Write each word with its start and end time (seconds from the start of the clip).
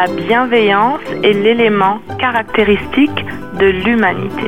La 0.00 0.06
bienveillance 0.06 1.00
est 1.24 1.32
l'élément 1.32 1.98
caractéristique 2.20 3.24
de 3.58 3.66
l'humanité. 3.66 4.46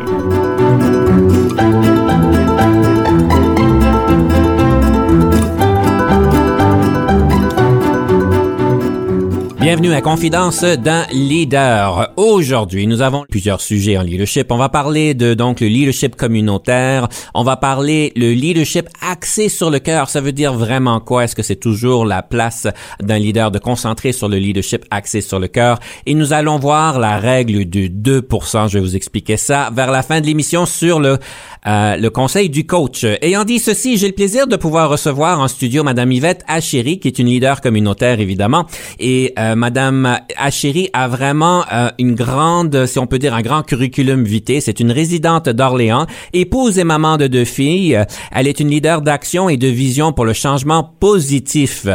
Bienvenue 9.71 9.93
à 9.93 10.01
Confidence 10.01 10.65
d'un 10.65 11.07
leader. 11.13 12.13
Aujourd'hui, 12.17 12.89
nous 12.89 13.03
avons 13.03 13.25
plusieurs 13.31 13.61
sujets 13.61 13.97
en 13.97 14.03
leadership. 14.03 14.51
On 14.51 14.57
va 14.57 14.69
parler 14.69 15.15
de 15.15 15.33
donc 15.33 15.61
le 15.61 15.69
leadership 15.69 16.17
communautaire. 16.17 17.07
On 17.35 17.45
va 17.45 17.57
parler 17.57 18.13
le 18.17 18.33
leadership 18.33 18.89
axé 19.01 19.49
sur 19.49 19.71
le 19.71 19.79
cœur. 19.79 20.11
Ça 20.11 20.21
veut 20.21 20.33
dire 20.33 20.55
vraiment 20.55 20.99
quoi? 20.99 21.23
Est-ce 21.23 21.37
que 21.37 21.45
c'est 21.45 21.55
toujours 21.55 22.05
la 22.05 22.21
place 22.25 22.67
d'un 23.01 23.21
leader 23.21 23.53
de 23.53 23.61
concentrer 23.61 24.11
sur 24.11 24.29
le 24.29 24.39
leadership 24.39 24.85
axé 24.91 25.21
sur 25.21 25.39
le 25.39 25.47
cœur? 25.47 25.79
Et 26.05 26.15
nous 26.15 26.33
allons 26.33 26.59
voir 26.59 26.99
la 26.99 27.19
règle 27.19 27.65
du 27.65 27.89
2%. 27.89 28.69
Je 28.69 28.75
vais 28.75 28.81
vous 28.81 28.97
expliquer 28.97 29.37
ça 29.37 29.71
vers 29.73 29.93
la 29.93 30.03
fin 30.03 30.21
de 30.21 30.27
l'émission 30.27 30.67
sur 30.67 30.99
le 30.99 31.19
euh, 31.67 31.97
le 31.97 32.09
conseil 32.09 32.49
du 32.49 32.67
coach. 32.67 33.05
Ayant 33.21 33.45
dit 33.45 33.59
ceci, 33.59 33.99
j'ai 33.99 34.07
le 34.07 34.15
plaisir 34.15 34.47
de 34.47 34.57
pouvoir 34.57 34.89
recevoir 34.89 35.41
en 35.41 35.47
studio 35.49 35.83
Madame 35.83 36.11
Yvette 36.11 36.43
Achéry, 36.49 36.99
qui 36.99 37.09
est 37.09 37.19
une 37.19 37.27
leader 37.27 37.61
communautaire 37.61 38.19
évidemment, 38.19 38.65
et 38.99 39.35
euh, 39.39 39.55
Madame 39.61 40.19
Achéry 40.39 40.89
a 40.95 41.07
vraiment 41.07 41.67
euh, 41.71 41.91
une 41.99 42.15
grande, 42.15 42.87
si 42.87 42.99
on 42.99 43.07
peut 43.07 43.19
dire, 43.19 43.35
un 43.35 43.43
grand 43.43 43.63
curriculum 43.63 44.25
vitae. 44.25 44.63
C'est 44.63 44.81
une 44.81 44.91
résidente 44.91 45.51
d'Orléans, 45.51 46.07
épouse 46.33 46.79
et 46.79 46.85
maman 46.85 47.19
de 47.19 47.27
deux 47.27 47.45
filles. 47.45 48.03
Elle 48.33 48.49
est 48.49 48.59
une 48.59 48.71
leader 48.71 49.03
d'action 49.03 49.51
et 49.51 49.59
de 49.59 49.67
vision 49.69 50.15
pour 50.15 50.25
le 50.25 50.33
changement 50.33 50.83
positif. 50.99 51.87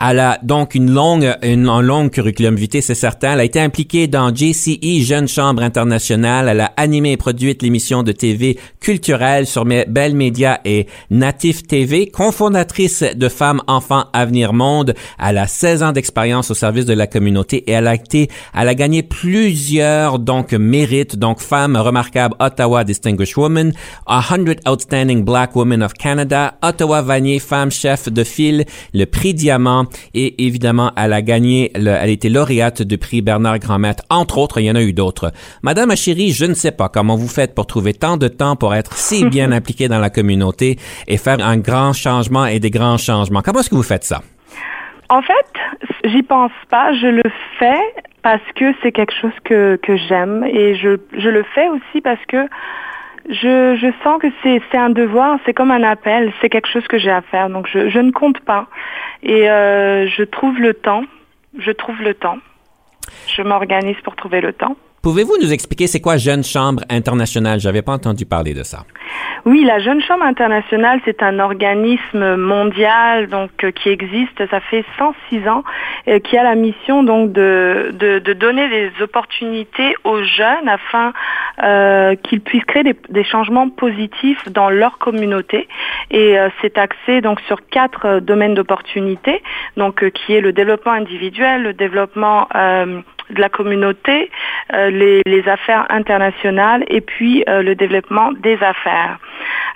Elle 0.00 0.18
a 0.18 0.38
donc 0.42 0.74
une 0.74 0.90
longue, 0.90 1.36
une, 1.42 1.68
un 1.68 1.82
long 1.82 2.08
curriculum 2.08 2.56
vitae, 2.56 2.80
c'est 2.80 2.94
certain. 2.94 3.34
Elle 3.34 3.40
a 3.40 3.44
été 3.44 3.60
impliquée 3.60 4.06
dans 4.06 4.34
JCE, 4.34 5.02
Jeune 5.02 5.28
Chambre 5.28 5.62
Internationale. 5.62 6.48
Elle 6.48 6.60
a 6.60 6.72
animé 6.78 7.12
et 7.12 7.16
produit 7.18 7.54
l'émission 7.60 8.02
de 8.02 8.12
TV 8.12 8.58
Culture 8.80 9.18
sur 9.44 9.66
Bell 9.66 10.14
Media 10.14 10.60
et 10.64 10.86
Natif 11.10 11.66
TV, 11.66 12.06
cofondatrice 12.06 13.04
de 13.14 13.28
Femmes, 13.28 13.60
Enfants, 13.66 14.06
Avenir 14.14 14.54
Monde. 14.54 14.94
Elle 15.22 15.36
a 15.36 15.46
16 15.46 15.82
ans 15.82 15.92
d'expérience 15.92 16.50
au 16.50 16.54
service 16.54 16.86
de 16.86 16.94
la 17.00 17.06
communauté 17.06 17.64
et 17.66 17.72
elle 17.72 17.88
a 17.88 17.94
été, 17.94 18.28
elle 18.54 18.68
a 18.68 18.74
gagné 18.74 19.02
plusieurs, 19.02 20.18
donc, 20.18 20.52
mérites, 20.52 21.16
donc, 21.16 21.40
Femme 21.40 21.76
remarquable 21.76 22.36
Ottawa 22.38 22.84
Distinguished 22.84 23.36
Woman, 23.36 23.72
100 24.06 24.68
Outstanding 24.68 25.24
Black 25.24 25.56
Women 25.56 25.82
of 25.82 25.94
Canada, 25.94 26.54
Ottawa 26.62 27.02
Vanier 27.02 27.38
Femme 27.38 27.70
Chef 27.70 28.08
de 28.08 28.22
file, 28.22 28.64
le 28.94 29.04
prix 29.06 29.34
Diamant 29.34 29.86
et 30.14 30.46
évidemment, 30.46 30.92
elle 30.96 31.12
a 31.12 31.22
gagné, 31.22 31.70
le, 31.74 31.90
elle 31.90 32.08
a 32.08 32.08
été 32.08 32.28
lauréate 32.28 32.82
du 32.82 32.98
prix 32.98 33.22
Bernard 33.22 33.58
Grandmaître, 33.58 34.04
entre 34.10 34.38
autres, 34.38 34.60
il 34.60 34.66
y 34.66 34.70
en 34.70 34.76
a 34.76 34.82
eu 34.82 34.92
d'autres. 34.92 35.32
Madame 35.62 35.96
Chérie, 35.96 36.32
je 36.32 36.44
ne 36.44 36.54
sais 36.54 36.72
pas 36.72 36.88
comment 36.88 37.16
vous 37.16 37.28
faites 37.28 37.54
pour 37.54 37.66
trouver 37.66 37.94
tant 37.94 38.16
de 38.16 38.28
temps 38.28 38.56
pour 38.56 38.74
être 38.74 38.96
si 38.96 39.24
bien 39.24 39.50
impliqué 39.60 39.88
dans 39.88 39.98
la 39.98 40.10
communauté 40.10 40.78
et 41.08 41.16
faire 41.16 41.40
un 41.40 41.56
grand 41.56 41.92
changement 41.92 42.46
et 42.46 42.60
des 42.60 42.70
grands 42.70 42.98
changements. 42.98 43.42
Comment 43.42 43.60
est-ce 43.60 43.70
que 43.70 43.74
vous 43.74 43.82
faites 43.82 44.04
ça? 44.04 44.22
En 45.10 45.22
fait, 45.22 45.52
j'y 46.04 46.22
pense 46.22 46.52
pas, 46.68 46.92
je 46.92 47.08
le 47.08 47.24
fais 47.58 47.80
parce 48.22 48.42
que 48.54 48.72
c'est 48.80 48.92
quelque 48.92 49.12
chose 49.12 49.32
que, 49.44 49.76
que 49.82 49.96
j'aime 49.96 50.44
et 50.44 50.76
je, 50.76 50.98
je 51.18 51.28
le 51.28 51.42
fais 51.42 51.68
aussi 51.68 52.00
parce 52.00 52.24
que 52.26 52.46
je, 53.28 53.76
je 53.76 53.92
sens 54.04 54.20
que 54.22 54.28
c'est, 54.44 54.62
un 54.78 54.90
devoir, 54.90 55.38
c'est 55.44 55.52
comme 55.52 55.72
un 55.72 55.82
appel, 55.82 56.32
c'est 56.40 56.48
quelque 56.48 56.68
chose 56.68 56.86
que 56.86 56.96
j'ai 56.96 57.10
à 57.10 57.22
faire. 57.22 57.50
Donc 57.50 57.66
je, 57.66 57.88
je 57.88 57.98
ne 57.98 58.12
compte 58.12 58.38
pas 58.38 58.68
et 59.24 59.50
euh, 59.50 60.06
je 60.06 60.22
trouve 60.22 60.60
le 60.60 60.74
temps, 60.74 61.02
je 61.58 61.72
trouve 61.72 62.00
le 62.02 62.14
temps. 62.14 62.38
Je 63.26 63.42
m'organise 63.42 63.96
pour 64.04 64.14
trouver 64.14 64.40
le 64.40 64.52
temps. 64.52 64.76
Pouvez-vous 65.02 65.38
nous 65.40 65.50
expliquer 65.50 65.86
c'est 65.86 66.00
quoi 66.00 66.18
Jeune 66.18 66.44
Chambre 66.44 66.82
internationale? 66.90 67.58
J'avais 67.58 67.80
pas 67.80 67.92
entendu 67.92 68.26
parler 68.26 68.52
de 68.52 68.62
ça. 68.62 68.84
Oui, 69.46 69.64
la 69.64 69.78
Jeune 69.78 70.02
Chambre 70.02 70.24
internationale, 70.24 71.00
c'est 71.06 71.22
un 71.22 71.38
organisme 71.38 72.36
mondial 72.36 73.28
donc 73.28 73.50
euh, 73.64 73.70
qui 73.70 73.88
existe, 73.88 74.46
ça 74.50 74.60
fait 74.60 74.84
106 74.98 75.48
ans, 75.48 75.64
euh, 76.08 76.18
qui 76.18 76.36
a 76.36 76.42
la 76.42 76.54
mission 76.54 77.02
donc 77.02 77.32
de, 77.32 77.90
de, 77.94 78.18
de, 78.18 78.32
donner 78.34 78.68
des 78.68 78.90
opportunités 79.00 79.94
aux 80.04 80.22
jeunes 80.22 80.68
afin 80.68 81.14
euh, 81.62 82.14
qu'ils 82.16 82.42
puissent 82.42 82.64
créer 82.64 82.82
des, 82.84 82.96
des, 83.08 83.24
changements 83.24 83.70
positifs 83.70 84.46
dans 84.50 84.68
leur 84.68 84.98
communauté. 84.98 85.66
Et 86.10 86.38
euh, 86.38 86.50
c'est 86.60 86.76
axé 86.76 87.22
donc 87.22 87.40
sur 87.46 87.66
quatre 87.70 88.20
domaines 88.20 88.54
d'opportunités, 88.54 89.42
donc 89.78 90.06
qui 90.10 90.34
est 90.34 90.42
le 90.42 90.52
développement 90.52 90.92
individuel, 90.92 91.62
le 91.62 91.72
développement 91.72 92.46
de 93.30 93.40
la 93.40 93.48
communauté, 93.48 94.30
euh, 94.72 94.90
les, 94.90 95.48
affaires 95.48 95.86
internationales 95.88 96.84
et 96.88 97.00
puis 97.00 97.44
euh, 97.48 97.62
le 97.62 97.74
développement 97.74 98.30
des 98.32 98.58
affaires. 98.62 99.18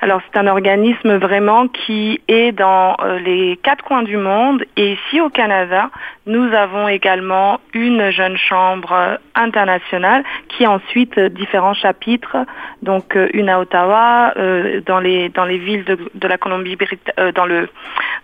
Alors 0.03 0.21
c'est 0.27 0.39
un 0.39 0.47
organisme 0.47 1.17
vraiment 1.17 1.69
qui 1.69 2.21
est 2.29 2.53
dans 2.53 2.97
euh, 3.01 3.19
les 3.19 3.59
quatre 3.63 3.83
coins 3.83 4.03
du 4.03 4.19
monde 4.19 4.63
et 4.77 4.93
ici 4.93 5.21
au 5.21 5.31
Canada, 5.31 5.91
nous 6.27 6.53
avons 6.53 6.89
également 6.89 7.61
une 7.73 8.11
jeune 8.11 8.37
chambre 8.37 9.19
internationale 9.35 10.25
qui 10.49 10.65
a 10.65 10.71
ensuite 10.71 11.19
différents 11.19 11.75
chapitres, 11.75 12.37
donc 12.83 13.19
une 13.33 13.49
à 13.49 13.61
Ottawa, 13.61 14.33
euh, 14.37 14.81
dans 14.87 15.01
les 15.01 15.29
dans 15.29 15.45
les 15.45 15.59
villes 15.59 15.85
de, 15.85 15.99
de 16.15 16.29
la 16.29 16.39
Colombie 16.39 16.77
euh, 17.19 17.33
dans 17.33 17.47
le 17.47 17.69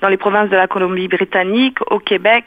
dans 0.00 0.09
les 0.09 0.16
provinces 0.16 0.49
de 0.49 0.56
la 0.56 0.66
Colombie-Britannique, 0.66 1.78
au 1.91 1.99
Québec 1.99 2.44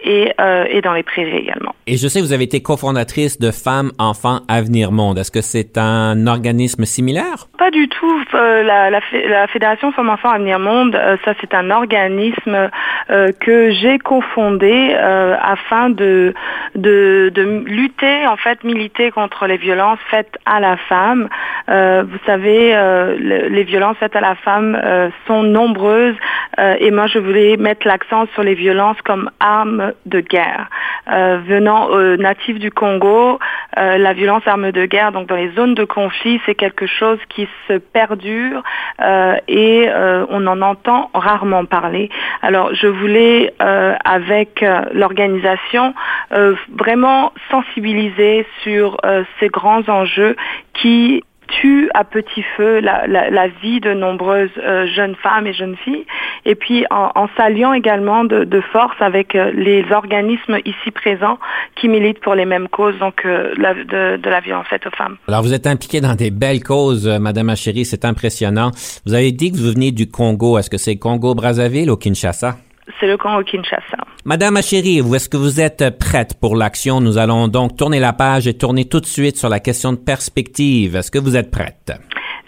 et, 0.00 0.32
euh, 0.40 0.64
et 0.68 0.80
dans 0.80 0.92
les 0.92 1.02
prairies 1.02 1.36
également. 1.36 1.74
Et 1.86 1.96
je 1.96 2.08
sais 2.08 2.20
que 2.20 2.24
vous 2.24 2.32
avez 2.32 2.44
été 2.44 2.62
cofondatrice 2.62 3.38
de 3.38 3.50
Femmes, 3.50 3.92
Enfants, 3.98 4.40
Avenir 4.48 4.92
Monde. 4.92 5.18
Est-ce 5.18 5.30
que 5.30 5.40
c'est 5.40 5.78
un 5.78 6.26
organisme 6.26 6.84
similaire? 6.84 7.48
Pas 7.58 7.70
du 7.70 7.88
tout. 7.88 8.22
Euh, 8.34 8.62
la, 8.62 8.90
la, 8.90 9.00
la, 9.28 9.46
Fédération 9.48 9.92
Femmes, 9.92 10.10
Enfants, 10.10 10.30
Avenir 10.30 10.58
Monde, 10.58 10.94
euh, 10.94 11.16
ça 11.24 11.34
c'est 11.40 11.54
un 11.54 11.70
organisme 11.70 12.70
euh, 13.10 13.32
que 13.40 13.70
j'ai 13.72 13.98
cofondé 13.98 14.91
euh, 14.94 15.36
afin 15.40 15.90
de, 15.90 16.34
de, 16.74 17.30
de, 17.34 17.64
lutter, 17.66 18.26
en 18.26 18.36
fait, 18.36 18.62
militer 18.64 19.10
contre 19.10 19.46
les 19.46 19.56
violences 19.56 19.98
faites 20.10 20.36
à 20.46 20.60
la 20.60 20.76
femme. 20.76 21.28
vous 21.68 22.18
savez, 22.26 22.72
le, 22.72 23.48
les 23.48 23.64
violences 23.64 23.96
faites 23.98 24.16
à 24.16 24.20
la 24.20 24.34
femme 24.34 24.80
sont 25.26 25.42
nombreuses 25.42 26.16
et 26.58 26.90
moi 26.90 27.06
je 27.06 27.18
voulais 27.18 27.56
mettre 27.56 27.86
l'accent 27.86 28.26
sur 28.34 28.42
les 28.42 28.54
violences 28.54 29.00
comme 29.02 29.30
arme 29.40 29.92
de 30.06 30.20
guerre. 30.20 30.68
Euh, 31.10 31.40
venant 31.44 31.86
aux 31.86 32.16
natifs 32.16 32.60
du 32.60 32.70
Congo, 32.70 33.40
euh, 33.76 33.98
la 33.98 34.12
violence 34.12 34.46
arme 34.46 34.70
de 34.70 34.86
guerre, 34.86 35.10
donc 35.10 35.26
dans 35.26 35.34
les 35.34 35.50
zones 35.50 35.74
de 35.74 35.84
conflit, 35.84 36.40
c'est 36.46 36.54
quelque 36.54 36.86
chose 36.86 37.18
qui 37.28 37.48
se 37.66 37.78
perdure 37.78 38.62
euh, 39.00 39.34
et 39.48 39.88
on 40.28 40.46
en 40.46 40.62
entend 40.62 41.10
rarement 41.12 41.64
parler. 41.64 42.08
Alors 42.42 42.74
je 42.74 42.86
voulais, 42.86 43.52
avec 43.58 44.64
l'organisation, 44.92 45.94
vraiment 46.30 47.32
sensibiliser 47.50 48.46
sur 48.62 48.96
ces 49.40 49.48
grands 49.48 49.88
enjeux 49.88 50.36
qui 50.74 51.22
tue 51.60 51.90
à 51.94 52.04
petit 52.04 52.42
feu 52.56 52.80
la, 52.80 53.06
la, 53.06 53.48
vie 53.62 53.80
de 53.80 53.92
nombreuses 53.92 54.50
euh, 54.58 54.86
jeunes 54.86 55.14
femmes 55.16 55.46
et 55.46 55.52
jeunes 55.52 55.76
filles, 55.76 56.06
et 56.44 56.54
puis 56.54 56.84
en, 56.90 57.28
s'alliant 57.36 57.72
également 57.72 58.24
de, 58.24 58.60
force 58.72 58.96
avec 59.00 59.34
euh, 59.34 59.50
les 59.54 59.84
organismes 59.92 60.58
ici 60.64 60.90
présents 60.90 61.38
qui 61.74 61.88
militent 61.88 62.20
pour 62.20 62.34
les 62.34 62.44
mêmes 62.44 62.68
causes, 62.68 62.98
donc 62.98 63.24
euh, 63.24 63.54
de, 63.56 64.28
la 64.28 64.40
violence 64.40 64.66
faite 64.68 64.86
aux 64.86 64.96
femmes. 64.96 65.16
Alors 65.28 65.42
vous 65.42 65.52
êtes 65.52 65.66
impliquée 65.66 66.00
dans 66.00 66.14
des 66.14 66.30
belles 66.30 66.62
causes, 66.62 67.06
Madame 67.06 67.50
Achéry, 67.50 67.84
c'est 67.84 68.04
impressionnant. 68.04 68.70
Vous 69.04 69.14
avez 69.14 69.32
dit 69.32 69.52
que 69.52 69.56
vous 69.56 69.72
venez 69.72 69.92
du 69.92 70.10
Congo. 70.10 70.58
Est-ce 70.58 70.70
que 70.70 70.78
c'est 70.78 70.96
Congo-Brazzaville 70.96 71.90
ou 71.90 71.96
Kinshasa? 71.96 72.56
C'est 73.00 73.06
le 73.06 73.16
camp 73.16 73.38
au 73.38 73.42
Kinshasa. 73.42 73.98
Madame 74.24 74.56
Achéry, 74.56 74.98
est-ce 74.98 75.28
que 75.28 75.36
vous 75.36 75.60
êtes 75.60 75.98
prête 75.98 76.38
pour 76.40 76.56
l'action? 76.56 77.00
Nous 77.00 77.18
allons 77.18 77.48
donc 77.48 77.76
tourner 77.76 78.00
la 78.00 78.12
page 78.12 78.46
et 78.46 78.54
tourner 78.54 78.84
tout 78.84 79.00
de 79.00 79.06
suite 79.06 79.36
sur 79.36 79.48
la 79.48 79.60
question 79.60 79.92
de 79.92 79.98
perspective. 79.98 80.96
Est-ce 80.96 81.10
que 81.10 81.18
vous 81.18 81.36
êtes 81.36 81.50
prête? 81.50 81.92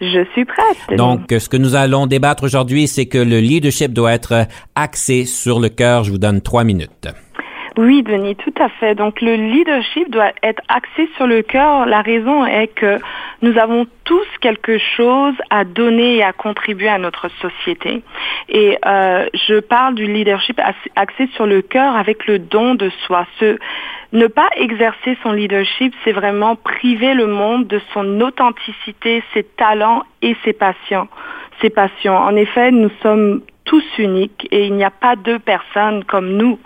Je 0.00 0.25
suis 0.32 0.44
prête. 0.44 0.99
Donc, 0.99 1.23
ce 1.31 1.49
que 1.49 1.56
nous 1.56 1.75
allons 1.75 2.06
débattre 2.06 2.43
aujourd'hui, 2.43 2.88
c'est 2.88 3.06
que 3.06 3.19
le 3.19 3.38
leadership 3.38 3.93
doit 3.93 4.12
être 4.12 4.46
axé 4.75 5.25
sur 5.25 5.61
le 5.61 5.69
cœur. 5.69 6.05
Je 6.05 6.11
vous 6.11 6.19
donne 6.19 6.41
trois 6.41 6.64
minutes. 6.64 7.08
Oui, 7.76 8.05
Denis, 8.05 8.37
tout 8.37 8.55
à 8.61 8.69
fait. 8.69 8.94
Donc 8.94 9.21
le 9.21 9.35
leadership 9.35 10.09
doit 10.09 10.32
être 10.43 10.62
axé 10.69 11.09
sur 11.17 11.26
le 11.26 11.43
cœur. 11.43 11.87
La 11.87 12.03
raison 12.03 12.47
est 12.47 12.69
que 12.69 12.99
nous 13.43 13.59
avons 13.59 13.87
tous 14.05 14.26
quelque 14.41 14.79
chose 14.79 15.35
à 15.50 15.65
donner 15.65 16.17
et 16.17 16.23
à 16.23 16.32
contribuer 16.32 16.88
à 16.88 16.99
notre 16.99 17.29
société. 17.41 18.03
Et 18.49 18.79
euh, 18.87 19.26
je 19.49 19.59
parle 19.59 19.97
du 19.97 20.06
leadership 20.06 20.61
axé 20.94 21.29
sur 21.35 21.47
le 21.47 21.62
cœur 21.62 21.97
avec 21.97 22.26
le 22.26 22.38
don 22.38 22.76
de 22.76 22.91
soi. 23.06 23.26
Ce, 23.41 23.59
ne 24.12 24.29
pas 24.29 24.49
exercer 24.56 25.19
son 25.25 25.32
leadership, 25.32 25.93
c'est 26.05 26.12
vraiment 26.12 26.55
priver 26.55 27.15
le 27.15 27.27
monde 27.27 27.67
de 27.67 27.81
son 27.93 28.20
authenticité, 28.20 29.25
ses 29.35 29.43
talents 29.43 30.05
et 30.23 30.37
ses 30.44 30.53
passions. 30.53 31.09
Ses 31.61 31.70
passions. 31.70 32.17
En 32.17 32.37
effet, 32.37 32.70
nous 32.70 32.91
sommes 33.03 33.43
tous 33.65 33.85
uniques 33.99 34.47
et 34.50 34.67
il 34.67 34.75
n'y 34.75 34.85
a 34.85 34.91
pas 34.91 35.17
deux 35.17 35.38
personnes 35.38 36.05
comme 36.05 36.37
nous. 36.37 36.59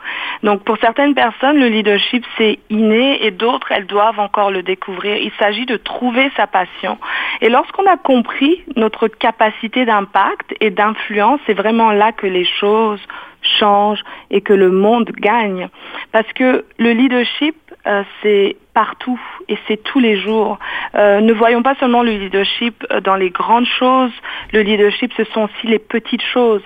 Donc 0.42 0.62
pour 0.64 0.78
certaines 0.78 1.14
personnes, 1.14 1.58
le 1.58 1.68
leadership 1.68 2.24
c'est 2.36 2.58
inné 2.70 3.24
et 3.24 3.30
d'autres 3.30 3.72
elles 3.72 3.86
doivent 3.86 4.20
encore 4.20 4.50
le 4.50 4.62
découvrir. 4.62 5.16
Il 5.16 5.32
s'agit 5.38 5.66
de 5.66 5.76
trouver 5.76 6.30
sa 6.36 6.46
passion. 6.46 6.98
Et 7.40 7.48
lorsqu'on 7.48 7.86
a 7.86 7.96
compris 7.96 8.62
notre 8.76 9.08
capacité 9.08 9.84
d'impact 9.84 10.54
et 10.60 10.70
d'influence, 10.70 11.40
c'est 11.46 11.54
vraiment 11.54 11.92
là 11.92 12.12
que 12.12 12.26
les 12.26 12.44
choses 12.44 13.00
changent 13.42 14.02
et 14.30 14.40
que 14.40 14.52
le 14.52 14.70
monde 14.70 15.10
gagne. 15.12 15.68
Parce 16.12 16.30
que 16.32 16.64
le 16.78 16.92
leadership, 16.92 17.56
euh, 17.86 18.02
c'est 18.22 18.56
partout 18.74 19.20
et 19.48 19.56
c'est 19.66 19.82
tous 19.82 20.00
les 20.00 20.20
jours. 20.20 20.58
Euh, 20.94 21.20
ne 21.20 21.32
voyons 21.32 21.62
pas 21.62 21.74
seulement 21.76 22.02
le 22.02 22.12
leadership 22.12 22.84
euh, 22.90 23.00
dans 23.00 23.16
les 23.16 23.30
grandes 23.30 23.66
choses. 23.66 24.12
Le 24.52 24.60
leadership, 24.60 25.12
ce 25.16 25.24
sont 25.24 25.42
aussi 25.42 25.66
les 25.66 25.78
petites 25.78 26.22
choses. 26.22 26.62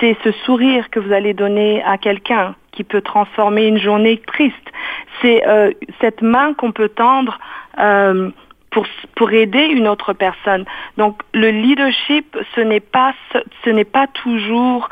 C'est 0.00 0.16
ce 0.24 0.32
sourire 0.44 0.90
que 0.90 1.00
vous 1.00 1.12
allez 1.12 1.32
donner 1.32 1.82
à 1.84 1.96
quelqu'un 1.96 2.54
qui 2.76 2.84
peut 2.84 3.00
transformer 3.00 3.66
une 3.66 3.78
journée 3.78 4.18
triste. 4.26 4.54
C'est 5.20 5.42
cette 6.00 6.22
main 6.22 6.54
qu'on 6.54 6.72
peut 6.72 6.90
tendre 6.90 7.38
pour, 8.70 8.86
pour 9.16 9.32
aider 9.32 9.64
une 9.64 9.88
autre 9.88 10.12
personne. 10.12 10.64
Donc 10.98 11.22
le 11.32 11.50
leadership, 11.50 12.36
ce 12.54 12.60
n'est 12.60 12.80
pas 12.80 13.14
ce 13.64 13.70
n'est 13.70 13.84
pas 13.84 14.06
toujours 14.06 14.88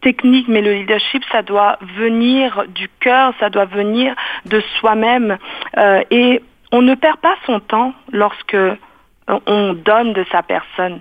technique, 0.00 0.48
mais 0.48 0.60
le 0.60 0.72
leadership, 0.74 1.24
ça 1.30 1.42
doit 1.42 1.78
venir 1.96 2.64
du 2.68 2.88
cœur, 3.00 3.34
ça 3.40 3.50
doit 3.50 3.64
venir 3.64 4.14
de 4.46 4.60
soi-même. 4.78 5.38
Euh, 5.76 6.02
et 6.10 6.42
on 6.72 6.82
ne 6.82 6.94
perd 6.94 7.18
pas 7.18 7.34
son 7.46 7.60
temps 7.60 7.92
lorsque 8.12 8.56
on 9.46 9.74
donne 9.74 10.12
de 10.12 10.24
sa 10.30 10.42
personne. 10.42 11.00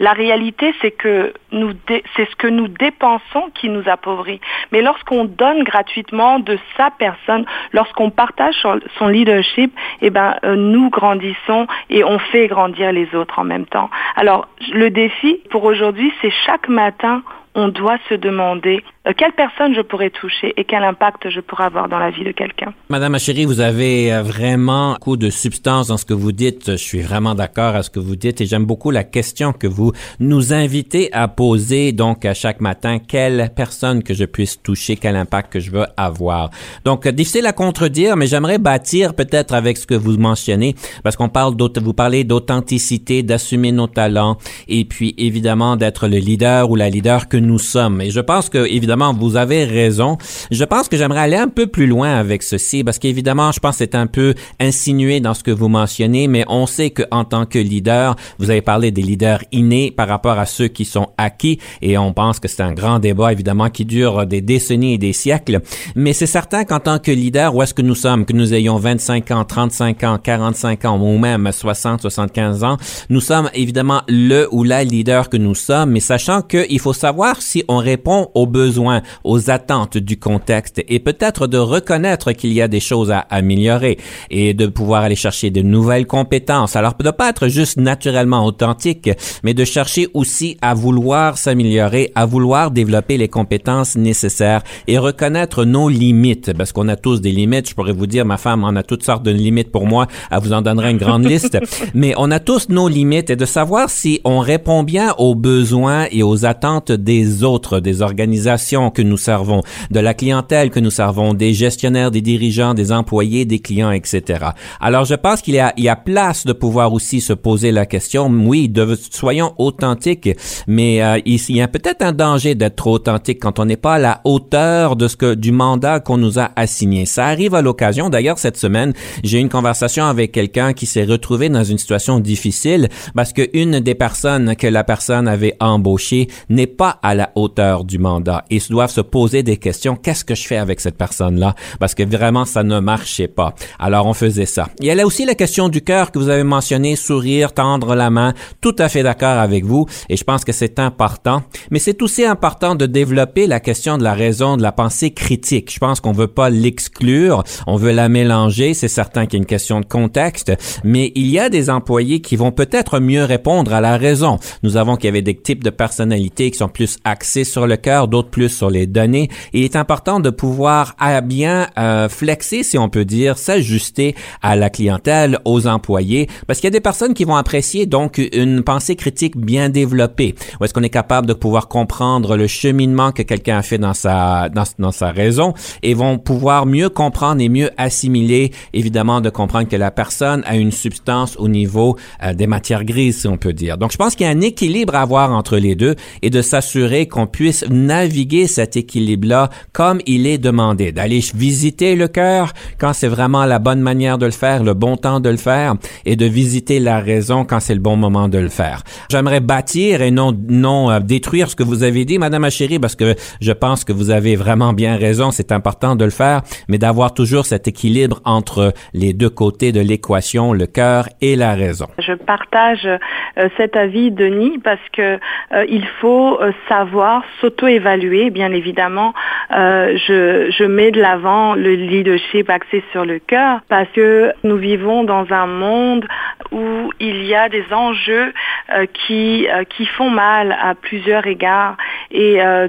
La 0.00 0.12
réalité, 0.12 0.74
c'est 0.80 0.90
que 0.90 1.32
c'est 1.52 2.28
ce 2.28 2.34
que 2.36 2.46
nous 2.46 2.68
dépensons 2.68 3.50
qui 3.54 3.68
nous 3.68 3.86
appauvrit. 3.86 4.40
Mais 4.72 4.80
lorsqu'on 4.80 5.26
donne 5.26 5.62
gratuitement 5.62 6.38
de 6.38 6.58
sa 6.76 6.90
personne, 6.90 7.44
lorsqu'on 7.72 8.10
partage 8.10 8.54
son 8.98 9.08
leadership, 9.08 9.72
eh 10.00 10.08
ben, 10.08 10.36
euh, 10.44 10.56
nous 10.56 10.88
grandissons 10.88 11.66
et 11.90 12.02
on 12.02 12.18
fait 12.18 12.46
grandir 12.48 12.92
les 12.92 13.14
autres 13.14 13.38
en 13.38 13.44
même 13.44 13.66
temps. 13.66 13.90
Alors, 14.16 14.48
le 14.72 14.88
défi 14.88 15.40
pour 15.50 15.64
aujourd'hui, 15.64 16.12
c'est 16.22 16.32
chaque 16.46 16.68
matin, 16.68 17.22
on 17.54 17.68
doit 17.68 17.98
se 18.08 18.14
demander 18.14 18.82
euh, 19.08 19.12
quelle 19.16 19.32
personne 19.32 19.74
je 19.74 19.80
pourrais 19.80 20.10
toucher 20.10 20.52
et 20.56 20.64
quel 20.64 20.84
impact 20.84 21.30
je 21.30 21.40
pourrais 21.40 21.64
avoir 21.64 21.88
dans 21.88 21.98
la 21.98 22.10
vie 22.10 22.22
de 22.22 22.32
quelqu'un. 22.32 22.72
Madame 22.88 23.14
Achéry, 23.14 23.44
vous 23.44 23.60
avez 23.60 24.12
euh, 24.12 24.22
vraiment 24.22 24.92
beaucoup 24.92 25.16
de 25.16 25.30
substance 25.30 25.88
dans 25.88 25.96
ce 25.96 26.04
que 26.04 26.14
vous 26.14 26.32
dites. 26.32 26.72
Je 26.72 26.76
suis 26.76 27.00
vraiment 27.00 27.34
d'accord 27.34 27.74
à 27.74 27.82
ce 27.82 27.90
que 27.90 27.98
vous 27.98 28.16
dites 28.16 28.40
et 28.40 28.46
j'aime 28.46 28.66
beaucoup 28.66 28.90
la 28.90 29.02
question 29.02 29.52
que 29.52 29.66
vous 29.66 29.92
nous 30.20 30.52
invitez 30.52 31.12
à 31.12 31.28
poser 31.28 31.92
donc 31.92 32.24
à 32.24 32.34
chaque 32.34 32.60
matin. 32.60 32.98
Quelle 32.98 33.50
personne 33.56 34.02
que 34.02 34.14
je 34.14 34.24
puisse 34.24 34.62
toucher, 34.62 34.96
quel 34.96 35.16
impact 35.16 35.52
que 35.52 35.60
je 35.60 35.70
veux 35.70 35.86
avoir? 35.96 36.50
Donc, 36.84 37.06
euh, 37.06 37.12
difficile 37.12 37.46
à 37.46 37.52
contredire, 37.52 38.16
mais 38.16 38.26
j'aimerais 38.26 38.58
bâtir 38.58 39.14
peut-être 39.14 39.54
avec 39.54 39.76
ce 39.76 39.86
que 39.86 39.94
vous 39.94 40.16
mentionnez 40.18 40.74
parce 41.02 41.16
qu'on 41.16 41.28
parle 41.28 41.54
vous 41.80 41.94
parlez 41.94 42.24
d'authenticité, 42.24 43.22
d'assumer 43.22 43.72
nos 43.72 43.86
talents 43.86 44.36
et 44.68 44.84
puis 44.84 45.14
évidemment 45.18 45.76
d'être 45.76 46.08
le 46.08 46.18
leader 46.18 46.70
ou 46.70 46.76
la 46.76 46.88
leader 46.88 47.28
que 47.28 47.39
nous 47.40 47.58
sommes. 47.58 48.00
Et 48.00 48.10
je 48.10 48.20
pense 48.20 48.48
que, 48.48 48.66
évidemment, 48.66 49.12
vous 49.12 49.36
avez 49.36 49.64
raison. 49.64 50.18
Je 50.50 50.64
pense 50.64 50.88
que 50.88 50.96
j'aimerais 50.96 51.20
aller 51.20 51.36
un 51.36 51.48
peu 51.48 51.66
plus 51.66 51.86
loin 51.86 52.14
avec 52.16 52.42
ceci 52.42 52.84
parce 52.84 52.98
qu'évidemment, 52.98 53.52
je 53.52 53.60
pense 53.60 53.76
que 53.76 53.78
c'est 53.78 53.94
un 53.94 54.06
peu 54.06 54.34
insinué 54.58 55.20
dans 55.20 55.34
ce 55.34 55.42
que 55.42 55.50
vous 55.50 55.68
mentionnez, 55.68 56.28
mais 56.28 56.44
on 56.48 56.66
sait 56.66 56.90
qu'en 56.90 57.24
tant 57.24 57.46
que 57.46 57.58
leader, 57.58 58.16
vous 58.38 58.50
avez 58.50 58.62
parlé 58.62 58.90
des 58.90 59.02
leaders 59.02 59.42
innés 59.52 59.90
par 59.90 60.08
rapport 60.08 60.38
à 60.38 60.46
ceux 60.46 60.68
qui 60.68 60.84
sont 60.84 61.08
acquis 61.18 61.58
et 61.82 61.98
on 61.98 62.12
pense 62.12 62.40
que 62.40 62.48
c'est 62.48 62.62
un 62.62 62.72
grand 62.72 62.98
débat, 62.98 63.32
évidemment, 63.32 63.70
qui 63.70 63.84
dure 63.84 64.26
des 64.26 64.40
décennies 64.40 64.94
et 64.94 64.98
des 64.98 65.12
siècles. 65.12 65.60
Mais 65.94 66.12
c'est 66.12 66.26
certain 66.26 66.64
qu'en 66.64 66.80
tant 66.80 66.98
que 66.98 67.10
leader, 67.10 67.54
où 67.54 67.62
est-ce 67.62 67.74
que 67.74 67.82
nous 67.82 67.94
sommes, 67.94 68.24
que 68.24 68.32
nous 68.32 68.54
ayons 68.54 68.76
25 68.76 69.30
ans, 69.30 69.44
35 69.44 70.04
ans, 70.04 70.18
45 70.22 70.84
ans 70.84 70.98
ou 71.00 71.18
même 71.18 71.50
60, 71.50 72.02
75 72.02 72.64
ans, 72.64 72.76
nous 73.08 73.20
sommes 73.20 73.50
évidemment 73.54 74.02
le 74.08 74.48
ou 74.50 74.64
la 74.64 74.84
leader 74.84 75.28
que 75.28 75.36
nous 75.36 75.54
sommes, 75.54 75.90
mais 75.90 76.00
sachant 76.00 76.42
qu'il 76.42 76.80
faut 76.80 76.92
savoir 76.92 77.29
si 77.38 77.64
on 77.68 77.78
répond 77.78 78.30
aux 78.34 78.46
besoins, 78.46 79.02
aux 79.24 79.50
attentes 79.50 79.98
du 79.98 80.18
contexte 80.18 80.82
et 80.88 80.98
peut-être 80.98 81.46
de 81.46 81.58
reconnaître 81.58 82.32
qu'il 82.32 82.52
y 82.52 82.60
a 82.60 82.68
des 82.68 82.80
choses 82.80 83.10
à 83.10 83.20
améliorer 83.30 83.98
et 84.30 84.54
de 84.54 84.66
pouvoir 84.66 85.02
aller 85.02 85.16
chercher 85.16 85.50
de 85.50 85.62
nouvelles 85.62 86.06
compétences. 86.06 86.76
Alors, 86.76 86.94
de 86.94 87.10
pas 87.10 87.30
être 87.30 87.48
juste 87.48 87.78
naturellement 87.78 88.44
authentique, 88.44 89.10
mais 89.42 89.54
de 89.54 89.64
chercher 89.64 90.08
aussi 90.14 90.56
à 90.62 90.74
vouloir 90.74 91.38
s'améliorer, 91.38 92.12
à 92.14 92.26
vouloir 92.26 92.70
développer 92.70 93.16
les 93.16 93.28
compétences 93.28 93.96
nécessaires 93.96 94.62
et 94.86 94.98
reconnaître 94.98 95.64
nos 95.64 95.88
limites, 95.88 96.52
parce 96.56 96.72
qu'on 96.72 96.88
a 96.88 96.96
tous 96.96 97.20
des 97.20 97.32
limites. 97.32 97.68
Je 97.68 97.74
pourrais 97.74 97.92
vous 97.92 98.06
dire, 98.06 98.24
ma 98.24 98.36
femme 98.36 98.64
en 98.64 98.76
a 98.76 98.82
toutes 98.82 99.04
sortes 99.04 99.22
de 99.22 99.30
limites 99.30 99.70
pour 99.70 99.86
moi. 99.86 100.06
Elle 100.30 100.40
vous 100.40 100.52
en 100.52 100.62
donnerait 100.62 100.90
une 100.90 100.98
grande 100.98 101.24
liste. 101.24 101.58
Mais 101.94 102.14
on 102.16 102.30
a 102.30 102.40
tous 102.40 102.68
nos 102.68 102.88
limites 102.88 103.30
et 103.30 103.36
de 103.36 103.44
savoir 103.44 103.90
si 103.90 104.20
on 104.24 104.38
répond 104.38 104.82
bien 104.82 105.14
aux 105.18 105.34
besoins 105.34 106.06
et 106.10 106.22
aux 106.22 106.44
attentes 106.46 106.92
des 106.92 107.19
des 107.20 107.44
autres, 107.44 107.80
des 107.80 108.02
organisations 108.02 108.90
que 108.90 109.02
nous 109.02 109.16
servons, 109.16 109.62
de 109.90 110.00
la 110.00 110.14
clientèle 110.14 110.70
que 110.70 110.80
nous 110.80 110.90
servons, 110.90 111.34
des 111.34 111.52
gestionnaires, 111.52 112.10
des 112.10 112.22
dirigeants, 112.22 112.74
des 112.74 112.92
employés, 112.92 113.44
des 113.44 113.58
clients, 113.58 113.90
etc. 113.90 114.46
Alors, 114.80 115.04
je 115.04 115.14
pense 115.14 115.42
qu'il 115.42 115.54
y 115.54 115.58
a, 115.58 115.72
il 115.76 115.84
y 115.84 115.88
a 115.88 115.96
place 115.96 116.46
de 116.46 116.52
pouvoir 116.52 116.92
aussi 116.92 117.20
se 117.20 117.32
poser 117.32 117.72
la 117.72 117.86
question, 117.86 118.28
oui, 118.28 118.68
de, 118.68 118.96
soyons 119.10 119.52
authentiques, 119.58 120.30
mais 120.66 121.02
euh, 121.02 121.18
il, 121.24 121.56
y 121.56 121.60
a 121.60 121.68
peut-être 121.68 122.02
un 122.02 122.12
danger 122.12 122.54
d'être 122.54 122.76
trop 122.76 122.94
authentique 122.94 123.40
quand 123.40 123.58
on 123.58 123.66
n'est 123.66 123.76
pas 123.76 123.94
à 123.94 123.98
la 123.98 124.20
hauteur 124.24 124.96
de 124.96 125.08
ce 125.08 125.16
que, 125.16 125.34
du 125.34 125.52
mandat 125.52 126.00
qu'on 126.00 126.16
nous 126.16 126.38
a 126.38 126.50
assigné. 126.56 127.04
Ça 127.06 127.26
arrive 127.26 127.54
à 127.54 127.62
l'occasion. 127.62 128.08
D'ailleurs, 128.08 128.38
cette 128.38 128.56
semaine, 128.56 128.92
j'ai 129.22 129.38
eu 129.38 129.40
une 129.40 129.48
conversation 129.48 130.04
avec 130.04 130.32
quelqu'un 130.32 130.72
qui 130.72 130.86
s'est 130.86 131.04
retrouvé 131.04 131.48
dans 131.48 131.64
une 131.64 131.78
situation 131.78 132.20
difficile 132.20 132.88
parce 133.14 133.32
que 133.32 133.48
une 133.52 133.80
des 133.80 133.94
personnes 133.94 134.56
que 134.56 134.66
la 134.66 134.84
personne 134.84 135.28
avait 135.28 135.56
embauchée 135.60 136.28
n'est 136.48 136.66
pas 136.66 136.98
à 137.02 137.09
la 137.14 137.30
hauteur 137.34 137.84
du 137.84 137.98
mandat 137.98 138.44
et 138.50 138.58
doivent 138.70 138.90
se 138.90 139.00
poser 139.00 139.42
des 139.42 139.56
questions. 139.56 139.96
Qu'est-ce 139.96 140.24
que 140.24 140.34
je 140.34 140.46
fais 140.46 140.56
avec 140.56 140.80
cette 140.80 140.96
personne-là? 140.96 141.54
Parce 141.78 141.94
que 141.94 142.02
vraiment, 142.02 142.44
ça 142.44 142.62
ne 142.62 142.78
marchait 142.78 143.28
pas. 143.28 143.54
Alors, 143.78 144.06
on 144.06 144.14
faisait 144.14 144.46
ça. 144.46 144.68
Il 144.80 144.86
y 144.86 144.90
a 144.90 145.06
aussi 145.06 145.24
la 145.24 145.34
question 145.34 145.68
du 145.68 145.82
cœur 145.82 146.12
que 146.12 146.18
vous 146.18 146.28
avez 146.28 146.44
mentionné, 146.44 146.96
sourire, 146.96 147.52
tendre 147.52 147.94
la 147.94 148.10
main. 148.10 148.34
Tout 148.60 148.76
à 148.78 148.88
fait 148.88 149.02
d'accord 149.02 149.38
avec 149.38 149.64
vous 149.64 149.86
et 150.08 150.16
je 150.16 150.24
pense 150.24 150.44
que 150.44 150.52
c'est 150.52 150.78
important. 150.78 151.42
Mais 151.70 151.78
c'est 151.78 152.02
aussi 152.02 152.24
important 152.24 152.74
de 152.74 152.86
développer 152.86 153.46
la 153.46 153.60
question 153.60 153.98
de 153.98 154.04
la 154.04 154.14
raison, 154.14 154.56
de 154.56 154.62
la 154.62 154.72
pensée 154.72 155.10
critique. 155.10 155.72
Je 155.72 155.78
pense 155.78 156.00
qu'on 156.00 156.12
veut 156.12 156.26
pas 156.26 156.50
l'exclure. 156.50 157.42
On 157.66 157.76
veut 157.76 157.92
la 157.92 158.08
mélanger. 158.08 158.74
C'est 158.74 158.88
certain 158.88 159.26
qu'il 159.26 159.34
y 159.34 159.40
a 159.40 159.42
une 159.42 159.46
question 159.46 159.80
de 159.80 159.86
contexte, 159.86 160.52
mais 160.84 161.12
il 161.14 161.26
y 161.26 161.38
a 161.38 161.48
des 161.48 161.70
employés 161.70 162.20
qui 162.20 162.36
vont 162.36 162.52
peut-être 162.52 163.00
mieux 163.00 163.24
répondre 163.24 163.72
à 163.72 163.80
la 163.80 163.96
raison. 163.96 164.38
Nous 164.62 164.76
avons 164.76 164.96
qu'il 164.96 165.06
y 165.06 165.08
avait 165.08 165.22
des 165.22 165.36
types 165.36 165.64
de 165.64 165.70
personnalités 165.70 166.50
qui 166.50 166.58
sont 166.58 166.68
plus 166.68 166.98
axés 167.04 167.44
sur 167.44 167.66
le 167.66 167.76
cœur, 167.76 168.08
d'autres 168.08 168.30
plus 168.30 168.48
sur 168.48 168.70
les 168.70 168.86
données. 168.86 169.28
il 169.52 169.64
est 169.64 169.76
important 169.76 170.20
de 170.20 170.30
pouvoir 170.30 170.94
à 170.98 171.20
bien 171.20 171.68
euh, 171.78 172.08
flexer, 172.08 172.62
si 172.62 172.78
on 172.78 172.88
peut 172.88 173.04
dire, 173.04 173.38
s'ajuster 173.38 174.14
à 174.42 174.56
la 174.56 174.70
clientèle, 174.70 175.38
aux 175.44 175.66
employés, 175.66 176.28
parce 176.46 176.60
qu'il 176.60 176.66
y 176.66 176.72
a 176.72 176.78
des 176.78 176.80
personnes 176.80 177.14
qui 177.14 177.24
vont 177.24 177.36
apprécier 177.36 177.86
donc 177.86 178.20
une 178.32 178.62
pensée 178.62 178.96
critique 178.96 179.36
bien 179.36 179.68
développée. 179.68 180.34
Ou 180.60 180.64
est-ce 180.64 180.74
qu'on 180.74 180.82
est 180.82 180.90
capable 180.90 181.26
de 181.26 181.32
pouvoir 181.32 181.68
comprendre 181.68 182.36
le 182.36 182.46
cheminement 182.46 183.12
que 183.12 183.22
quelqu'un 183.22 183.58
a 183.58 183.62
fait 183.62 183.78
dans 183.78 183.94
sa 183.94 184.48
dans, 184.48 184.64
dans, 184.78 184.92
sa 184.92 185.10
raison 185.10 185.54
et 185.82 185.94
vont 185.94 186.18
pouvoir 186.18 186.66
mieux 186.66 186.88
comprendre 186.88 187.40
et 187.40 187.48
mieux 187.48 187.70
assimiler, 187.76 188.52
évidemment, 188.72 189.20
de 189.20 189.30
comprendre 189.30 189.68
que 189.68 189.76
la 189.76 189.90
personne 189.90 190.42
a 190.46 190.56
une 190.56 190.72
substance 190.72 191.36
au 191.38 191.48
niveau 191.48 191.96
euh, 192.22 192.34
des 192.34 192.46
matières 192.46 192.84
grises, 192.84 193.20
si 193.20 193.28
on 193.28 193.36
peut 193.36 193.52
dire. 193.52 193.78
Donc, 193.78 193.92
je 193.92 193.96
pense 193.96 194.14
qu'il 194.14 194.26
y 194.26 194.28
a 194.28 194.32
un 194.32 194.40
équilibre 194.40 194.94
à 194.94 195.02
avoir 195.02 195.32
entre 195.32 195.56
les 195.56 195.74
deux 195.74 195.94
et 196.22 196.30
de 196.30 196.42
s'assurer 196.42 196.89
qu'on 197.08 197.26
puisse 197.26 197.64
naviguer 197.68 198.46
cet 198.46 198.76
équilibre-là 198.76 199.48
comme 199.72 200.00
il 200.06 200.26
est 200.26 200.38
demandé, 200.38 200.92
d'aller 200.92 201.20
visiter 201.34 201.96
le 201.96 202.08
cœur 202.08 202.52
quand 202.78 202.92
c'est 202.92 203.08
vraiment 203.08 203.44
la 203.44 203.58
bonne 203.58 203.80
manière 203.80 204.18
de 204.18 204.26
le 204.26 204.32
faire, 204.32 204.62
le 204.62 204.74
bon 204.74 204.96
temps 204.96 205.20
de 205.20 205.30
le 205.30 205.36
faire, 205.36 205.74
et 206.04 206.16
de 206.16 206.26
visiter 206.26 206.80
la 206.80 207.00
raison 207.00 207.44
quand 207.44 207.60
c'est 207.60 207.74
le 207.74 207.80
bon 207.80 207.96
moment 207.96 208.28
de 208.28 208.38
le 208.38 208.48
faire. 208.48 208.82
J'aimerais 209.10 209.40
bâtir 209.40 210.02
et 210.02 210.10
non 210.10 210.36
non 210.48 210.90
euh, 210.90 211.00
détruire 211.00 211.48
ce 211.50 211.56
que 211.56 211.62
vous 211.62 211.82
avez 211.82 212.04
dit, 212.04 212.18
Madame 212.18 212.44
Achéry, 212.44 212.78
parce 212.78 212.96
que 212.96 213.14
je 213.40 213.52
pense 213.52 213.84
que 213.84 213.92
vous 213.92 214.10
avez 214.10 214.36
vraiment 214.36 214.72
bien 214.72 214.96
raison. 214.96 215.30
C'est 215.30 215.52
important 215.52 215.96
de 215.96 216.04
le 216.04 216.10
faire, 216.10 216.42
mais 216.68 216.78
d'avoir 216.78 217.14
toujours 217.14 217.46
cet 217.46 217.68
équilibre 217.68 218.20
entre 218.24 218.72
les 218.92 219.12
deux 219.12 219.30
côtés 219.30 219.72
de 219.72 219.80
l'équation, 219.80 220.52
le 220.52 220.66
cœur 220.66 221.08
et 221.20 221.36
la 221.36 221.54
raison. 221.54 221.86
Je 221.98 222.12
partage 222.14 222.86
euh, 222.86 223.48
cet 223.56 223.76
avis, 223.76 224.10
Denis, 224.10 224.58
parce 224.58 224.80
que 224.92 225.18
euh, 225.52 225.64
il 225.68 225.86
faut 226.00 226.38
savoir 226.70 227.22
s'auto-évaluer. 227.40 228.30
Bien 228.30 228.52
évidemment, 228.52 229.12
je, 229.50 230.50
je 230.56 230.64
mets 230.64 230.92
de 230.92 231.00
l'avant 231.00 231.54
le 231.54 231.74
leadership 231.74 232.48
axé 232.48 232.84
sur 232.92 233.04
le 233.04 233.18
cœur 233.18 233.60
parce 233.68 233.88
que 233.90 234.32
nous 234.44 234.56
vivons 234.56 235.04
dans 235.04 235.26
un 235.32 235.46
monde 235.46 236.06
où 236.52 236.92
il 237.00 237.24
y 237.26 237.34
a 237.34 237.48
des 237.48 237.64
enjeux 237.72 238.32
euh, 238.72 238.86
qui, 238.92 239.48
euh, 239.48 239.64
qui 239.64 239.86
font 239.86 240.10
mal 240.10 240.56
à 240.60 240.74
plusieurs 240.74 241.26
égards. 241.26 241.76
Et 242.10 242.42
euh, 242.42 242.68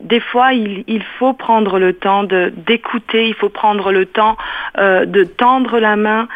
des 0.00 0.20
fois, 0.20 0.52
il, 0.52 0.84
il, 0.86 1.02
faut 1.18 1.32
prendre 1.32 1.78
le 1.78 1.92
temps 1.92 2.24
d'écouter, 2.24 3.28
il 3.28 3.34
faut 3.34 3.48
prendre 3.48 3.92
le 3.92 4.06
temps 4.06 4.36
de 4.76 5.24
tendre 5.24 5.80
la 5.80 5.96
main, 5.96 6.28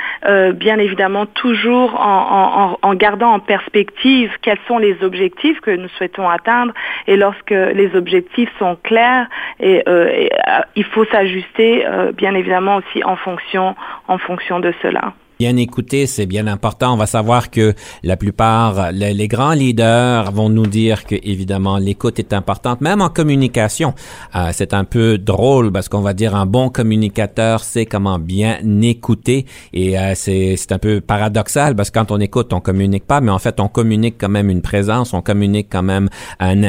bien 0.55 0.79
évidemment 0.79 1.27
toujours 1.27 1.95
en, 2.01 2.77
en, 2.83 2.89
en, 2.89 2.95
gardant 2.95 3.33
en 3.35 3.39
perspective 3.39 4.33
quels 4.43 4.59
sont 4.67 4.79
les 4.79 4.97
objectifs 5.03 5.61
que 5.61 5.71
nous 5.71 5.89
souhaitons 5.91 6.29
atteindre. 6.29 6.73
Et 7.07 7.17
lorsque 7.17 7.51
les 7.51 7.95
objectifs 7.95 8.51
sont 8.59 8.77
clairs, 8.83 9.29
et, 9.61 9.83
et 9.87 10.31
il 10.77 10.85
faut 10.85 11.05
s'ajuster, 11.07 11.85
bien 12.15 12.35
évidemment 12.35 12.77
aussi 12.77 13.03
en 13.05 13.17
fonction, 13.17 13.75
en 14.09 14.19
fonction 14.19 14.61
de 14.61 14.73
cela 14.83 15.13
bien 15.43 15.57
écouter, 15.57 16.07
c'est 16.07 16.27
bien 16.27 16.47
important. 16.47 16.95
On 16.95 16.97
va 16.97 17.07
savoir 17.07 17.51
que 17.51 17.75
la 18.05 18.17
plupart, 18.17 18.93
les, 18.93 19.27
grands 19.27 19.55
leaders 19.55 20.31
vont 20.31 20.49
nous 20.49 20.69
dire 20.69 21.05
que 21.05 21.17
évidemment 21.21 21.79
l'écoute 21.79 22.21
est 22.21 22.33
importante, 22.33 22.81
même 22.81 23.01
en 23.01 23.09
communication. 23.09 23.93
Euh, 24.37 24.51
c'est 24.53 24.73
un 24.73 24.85
peu 24.85 25.19
drôle 25.19 25.73
parce 25.73 25.89
qu'on 25.89 26.01
va 26.01 26.15
dire 26.15 26.37
un 26.37 26.47
bon 26.47 26.69
communicateur 26.69 27.65
sait 27.65 27.87
comment 27.87 28.21
bien 28.21 28.59
écouter 28.83 29.47
et 29.73 29.99
euh, 29.99 30.13
c'est 30.15 30.55
c'est 30.57 30.71
un 30.71 30.79
peu 30.79 31.01
paradoxal 31.01 31.75
parce 31.75 31.91
que 31.91 31.99
quand 31.99 32.13
on 32.13 32.21
écoute, 32.21 32.53
on 32.53 32.61
communique 32.61 33.09
pas, 33.09 33.21
mais 33.21 33.33
en 33.33 33.41
fait 33.41 33.59
on 33.59 33.67
communique 33.67 34.19
quand 34.21 34.29
même 34.39 34.49
une 34.49 34.63
présence, 34.63 35.13
on 35.13 35.23
communique 35.23 35.67
quand 35.73 35.83
même 35.83 36.09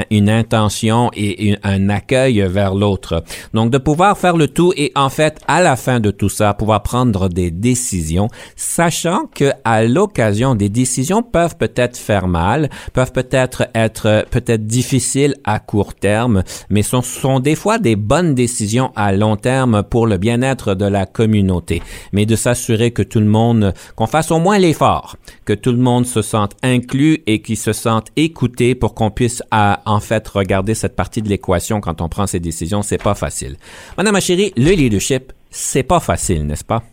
une 0.09 0.29
intention 0.29 1.11
et 1.15 1.59
un 1.61 1.89
accueil 1.89 2.41
vers 2.49 2.73
l'autre. 2.73 3.23
Donc 3.53 3.69
de 3.69 3.77
pouvoir 3.77 4.17
faire 4.17 4.35
le 4.35 4.47
tout 4.47 4.73
et 4.75 4.91
en 4.95 5.09
fait 5.09 5.39
à 5.47 5.61
la 5.61 5.75
fin 5.75 5.99
de 5.99 6.09
tout 6.09 6.29
ça, 6.29 6.55
pouvoir 6.55 6.81
prendre 6.81 7.29
des 7.29 7.51
décisions 7.51 8.29
sachant 8.63 9.27
que 9.33 9.51
à 9.63 9.83
l'occasion 9.83 10.55
des 10.55 10.69
décisions 10.69 11.21
peuvent 11.21 11.57
peut-être 11.57 11.97
faire 11.97 12.27
mal, 12.27 12.69
peuvent 12.93 13.11
peut-être 13.11 13.67
être 13.75 14.25
peut-être 14.31 14.65
difficiles 14.65 15.35
à 15.43 15.59
court 15.59 15.93
terme, 15.93 16.43
mais 16.69 16.81
ce 16.81 17.01
sont, 17.01 17.39
des 17.39 17.55
fois 17.55 17.77
des 17.77 17.95
bonnes 17.95 18.33
décisions 18.35 18.91
à 18.95 19.11
long 19.11 19.35
terme 19.35 19.83
pour 19.83 20.07
le 20.07 20.17
bien-être 20.17 20.75
de 20.75 20.85
la 20.85 21.05
communauté. 21.05 21.81
Mais 22.13 22.25
de 22.25 22.35
s'assurer 22.35 22.91
que 22.91 23.03
tout 23.03 23.19
le 23.19 23.25
monde, 23.25 23.73
qu'on 23.95 24.07
fasse 24.07 24.31
au 24.31 24.39
moins 24.39 24.57
l'effort, 24.57 25.17
que 25.45 25.53
tout 25.53 25.71
le 25.71 25.77
monde 25.77 26.05
se 26.05 26.21
sente 26.21 26.55
inclus 26.63 27.21
et 27.27 27.41
qu'il 27.41 27.57
se 27.57 27.73
sente 27.73 28.07
écouté 28.15 28.75
pour 28.75 28.93
qu'on 28.93 29.11
puisse 29.11 29.43
en 29.51 29.99
fait 29.99 30.27
regarder 30.27 30.73
cette 30.73 30.95
partie 30.95 31.21
de 31.21 31.29
l'équation 31.29 31.81
quand 31.81 32.01
on 32.01 32.09
prend 32.09 32.27
ces 32.27 32.39
décisions, 32.39 32.81
c'est 32.81 33.01
pas 33.01 33.15
facile. 33.15 33.57
Madame 33.97 34.13
ma 34.13 34.19
chérie, 34.21 34.53
le 34.55 34.71
leadership, 34.71 35.33
c'est 35.51 35.83
pas 35.83 35.99
facile, 35.99 36.45
n'est-ce 36.47 36.63
pas? 36.63 36.83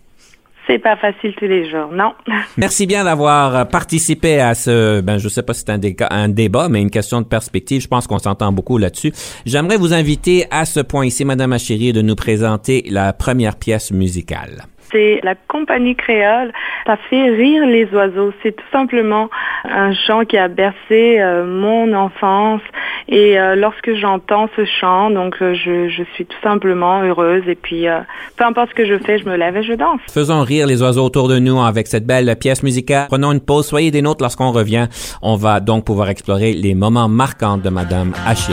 C'est 0.70 0.78
pas 0.78 0.94
facile 0.94 1.34
tous 1.36 1.46
les 1.46 1.68
jours, 1.68 1.90
non. 1.92 2.12
Merci 2.56 2.86
bien 2.86 3.02
d'avoir 3.02 3.68
participé 3.68 4.38
à 4.38 4.54
ce, 4.54 5.00
ben, 5.00 5.18
je 5.18 5.28
sais 5.28 5.42
pas 5.42 5.52
si 5.52 5.64
c'est 5.66 6.02
un, 6.12 6.28
débat, 6.28 6.68
mais 6.68 6.80
une 6.80 6.92
question 6.92 7.20
de 7.20 7.26
perspective. 7.26 7.82
Je 7.82 7.88
pense 7.88 8.06
qu'on 8.06 8.20
s'entend 8.20 8.52
beaucoup 8.52 8.78
là-dessus. 8.78 9.12
J'aimerais 9.44 9.78
vous 9.78 9.92
inviter 9.92 10.46
à 10.52 10.64
ce 10.64 10.78
point 10.78 11.06
ici, 11.06 11.24
Madame 11.24 11.52
Achéry, 11.52 11.92
de 11.92 12.02
nous 12.02 12.14
présenter 12.14 12.84
la 12.88 13.12
première 13.12 13.56
pièce 13.56 13.90
musicale 13.90 14.62
c'est 14.92 15.20
la 15.22 15.34
compagnie 15.34 15.96
créole. 15.96 16.52
Ça 16.86 16.96
fait 17.08 17.30
rire 17.30 17.66
les 17.66 17.86
oiseaux. 17.92 18.32
C'est 18.42 18.52
tout 18.52 18.70
simplement 18.72 19.28
un 19.64 19.92
chant 19.92 20.24
qui 20.24 20.36
a 20.36 20.48
bercé 20.48 21.18
euh, 21.20 21.46
mon 21.46 21.92
enfance. 21.92 22.62
Et 23.08 23.38
euh, 23.38 23.56
lorsque 23.56 23.94
j'entends 23.94 24.48
ce 24.56 24.64
chant, 24.64 25.10
donc 25.10 25.36
euh, 25.42 25.54
je, 25.54 25.88
je, 25.88 26.02
suis 26.14 26.26
tout 26.26 26.36
simplement 26.42 27.02
heureuse. 27.02 27.42
Et 27.48 27.54
puis, 27.54 27.86
peu 28.36 28.44
importe 28.44 28.70
ce 28.70 28.74
que 28.74 28.86
je 28.86 28.98
fais, 28.98 29.18
je 29.18 29.24
me 29.24 29.36
lève 29.36 29.56
et 29.56 29.62
je 29.62 29.74
danse. 29.74 30.00
Faisons 30.12 30.42
rire 30.42 30.66
les 30.66 30.82
oiseaux 30.82 31.04
autour 31.04 31.28
de 31.28 31.38
nous 31.38 31.60
avec 31.60 31.86
cette 31.86 32.06
belle 32.06 32.34
pièce 32.36 32.62
musicale. 32.62 33.06
Prenons 33.08 33.32
une 33.32 33.40
pause. 33.40 33.66
Soyez 33.66 33.90
des 33.90 34.02
nôtres 34.02 34.22
lorsqu'on 34.22 34.52
revient. 34.52 34.88
On 35.22 35.36
va 35.36 35.60
donc 35.60 35.84
pouvoir 35.84 36.08
explorer 36.08 36.52
les 36.52 36.74
moments 36.74 37.08
marquants 37.08 37.58
de 37.58 37.68
Madame 37.68 38.12
Haché. 38.26 38.52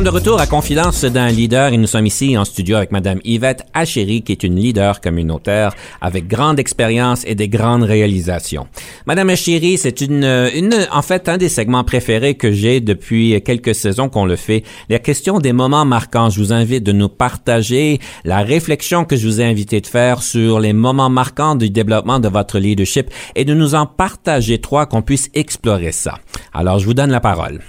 sommes 0.00 0.04
de 0.06 0.18
retour 0.18 0.40
à 0.40 0.46
Confidence 0.46 1.04
d'un 1.04 1.28
leader 1.28 1.74
et 1.74 1.76
nous 1.76 1.86
sommes 1.86 2.06
ici 2.06 2.38
en 2.38 2.46
studio 2.46 2.76
avec 2.76 2.90
Madame 2.90 3.18
Yvette 3.22 3.66
Achéry, 3.74 4.22
qui 4.22 4.32
est 4.32 4.42
une 4.44 4.56
leader 4.56 5.02
communautaire 5.02 5.74
avec 6.00 6.26
grande 6.26 6.58
expérience 6.58 7.22
et 7.26 7.34
des 7.34 7.48
grandes 7.48 7.82
réalisations. 7.82 8.66
Madame 9.04 9.28
Achéry, 9.28 9.76
c'est 9.76 10.00
une, 10.00 10.24
une, 10.54 10.74
en 10.90 11.02
fait, 11.02 11.28
un 11.28 11.36
des 11.36 11.50
segments 11.50 11.84
préférés 11.84 12.34
que 12.34 12.50
j'ai 12.50 12.80
depuis 12.80 13.42
quelques 13.42 13.74
saisons 13.74 14.08
qu'on 14.08 14.24
le 14.24 14.36
fait. 14.36 14.64
La 14.88 15.00
question 15.00 15.38
des 15.38 15.52
moments 15.52 15.84
marquants. 15.84 16.30
Je 16.30 16.40
vous 16.40 16.54
invite 16.54 16.82
de 16.82 16.92
nous 16.92 17.10
partager 17.10 17.98
la 18.24 18.38
réflexion 18.38 19.04
que 19.04 19.16
je 19.16 19.26
vous 19.26 19.42
ai 19.42 19.44
invité 19.44 19.82
de 19.82 19.86
faire 19.86 20.22
sur 20.22 20.60
les 20.60 20.72
moments 20.72 21.10
marquants 21.10 21.56
du 21.56 21.68
développement 21.68 22.20
de 22.20 22.28
votre 22.28 22.58
leadership 22.58 23.10
et 23.34 23.44
de 23.44 23.52
nous 23.52 23.74
en 23.74 23.84
partager 23.84 24.62
trois 24.62 24.86
qu'on 24.86 25.02
puisse 25.02 25.28
explorer 25.34 25.92
ça. 25.92 26.20
Alors, 26.54 26.78
je 26.78 26.86
vous 26.86 26.94
donne 26.94 27.10
la 27.10 27.20
parole. 27.20 27.60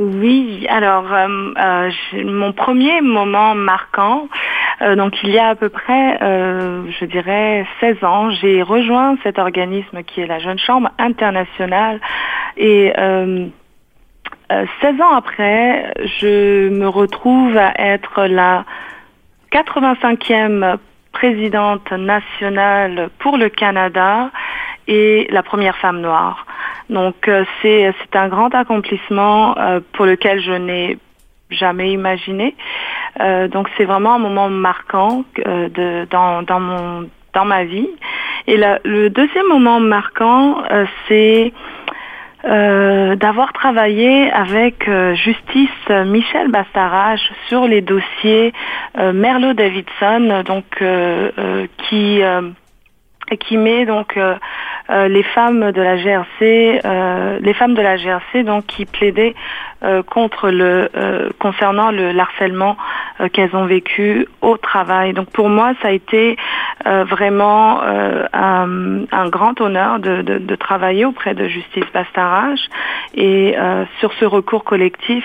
Oui, 0.00 0.66
alors 0.68 1.04
euh, 1.12 1.52
euh, 1.56 1.90
mon 2.24 2.52
premier 2.52 3.00
moment 3.00 3.54
marquant, 3.54 4.28
euh, 4.82 4.96
donc 4.96 5.22
il 5.22 5.30
y 5.30 5.38
a 5.38 5.50
à 5.50 5.54
peu 5.54 5.68
près, 5.68 6.18
je 6.20 7.04
dirais, 7.04 7.64
16 7.78 8.02
ans, 8.02 8.30
j'ai 8.30 8.62
rejoint 8.62 9.16
cet 9.22 9.38
organisme 9.38 10.02
qui 10.02 10.20
est 10.20 10.26
la 10.26 10.40
Jeune 10.40 10.58
Chambre 10.58 10.90
internationale 10.98 12.00
et 12.56 12.92
16 12.96 13.52
ans 15.00 15.14
après, 15.14 15.94
je 16.18 16.70
me 16.70 16.88
retrouve 16.88 17.56
à 17.56 17.72
être 17.78 18.24
la 18.24 18.64
85e 19.52 20.76
présidente 21.12 21.92
nationale 21.92 23.10
pour 23.20 23.36
le 23.36 23.48
Canada 23.48 24.32
et 24.88 25.28
la 25.30 25.44
première 25.44 25.76
femme 25.76 26.00
noire. 26.00 26.46
Donc 26.90 27.28
euh, 27.28 27.44
c'est 27.62 27.94
un 28.14 28.28
grand 28.28 28.54
accomplissement 28.54 29.56
euh, 29.58 29.80
pour 29.92 30.06
lequel 30.06 30.40
je 30.40 30.52
n'ai 30.52 30.98
jamais 31.50 31.92
imaginé. 31.92 32.54
Euh, 33.20 33.48
donc 33.48 33.68
c'est 33.76 33.84
vraiment 33.84 34.14
un 34.14 34.18
moment 34.18 34.48
marquant 34.48 35.24
de 35.36 36.06
dans 36.10 36.42
dans 36.42 36.60
mon 36.60 37.08
dans 37.32 37.44
ma 37.44 37.64
vie. 37.64 37.88
Et 38.46 38.56
le 38.56 39.08
deuxième 39.08 39.48
moment 39.48 39.80
marquant, 39.80 40.62
c'est 41.08 41.52
d'avoir 42.44 43.54
travaillé 43.54 44.30
avec 44.30 44.88
Justice 45.14 45.88
Michel 46.06 46.48
Bastarache 46.50 47.32
sur 47.48 47.66
les 47.66 47.80
dossiers 47.80 48.52
Merlot 48.96 49.54
Davidson, 49.54 50.42
donc 50.44 50.64
qui 51.88 52.22
qui 53.40 53.56
met 53.56 53.86
donc 53.86 54.16
euh, 54.16 55.08
les 55.08 55.22
femmes 55.22 55.72
de 55.72 55.80
la 55.80 55.96
GRC, 55.96 56.80
euh, 56.84 57.38
les 57.40 57.54
femmes 57.54 57.74
de 57.74 57.82
la 57.82 57.96
GRC 57.96 58.44
donc 58.44 58.66
qui 58.66 58.84
plaidaient 58.84 59.34
euh, 59.34 59.36
contre 60.08 60.50
le 60.50 60.88
concernant 61.38 61.90
le 61.90 62.18
harcèlement 62.18 62.76
qu'elles 63.32 63.54
ont 63.54 63.66
vécu 63.66 64.26
au 64.40 64.56
travail. 64.56 65.12
Donc 65.12 65.30
pour 65.30 65.48
moi, 65.48 65.72
ça 65.82 65.88
a 65.88 65.90
été 65.90 66.36
vraiment 66.84 67.80
un, 67.82 69.28
grand 69.28 69.60
honneur 69.60 69.98
de, 69.98 70.22
de, 70.22 70.56
travailler 70.56 71.04
auprès 71.04 71.34
de 71.34 71.48
Justice 71.48 71.84
Bastarage 71.92 72.60
et 73.14 73.56
sur 74.00 74.12
ce 74.14 74.24
recours 74.24 74.64
collectif 74.64 75.24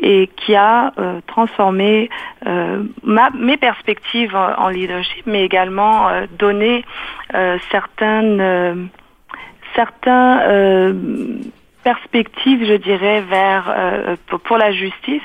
et 0.00 0.28
qui 0.36 0.54
a 0.54 0.92
transformé 1.26 2.10
ma, 3.02 3.30
mes 3.38 3.56
perspectives 3.56 4.34
en, 4.34 4.68
leadership, 4.68 5.26
mais 5.26 5.44
également 5.44 6.08
donné 6.38 6.84
certaines 7.70 8.90
certains 9.74 10.40
euh, 10.42 10.92
perspectives, 11.82 12.64
je 12.64 12.74
dirais, 12.74 13.20
vers 13.22 13.64
euh, 13.68 14.16
pour 14.44 14.56
la 14.58 14.72
justice 14.72 15.22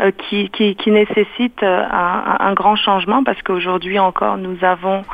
euh, 0.00 0.10
qui, 0.10 0.48
qui, 0.50 0.76
qui 0.76 0.90
nécessite 0.90 1.62
un, 1.62 2.36
un, 2.40 2.54
grand 2.54 2.76
changement 2.76 3.24
parce 3.24 3.40
qu'aujourd'hui 3.42 3.98
encore 3.98 4.36
nous 4.36 4.56
avons 4.62 5.04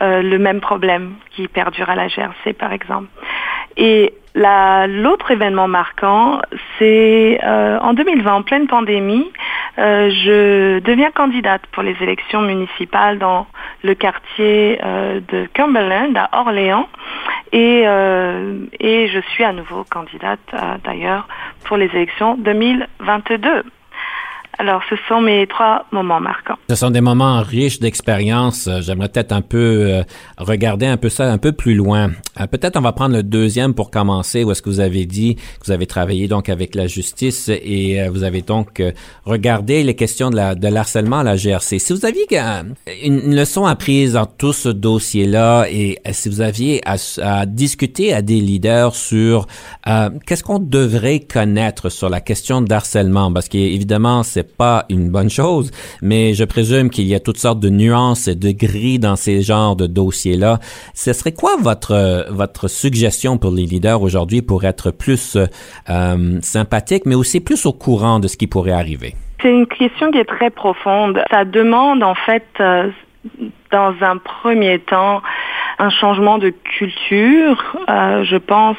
le 0.00 0.36
même 0.38 0.60
problème 0.60 1.14
qui 1.30 1.46
perdure 1.48 1.88
à 1.88 1.94
la 1.94 2.08
GRC 2.08 2.52
par 2.58 2.72
exemple. 2.72 3.08
Et 3.76 4.14
l'autre 4.34 5.30
événement 5.30 5.68
marquant, 5.68 6.40
c'est 6.78 7.38
en 7.44 7.92
2020, 7.92 8.34
en 8.34 8.42
pleine 8.42 8.66
pandémie, 8.66 9.30
je 9.76 10.80
deviens 10.80 11.10
candidate 11.10 11.62
pour 11.72 11.82
les 11.82 11.96
élections 12.00 12.42
municipales 12.42 13.18
dans 13.18 13.46
le 13.82 13.94
quartier 13.94 14.78
de 14.82 15.46
Cumberland 15.54 16.16
à 16.16 16.40
Orléans. 16.40 16.88
Et, 17.54 17.84
euh, 17.86 18.66
et 18.80 19.06
je 19.06 19.20
suis 19.30 19.44
à 19.44 19.52
nouveau 19.52 19.84
candidate 19.84 20.40
euh, 20.54 20.76
d'ailleurs 20.82 21.28
pour 21.64 21.76
les 21.76 21.86
élections 21.86 22.34
2022. 22.36 23.62
Alors, 24.58 24.82
ce 24.88 24.94
sont 25.08 25.20
mes 25.20 25.46
trois 25.46 25.86
moments 25.90 26.20
marquants. 26.20 26.56
Ce 26.68 26.76
sont 26.76 26.90
des 26.90 27.00
moments 27.00 27.42
riches 27.42 27.80
d'expérience. 27.80 28.66
Euh, 28.66 28.80
j'aimerais 28.80 29.08
peut-être 29.08 29.32
un 29.32 29.40
peu 29.40 29.58
euh, 29.58 30.02
regarder 30.38 30.86
un 30.86 30.96
peu 30.96 31.08
ça 31.08 31.30
un 31.30 31.38
peu 31.38 31.52
plus 31.52 31.74
loin. 31.74 32.10
Euh, 32.40 32.46
peut-être 32.46 32.76
on 32.76 32.80
va 32.80 32.92
prendre 32.92 33.16
le 33.16 33.22
deuxième 33.22 33.74
pour 33.74 33.90
commencer, 33.90 34.44
où 34.44 34.52
est-ce 34.52 34.62
que 34.62 34.70
vous 34.70 34.80
avez 34.80 35.06
dit 35.06 35.34
que 35.34 35.66
vous 35.66 35.72
avez 35.72 35.86
travaillé 35.86 36.28
donc 36.28 36.48
avec 36.48 36.74
la 36.74 36.86
justice 36.86 37.48
et 37.48 38.08
vous 38.08 38.22
avez 38.22 38.42
donc 38.42 38.82
regardé 39.24 39.82
les 39.82 39.94
questions 39.94 40.30
de, 40.30 40.36
la, 40.36 40.54
de 40.54 40.68
l'harcèlement 40.68 41.20
à 41.20 41.22
la 41.22 41.36
GRC. 41.36 41.78
Si 41.78 41.92
vous 41.92 42.04
aviez 42.06 42.26
une, 43.02 43.34
leçon 43.34 43.64
apprise 43.64 44.14
dans 44.14 44.26
tout 44.26 44.52
ce 44.52 44.68
dossier-là 44.68 45.66
et 45.70 45.98
si 46.12 46.28
vous 46.28 46.40
aviez 46.40 46.80
à, 46.86 47.46
discuter 47.46 48.12
à 48.12 48.22
des 48.22 48.40
leaders 48.40 48.94
sur 48.94 49.46
qu'est-ce 50.26 50.44
qu'on 50.44 50.58
devrait 50.58 51.20
connaître 51.20 51.88
sur 51.88 52.08
la 52.08 52.20
question 52.20 52.60
d'harcèlement, 52.60 53.32
parce 53.32 53.48
qu'évidemment, 53.48 54.22
c'est 54.22 54.43
pas 54.44 54.84
une 54.88 55.10
bonne 55.10 55.30
chose, 55.30 55.70
mais 56.02 56.34
je 56.34 56.44
présume 56.44 56.90
qu'il 56.90 57.06
y 57.06 57.14
a 57.14 57.20
toutes 57.20 57.38
sortes 57.38 57.60
de 57.60 57.70
nuances 57.70 58.28
et 58.28 58.34
de 58.34 58.50
gris 58.50 58.98
dans 58.98 59.16
ces 59.16 59.42
genres 59.42 59.76
de 59.76 59.86
dossiers-là. 59.86 60.58
Ce 60.94 61.12
serait 61.12 61.32
quoi 61.32 61.56
votre 61.60 62.26
votre 62.30 62.68
suggestion 62.68 63.38
pour 63.38 63.50
les 63.50 63.66
leaders 63.66 64.02
aujourd'hui 64.02 64.42
pour 64.42 64.64
être 64.64 64.90
plus 64.90 65.36
euh, 65.36 66.40
sympathiques, 66.40 67.06
mais 67.06 67.14
aussi 67.14 67.40
plus 67.40 67.66
au 67.66 67.72
courant 67.72 68.18
de 68.20 68.28
ce 68.28 68.36
qui 68.36 68.46
pourrait 68.46 68.72
arriver? 68.72 69.14
C'est 69.40 69.50
une 69.50 69.66
question 69.66 70.10
qui 70.10 70.18
est 70.18 70.24
très 70.24 70.50
profonde. 70.50 71.22
Ça 71.30 71.44
demande 71.44 72.02
en 72.02 72.14
fait, 72.14 72.46
euh, 72.60 72.90
dans 73.70 73.94
un 74.00 74.16
premier 74.18 74.78
temps, 74.78 75.22
un 75.78 75.90
changement 75.90 76.38
de 76.38 76.50
culture. 76.50 77.76
Euh, 77.88 78.24
je 78.24 78.36
pense 78.36 78.76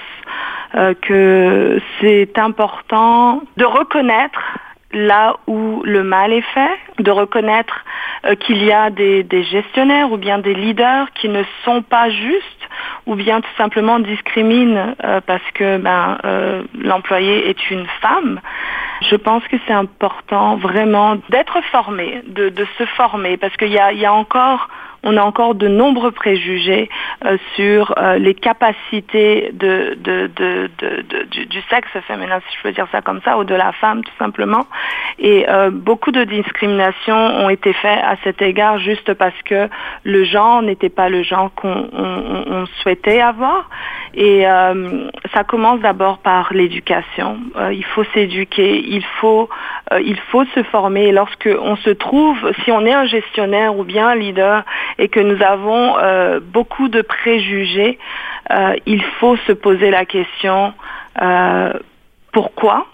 que 1.01 1.79
c'est 2.01 2.38
important 2.38 3.41
de 3.55 3.63
reconnaître 3.63 4.41
là 4.92 5.36
où 5.48 5.82
le 5.84 6.04
mal 6.04 6.32
est 6.32 6.46
fait, 6.54 6.80
de 7.00 7.12
reconnaître 7.12 7.84
euh, 8.25 8.36
qu'il 8.36 8.63
y 8.63 8.72
a 8.72 8.89
des, 8.89 9.25
gestionnaires 9.44 10.12
ou 10.12 10.18
bien 10.18 10.39
des 10.39 10.54
leaders 10.54 11.12
qui 11.13 11.30
ne 11.30 11.44
sont 11.63 11.82
pas 11.82 12.10
justes 12.10 12.69
ou 13.06 13.15
bien 13.15 13.41
tout 13.41 13.56
simplement 13.58 14.00
discriminent 14.00 14.95
euh, 15.04 15.21
parce 15.26 15.43
que 15.54 15.78
ben, 15.78 16.17
euh, 16.26 16.63
l'employé 16.74 17.50
est 17.50 17.69
une 17.69 17.86
femme. 18.02 18.39
Je 19.10 19.15
pense 19.15 19.43
que 19.48 19.58
c'est 19.67 19.74
important 19.74 20.56
vraiment 20.56 21.17
d'être 21.30 21.62
formé, 21.71 22.24
de, 22.28 22.52
se 22.78 22.86
former 22.86 23.38
parce 23.38 23.56
qu'il 23.58 23.71
y 23.71 23.80
a, 23.80 23.91
y 23.91 24.06
a 24.06 24.13
encore 24.13 24.69
on 25.06 25.15
a 25.18 25.22
encore 25.22 25.56
de 25.56 25.68
nombreux 25.68 26.12
préjugés 26.12 26.89
euh, 27.24 27.38
sur 27.56 27.94
euh, 27.98 28.18
les 28.18 28.34
capacités 28.34 29.52
du, 29.54 29.96
sexe 31.70 31.89
féminin, 32.08 32.39
si 32.50 32.58
je 32.58 32.63
peux 32.63 32.72
dire 32.72 32.88
ça 32.91 33.02
comme 33.02 33.22
ça, 33.24 33.38
ou 33.38 33.44
de 33.44 33.54
la 33.56 33.72
femme 33.72 34.04
tout 34.04 34.18
simplement. 34.18 34.65
Et 35.20 35.46
euh, 35.48 35.70
beaucoup 35.70 36.12
de 36.12 36.24
discriminations 36.24 37.15
ont 37.15 37.50
été 37.50 37.72
faites 37.74 38.04
à 38.04 38.15
cet 38.24 38.41
égard 38.41 38.80
juste 38.80 39.13
parce 39.13 39.39
que 39.46 39.70
le 40.04 40.24
genre 40.26 40.63
n'était 40.63 40.89
pas 40.89 41.08
le 41.08 41.22
genre 41.24 41.54
qu'on 41.54 42.65
souhaitait 42.82 43.22
avoir. 43.22 43.70
Et 44.18 44.46
ça 45.34 45.44
commence 45.44 45.82
d'abord 45.82 46.20
par 46.20 46.54
l'éducation. 46.54 47.38
il 47.72 47.84
faut 47.84 48.06
s'éduquer, 48.13 48.82
il 48.88 49.04
faut, 49.20 49.50
il 49.91 50.19
faut 50.32 50.45
se 50.45 50.63
former. 50.63 51.12
Lorsque 51.12 51.50
on 51.62 51.76
se 51.76 51.91
trouve, 51.91 52.38
si 52.63 52.71
on 52.71 52.86
est 52.86 52.93
un 52.93 53.06
gestionnaire 53.06 53.78
ou 53.78 53.84
bien 53.84 54.08
un 54.10 54.15
leader 54.15 54.63
et 54.98 55.10
que 55.10 55.19
nous 55.19 55.41
avons 55.43 55.98
euh, 55.98 56.39
beaucoup 56.41 56.88
de 56.88 57.02
préjugés, 57.02 58.00
euh, 58.52 58.76
il 58.86 59.04
faut 59.19 59.38
se 59.48 59.52
poser 59.52 59.91
la 59.91 60.06
question 60.06 60.74
euh, 61.21 61.74
pourquoi 62.32 62.88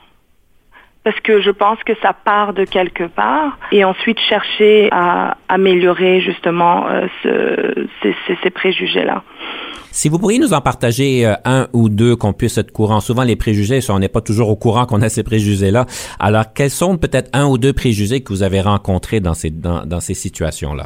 parce 1.04 1.20
que 1.22 1.42
je 1.42 1.50
pense 1.50 1.80
que 1.84 1.94
ça 2.02 2.14
part 2.14 2.54
de 2.54 2.64
quelque 2.64 3.06
part 3.06 3.58
et 3.72 3.84
ensuite 3.84 4.20
chercher 4.20 4.90
à 4.92 5.38
améliorer 5.50 6.22
justement 6.22 6.86
ces, 7.24 8.50
préjugés-là. 8.52 9.24
Si 9.92 10.10
vous 10.10 10.20
pourriez 10.20 10.40
nous 10.40 10.54
en 10.54 10.62
partager 10.62 11.26
un 11.44 11.68
ou 11.74 11.90
deux 11.90 12.16
qu'on 12.16 12.34
puisse 12.34 12.58
être 12.58 12.72
courant, 12.72 13.00
souvent 13.00 13.24
les 13.24 13.36
préjugés, 13.36 13.80
on 13.90 14.00
n'est 14.00 14.10
pas 14.10 14.22
toujours 14.22 14.50
au 14.50 14.56
courant 14.56 14.86
qu'on 14.86 15.02
a 15.02 15.10
ces 15.10 15.24
préjugés-là. 15.24 15.86
Alors, 16.20 16.54
quels 16.54 16.70
sont 16.70 16.98
peut-être 16.98 17.30
un 17.34 17.48
ou 17.48 17.58
deux 17.58 17.74
préjugés 17.74 18.22
que 18.22 18.30
vous 18.32 18.44
avez 18.44 18.62
rencontrés 18.62 19.20
dans 19.20 19.34
ces, 19.34 19.50
dans 19.50 20.00
ces 20.00 20.14
situations-là? 20.14 20.86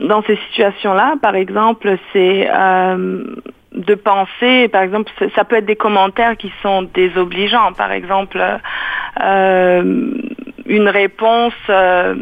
dans 0.00 0.22
ces 0.22 0.38
situations-là, 0.48 1.14
par 1.20 1.36
exemple, 1.36 1.96
c'est 2.12 2.48
euh, 2.50 3.24
de 3.74 3.94
penser, 3.94 4.68
par 4.68 4.82
exemple, 4.82 5.10
ça 5.34 5.44
peut 5.44 5.56
être 5.56 5.66
des 5.66 5.76
commentaires 5.76 6.36
qui 6.36 6.52
sont 6.62 6.82
désobligeants, 6.82 7.72
par 7.72 7.92
exemple, 7.92 8.40
euh, 9.20 10.12
une 10.66 10.88
réponse 10.88 11.54
euh, 11.68 12.14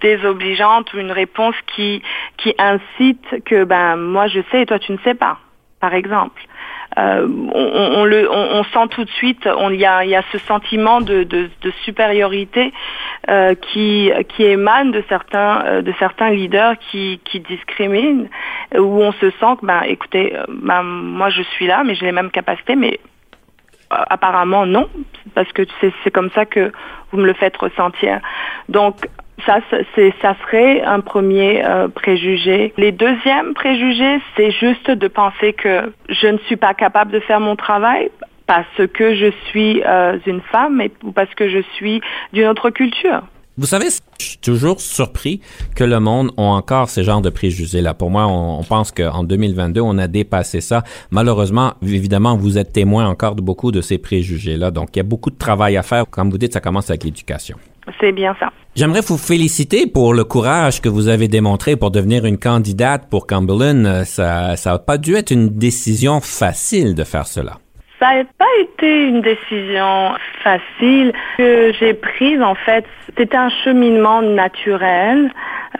désobligeante 0.00 0.92
ou 0.94 0.98
une 0.98 1.12
réponse 1.12 1.54
qui 1.74 2.02
qui 2.36 2.54
incite 2.58 3.44
que 3.44 3.64
ben 3.64 3.96
moi 3.96 4.26
je 4.26 4.40
sais 4.50 4.62
et 4.62 4.66
toi 4.66 4.78
tu 4.78 4.92
ne 4.92 4.98
sais 4.98 5.14
pas, 5.14 5.38
par 5.80 5.94
exemple. 5.94 6.42
Euh, 6.96 7.26
on, 7.52 8.04
le, 8.04 8.30
on, 8.30 8.62
sent 8.64 8.88
tout 8.90 9.04
de 9.04 9.10
suite, 9.10 9.48
il 9.70 9.80
y 9.80 9.86
a, 9.86 10.04
y 10.04 10.14
a, 10.14 10.22
ce 10.30 10.38
sentiment 10.38 11.00
de, 11.00 11.24
de, 11.24 11.48
supériorité 11.84 12.72
euh, 13.28 13.54
qui, 13.54 14.12
qui 14.28 14.44
émane 14.44 14.92
de 14.92 15.02
certains, 15.08 15.64
euh, 15.64 15.82
de 15.82 15.92
certains 15.98 16.30
leaders 16.30 16.76
qui, 16.78 17.20
qui 17.24 17.40
discriminent, 17.40 18.28
où 18.76 19.02
on 19.02 19.12
se 19.12 19.30
sent 19.30 19.56
que, 19.60 19.66
ben, 19.66 19.82
écoutez, 19.86 20.36
ben, 20.48 20.82
moi 20.82 21.30
je 21.30 21.42
suis 21.42 21.66
là, 21.66 21.82
mais 21.84 21.94
j'ai 21.94 22.06
les 22.06 22.12
mêmes 22.12 22.30
capacités, 22.30 22.76
mais 22.76 23.00
apparemment 23.90 24.66
non, 24.66 24.88
parce 25.34 25.52
que 25.52 25.62
c'est 25.80 26.10
comme 26.10 26.30
ça 26.30 26.46
que 26.46 26.72
vous 27.10 27.18
me 27.18 27.26
le 27.26 27.34
faites 27.34 27.56
ressentir. 27.56 28.20
Donc 28.68 29.08
ça, 29.46 29.58
c'est, 29.94 30.14
ça 30.22 30.36
serait 30.44 30.82
un 30.82 31.00
premier 31.00 31.64
euh, 31.64 31.88
préjugé. 31.88 32.72
Les 32.76 32.92
deuxièmes 32.92 33.54
préjugés, 33.54 34.20
c'est 34.36 34.50
juste 34.52 34.90
de 34.90 35.08
penser 35.08 35.52
que 35.52 35.92
je 36.08 36.28
ne 36.28 36.38
suis 36.46 36.56
pas 36.56 36.74
capable 36.74 37.12
de 37.12 37.20
faire 37.20 37.40
mon 37.40 37.56
travail 37.56 38.10
parce 38.46 38.86
que 38.92 39.14
je 39.14 39.32
suis 39.48 39.82
euh, 39.84 40.18
une 40.26 40.40
femme 40.40 40.82
ou 41.02 41.12
parce 41.12 41.34
que 41.34 41.48
je 41.48 41.62
suis 41.76 42.00
d'une 42.32 42.46
autre 42.46 42.70
culture. 42.70 43.22
Vous 43.56 43.66
savez, 43.66 43.86
je 44.18 44.24
suis 44.24 44.38
toujours 44.38 44.80
surpris 44.80 45.40
que 45.76 45.84
le 45.84 46.00
monde 46.00 46.32
ait 46.36 46.40
encore 46.40 46.90
ce 46.90 47.04
genre 47.04 47.20
de 47.20 47.30
préjugés-là. 47.30 47.94
Pour 47.94 48.10
moi, 48.10 48.26
on, 48.26 48.58
on 48.58 48.64
pense 48.64 48.90
qu'en 48.90 49.22
2022, 49.22 49.80
on 49.80 49.96
a 49.98 50.08
dépassé 50.08 50.60
ça. 50.60 50.82
Malheureusement, 51.12 51.74
évidemment, 51.80 52.36
vous 52.36 52.58
êtes 52.58 52.72
témoin 52.72 53.06
encore 53.06 53.36
de 53.36 53.42
beaucoup 53.42 53.70
de 53.70 53.80
ces 53.80 53.98
préjugés-là. 53.98 54.72
Donc, 54.72 54.88
il 54.94 54.98
y 54.98 55.00
a 55.00 55.04
beaucoup 55.04 55.30
de 55.30 55.38
travail 55.38 55.76
à 55.76 55.84
faire. 55.84 56.04
Comme 56.10 56.30
vous 56.30 56.38
dites, 56.38 56.52
ça 56.52 56.60
commence 56.60 56.90
avec 56.90 57.04
l'éducation. 57.04 57.56
C'est 58.00 58.12
bien 58.12 58.34
ça. 58.40 58.50
J'aimerais 58.76 59.02
vous 59.02 59.18
féliciter 59.18 59.86
pour 59.86 60.14
le 60.14 60.24
courage 60.24 60.80
que 60.80 60.88
vous 60.88 61.08
avez 61.08 61.28
démontré 61.28 61.76
pour 61.76 61.90
devenir 61.90 62.24
une 62.24 62.38
candidate 62.38 63.08
pour 63.08 63.26
Cumberland. 63.26 64.04
Ça 64.04 64.54
n'a 64.64 64.78
pas 64.78 64.98
dû 64.98 65.14
être 65.14 65.30
une 65.30 65.48
décision 65.48 66.20
facile 66.20 66.94
de 66.94 67.04
faire 67.04 67.26
cela. 67.26 67.58
Ça 68.00 68.16
n'a 68.16 68.24
pas 68.38 68.44
été 68.60 69.04
une 69.06 69.20
décision 69.20 70.12
facile 70.42 71.12
que 71.38 71.72
j'ai 71.78 71.94
prise 71.94 72.42
en 72.42 72.54
fait. 72.54 72.84
C'était 73.16 73.36
un 73.36 73.48
cheminement 73.48 74.20
naturel. 74.20 75.30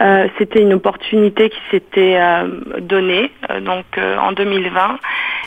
Euh, 0.01 0.27
c'était 0.39 0.63
une 0.63 0.73
opportunité 0.73 1.51
qui 1.51 1.61
s'était 1.71 2.17
euh, 2.17 2.49
donnée 2.81 3.31
euh, 3.51 3.61
donc 3.61 3.85
en 3.97 4.33
2020 4.33 4.99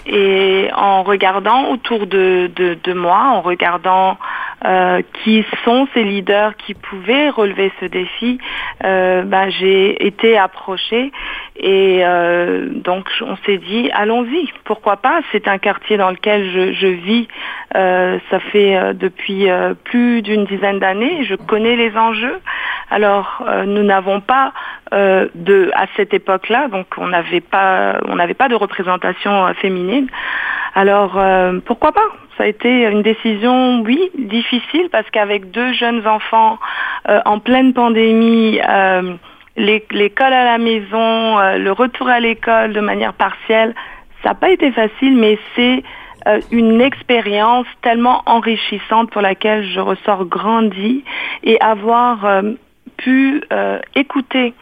et 0.07 0.69
en 0.73 1.03
regardant 1.03 1.69
autour 1.71 2.07
de, 2.07 2.49
de, 2.55 2.93
moi, 2.93 3.31
en 3.33 3.41
regardant 3.41 4.17
qui 5.23 5.45
sont 5.63 5.87
ces 5.93 6.03
leaders 6.03 6.55
qui 6.55 6.73
pouvaient 6.73 7.29
relever 7.29 7.71
ce 7.79 7.85
défi, 7.85 8.39
ben, 8.81 9.49
j'ai 9.49 10.07
été 10.07 10.37
approchée 10.37 11.11
et 11.57 12.03
donc 12.69 13.07
on 13.21 13.35
s'est 13.45 13.57
dit 13.57 13.89
allons-y, 13.93 14.49
pourquoi 14.63 14.97
pas? 14.97 15.21
C'est 15.31 15.47
un 15.47 15.57
quartier 15.59 15.97
dans 15.97 16.09
lequel 16.09 16.49
je, 16.51 16.73
je 16.73 16.87
vis, 16.87 17.27
ça 17.73 18.39
fait 18.51 18.93
depuis 18.95 19.47
plus 19.83 20.21
d'une 20.23 20.45
dizaine 20.45 20.79
d'années, 20.79 21.23
je 21.25 21.35
connais 21.35 21.75
les 21.75 21.95
enjeux. 21.95 22.39
Alors 22.89 23.43
nous 23.65 23.83
n'avons 23.83 24.21
pas 24.21 24.53
euh, 24.93 25.27
de 25.35 25.71
à 25.75 25.85
cette 25.95 26.13
époque-là, 26.13 26.67
donc 26.69 26.87
on 26.97 27.07
n'avait 27.07 27.41
pas 27.41 27.99
on 28.07 28.15
n'avait 28.15 28.33
pas 28.33 28.47
de 28.49 28.55
représentation 28.55 29.45
euh, 29.45 29.53
féminine. 29.53 30.07
Alors 30.75 31.17
euh, 31.17 31.59
pourquoi 31.65 31.91
pas? 31.91 32.07
Ça 32.37 32.43
a 32.43 32.47
été 32.47 32.85
une 32.85 33.01
décision, 33.01 33.81
oui, 33.81 34.11
difficile 34.17 34.89
parce 34.91 35.09
qu'avec 35.09 35.49
deux 35.51 35.73
jeunes 35.73 36.07
enfants 36.07 36.59
en 37.25 37.39
pleine 37.39 37.73
pandémie. 37.73 38.59
l'école 39.57 40.33
à 40.33 40.43
la 40.43 40.59
maison, 40.59 41.39
le 41.57 41.71
retour 41.71 42.07
à 42.07 42.19
l'école 42.19 42.73
de 42.73 42.79
manière 42.79 43.13
partielle, 43.13 43.73
ça 44.21 44.29
n'a 44.29 44.35
pas 44.35 44.51
été 44.51 44.71
facile, 44.71 45.17
mais 45.17 45.39
c'est 45.55 45.81
une 46.51 46.79
expérience 46.79 47.65
tellement 47.81 48.21
enrichissante 48.27 49.09
pour 49.09 49.23
laquelle 49.23 49.67
je 49.67 49.79
ressors 49.79 50.25
grandi 50.25 51.03
et 51.43 51.59
avoir 51.59 52.43
pu 52.97 53.41
euh, 53.53 53.79
écouter 53.95 54.53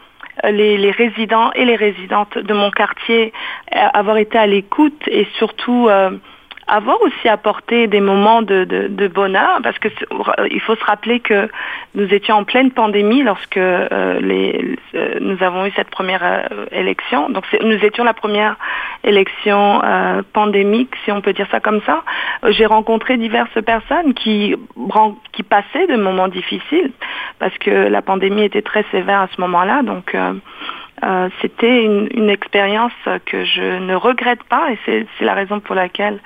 euh, 0.44 0.50
les, 0.50 0.90
résidents 0.90 1.50
et 1.52 1.64
les 1.64 1.76
résidentes 1.76 2.38
de 2.38 2.54
mon 2.54 2.70
quartier, 2.70 3.32
euh, 3.74 3.78
avoir 3.94 4.18
été 4.18 4.38
à 4.38 4.46
l'écoute 4.46 5.02
et 5.06 5.26
surtout 5.38 5.88
avoir 6.68 7.00
aussi 7.02 7.28
apporté 7.28 7.86
des 7.86 8.00
moments 8.00 8.42
de, 8.42 8.64
de, 8.64 9.08
bonheur, 9.08 9.60
parce 9.62 9.78
que 9.78 9.88
il 10.50 10.60
faut 10.60 10.74
se 10.74 10.84
rappeler 10.84 11.20
que 11.20 11.48
nous 11.94 12.12
étions 12.12 12.36
en 12.36 12.44
pleine 12.44 12.72
pandémie 12.72 13.22
lorsque 13.22 13.56
euh, 13.56 14.20
les, 14.20 14.76
euh, 14.94 15.18
nous 15.20 15.40
avons 15.44 15.66
eu 15.66 15.70
cette 15.76 15.90
première 15.90 16.24
euh, 16.24 16.66
élection. 16.72 17.30
Donc 17.30 17.44
nous 17.62 17.84
étions 17.84 18.02
la 18.02 18.14
première 18.14 18.56
élection 19.04 19.80
pandémique, 20.32 20.90
si 21.04 21.12
on 21.12 21.20
peut 21.20 21.32
dire 21.32 21.46
ça 21.50 21.60
comme 21.60 21.80
ça. 21.82 22.02
J'ai 22.48 22.66
rencontré 22.66 23.16
diverses 23.16 23.62
personnes 23.64 24.14
qui 24.14 24.56
qui 25.32 25.42
passaient 25.44 25.86
de 25.86 25.96
moments 25.96 26.28
difficiles, 26.28 26.90
parce 27.38 27.56
que 27.58 27.70
la 27.70 28.02
pandémie 28.02 28.42
était 28.42 28.62
très 28.62 28.84
sévère 28.90 29.20
à 29.20 29.28
ce 29.34 29.40
moment-là. 29.40 29.82
Donc 29.82 30.16
c'était 31.40 31.84
une, 31.84 32.08
une 32.14 32.30
expérience 32.30 32.92
que 33.26 33.44
je 33.44 33.78
ne 33.78 33.94
regrette 33.94 34.42
pas 34.44 34.70
et 34.72 35.06
c'est 35.18 35.24
la 35.24 35.34
raison 35.34 35.60
pour 35.60 35.76
laquelle 35.76 36.18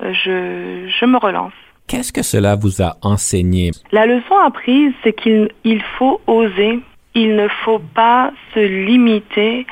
je, 0.00 0.88
je 0.88 1.06
me 1.06 1.18
relance. 1.18 1.52
Qu'est-ce 1.86 2.12
que 2.12 2.22
cela 2.22 2.56
vous 2.56 2.82
a 2.82 2.96
enseigné? 3.02 3.70
La 3.92 4.06
leçon 4.06 4.36
apprise, 4.44 4.92
c'est 5.04 5.12
qu'il 5.12 5.50
il 5.64 5.82
faut 5.98 6.20
oser, 6.26 6.80
il 7.14 7.36
ne 7.36 7.48
faut 7.64 7.80
pas 7.94 8.32
se 8.54 8.60
limiter 8.60 9.66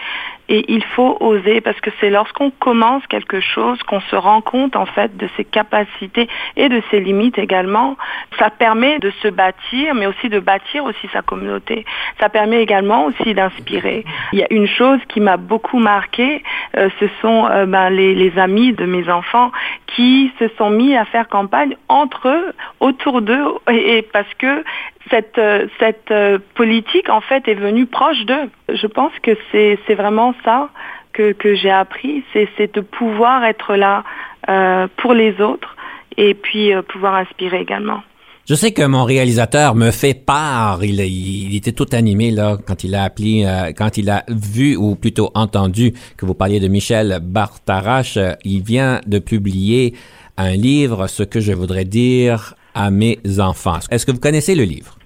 et 0.48 0.64
il 0.72 0.84
faut 0.84 1.16
oser 1.20 1.60
parce 1.60 1.80
que 1.80 1.90
c'est 2.00 2.10
lorsqu'on 2.10 2.50
commence 2.50 3.06
quelque 3.06 3.40
chose 3.40 3.82
qu'on 3.82 4.00
se 4.00 4.16
rend 4.16 4.40
compte 4.40 4.76
en 4.76 4.86
fait 4.86 5.16
de 5.16 5.28
ses 5.36 5.44
capacités 5.44 6.28
et 6.56 6.68
de 6.68 6.82
ses 6.90 7.00
limites 7.00 7.38
également. 7.38 7.96
Ça 8.38 8.50
permet 8.50 8.98
de 8.98 9.10
se 9.22 9.28
bâtir, 9.28 9.94
mais 9.94 10.06
aussi 10.06 10.28
de 10.28 10.40
bâtir 10.40 10.84
aussi 10.84 11.08
sa 11.12 11.22
communauté. 11.22 11.84
Ça 12.20 12.28
permet 12.28 12.62
également 12.62 13.06
aussi 13.06 13.34
d'inspirer. 13.34 14.04
Il 14.32 14.38
y 14.38 14.42
a 14.42 14.52
une 14.52 14.66
chose 14.66 15.00
qui 15.08 15.20
m'a 15.20 15.36
beaucoup 15.36 15.78
marqué, 15.78 16.42
euh, 16.76 16.88
ce 17.00 17.06
sont 17.20 17.46
euh, 17.46 17.66
ben, 17.66 17.90
les, 17.90 18.14
les, 18.14 18.38
amis 18.38 18.72
de 18.72 18.84
mes 18.84 19.08
enfants 19.08 19.52
qui 19.86 20.32
se 20.38 20.48
sont 20.58 20.70
mis 20.70 20.96
à 20.96 21.04
faire 21.04 21.28
campagne 21.28 21.76
entre 21.88 22.28
eux, 22.28 22.52
autour 22.80 23.22
d'eux, 23.22 23.44
et, 23.70 23.98
et 23.98 24.02
parce 24.02 24.32
que 24.38 24.64
cette, 25.10 25.38
euh, 25.38 25.66
cette 25.78 26.10
euh, 26.10 26.38
politique, 26.54 27.08
en 27.08 27.20
fait, 27.20 27.46
est 27.48 27.54
venue 27.54 27.86
proche 27.86 28.24
d'eux. 28.24 28.50
Je 28.68 28.86
pense 28.86 29.12
que 29.22 29.32
c'est 29.52 29.94
vraiment 29.94 30.33
ça 30.44 30.70
que, 31.12 31.34
j'ai 31.54 31.70
appris, 31.70 32.24
c'est 32.32 32.74
de 32.74 32.80
pouvoir 32.80 33.44
être 33.44 33.76
là 33.76 34.02
euh, 34.48 34.88
pour 34.96 35.14
les 35.14 35.40
autres 35.40 35.76
et 36.16 36.34
puis 36.34 36.72
pouvoir 36.88 37.14
inspirer 37.14 37.60
également. 37.60 38.02
Je 38.46 38.54
sais 38.54 38.72
que 38.72 38.82
mon 38.82 39.04
réalisateur 39.04 39.74
me 39.74 39.90
fait 39.90 40.12
part. 40.12 40.84
Il, 40.84 41.56
était 41.56 41.72
tout 41.72 41.86
animé 41.92 42.30
là 42.30 42.58
quand 42.66 42.84
il 42.84 42.94
a 42.94 43.04
appelé, 43.04 43.46
quand 43.74 43.96
il 43.96 44.10
a 44.10 44.24
vu 44.28 44.76
ou 44.76 44.96
plutôt 44.96 45.30
entendu 45.34 45.94
que 46.18 46.26
vous 46.26 46.34
parliez 46.34 46.60
de 46.60 46.68
Michel 46.68 47.20
Bartarache. 47.22 48.18
Il 48.44 48.62
vient 48.62 49.00
de 49.06 49.18
publier 49.18 49.94
un 50.36 50.50
livre, 50.50 51.06
ce 51.06 51.22
que 51.22 51.40
je 51.40 51.52
voudrais 51.52 51.84
dire 51.84 52.54
à 52.74 52.90
mes 52.90 53.18
enfants. 53.38 53.78
Est-ce 53.90 54.04
que 54.04 54.12
vous 54.12 54.20
connaissez 54.20 54.54
le 54.54 54.64
livre? 54.64 54.98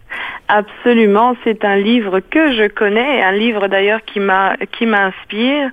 Absolument, 0.50 1.36
c'est 1.44 1.62
un 1.62 1.76
livre 1.76 2.20
que 2.20 2.52
je 2.52 2.68
connais, 2.68 3.22
un 3.22 3.32
livre 3.32 3.68
d'ailleurs 3.68 4.02
qui 4.06 4.18
m'a 4.18 4.56
qui 4.72 4.86
m'inspire 4.86 5.70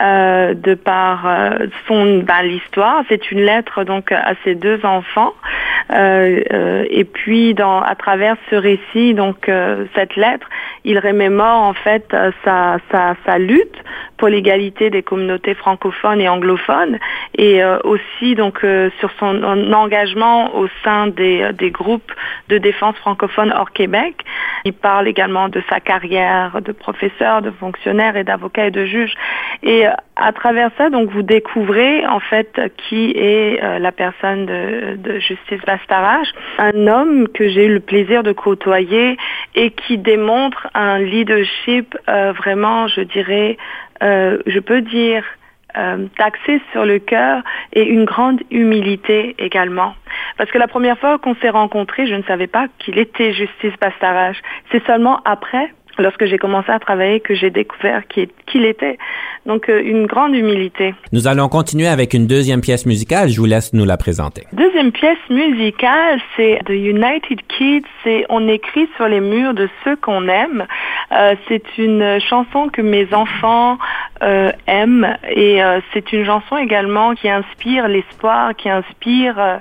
euh, 0.00 0.52
de 0.52 0.74
par 0.74 1.26
euh, 1.26 1.66
son 1.86 2.18
ben, 2.18 2.42
l'histoire. 2.42 3.04
C'est 3.08 3.30
une 3.30 3.40
lettre 3.40 3.84
donc 3.84 4.10
à 4.10 4.32
ses 4.42 4.56
deux 4.56 4.84
enfants 4.84 5.32
euh, 5.92 6.84
et 6.90 7.04
puis 7.04 7.54
dans 7.54 7.80
à 7.80 7.94
travers 7.94 8.36
ce 8.50 8.56
récit 8.56 9.14
donc 9.14 9.48
cette 9.94 10.16
lettre, 10.16 10.48
il 10.86 10.98
remémore 10.98 11.62
en 11.62 11.74
fait 11.74 12.06
sa 12.44 12.78
sa, 12.90 13.14
sa 13.26 13.38
lutte 13.38 13.76
pour 14.16 14.28
l'égalité 14.28 14.88
des 14.88 15.02
communautés 15.02 15.54
francophones 15.54 16.20
et 16.20 16.28
anglophones. 16.28 16.98
Et 17.36 17.62
aussi 17.84 18.34
donc 18.34 18.64
sur 18.98 19.10
son 19.18 19.42
engagement 19.72 20.56
au 20.56 20.68
sein 20.82 21.08
des 21.08 21.52
des 21.52 21.70
groupes 21.70 22.12
de 22.48 22.56
défense 22.56 22.96
francophone 22.96 23.52
hors 23.52 23.72
Québec. 23.72 24.14
Il 24.64 24.72
parle 24.72 25.06
également 25.06 25.48
de 25.48 25.62
sa 25.68 25.80
carrière 25.80 26.60
de 26.62 26.72
professeur, 26.72 27.42
de 27.42 27.50
fonctionnaire 27.50 28.16
et 28.16 28.24
d'avocat 28.24 28.66
et 28.66 28.70
de 28.70 28.84
juge. 28.84 29.14
Et 29.62 29.86
euh, 29.86 29.90
à 30.16 30.32
travers 30.32 30.70
ça, 30.78 30.90
donc 30.90 31.10
vous 31.10 31.22
découvrez 31.22 32.06
en 32.06 32.20
fait 32.20 32.60
qui 32.76 33.12
est 33.16 33.62
euh, 33.62 33.78
la 33.78 33.92
personne 33.92 34.46
de, 34.46 35.18
Justice 35.18 35.60
Bastarache, 35.66 36.28
un 36.58 36.86
homme 36.86 37.28
que 37.28 37.48
j'ai 37.48 37.66
eu 37.66 37.74
le 37.74 37.80
plaisir 37.80 38.22
de 38.22 38.32
côtoyer 38.32 39.16
et 39.54 39.70
qui 39.70 39.98
démontre 39.98 40.68
un 40.76 40.98
leadership 40.98 41.96
euh, 42.08 42.32
vraiment, 42.32 42.86
je 42.88 43.00
dirais, 43.00 43.56
je 44.00 44.58
peux 44.60 44.82
dire 44.82 45.24
euh, 45.76 46.06
taxé 46.16 46.62
sur 46.72 46.86
le 46.86 46.98
cœur 46.98 47.42
et 47.74 47.82
une 47.82 48.06
grande 48.06 48.40
humilité 48.50 49.34
également. 49.38 49.94
Parce 50.38 50.50
que 50.50 50.56
la 50.56 50.68
première 50.68 50.98
fois 50.98 51.18
qu'on 51.18 51.34
s'est 51.34 51.50
rencontrés, 51.50 52.06
je 52.06 52.14
ne 52.14 52.22
savais 52.22 52.46
pas 52.46 52.66
qu'il 52.78 52.98
était 52.98 53.34
Justice 53.34 53.76
Pastarage. 53.78 54.40
C'est 54.72 54.82
seulement 54.86 55.20
après 55.26 55.70
lorsque 55.98 56.26
j'ai 56.26 56.38
commencé 56.38 56.70
à 56.70 56.78
travailler 56.78 57.20
que 57.20 57.34
j'ai 57.34 57.50
découvert 57.50 58.06
qui, 58.08 58.28
qu'il 58.46 58.64
était. 58.64 58.98
Donc 59.46 59.68
euh, 59.68 59.82
une 59.82 60.06
grande 60.06 60.34
humilité. 60.34 60.94
Nous 61.12 61.28
allons 61.28 61.48
continuer 61.48 61.86
avec 61.86 62.14
une 62.14 62.26
deuxième 62.26 62.60
pièce 62.60 62.86
musicale. 62.86 63.28
Je 63.28 63.38
vous 63.38 63.46
laisse 63.46 63.72
nous 63.72 63.84
la 63.84 63.96
présenter. 63.96 64.44
Deuxième 64.52 64.92
pièce 64.92 65.18
musicale, 65.30 66.20
c'est 66.36 66.60
The 66.66 66.70
United 66.70 67.40
Kids. 67.48 67.86
C'est 68.02 68.24
On 68.28 68.48
écrit 68.48 68.88
sur 68.96 69.08
les 69.08 69.20
murs 69.20 69.54
de 69.54 69.68
ceux 69.84 69.96
qu'on 69.96 70.28
aime. 70.28 70.66
Euh, 71.12 71.34
c'est 71.48 71.78
une 71.78 72.18
chanson 72.20 72.68
que 72.68 72.82
mes 72.82 73.12
enfants 73.14 73.78
euh, 74.22 74.50
aiment 74.66 75.16
et 75.28 75.62
euh, 75.62 75.80
c'est 75.92 76.12
une 76.12 76.24
chanson 76.24 76.56
également 76.56 77.14
qui 77.14 77.28
inspire 77.28 77.86
l'espoir, 77.88 78.54
qui 78.56 78.68
inspire 78.68 79.38
euh, 79.38 79.56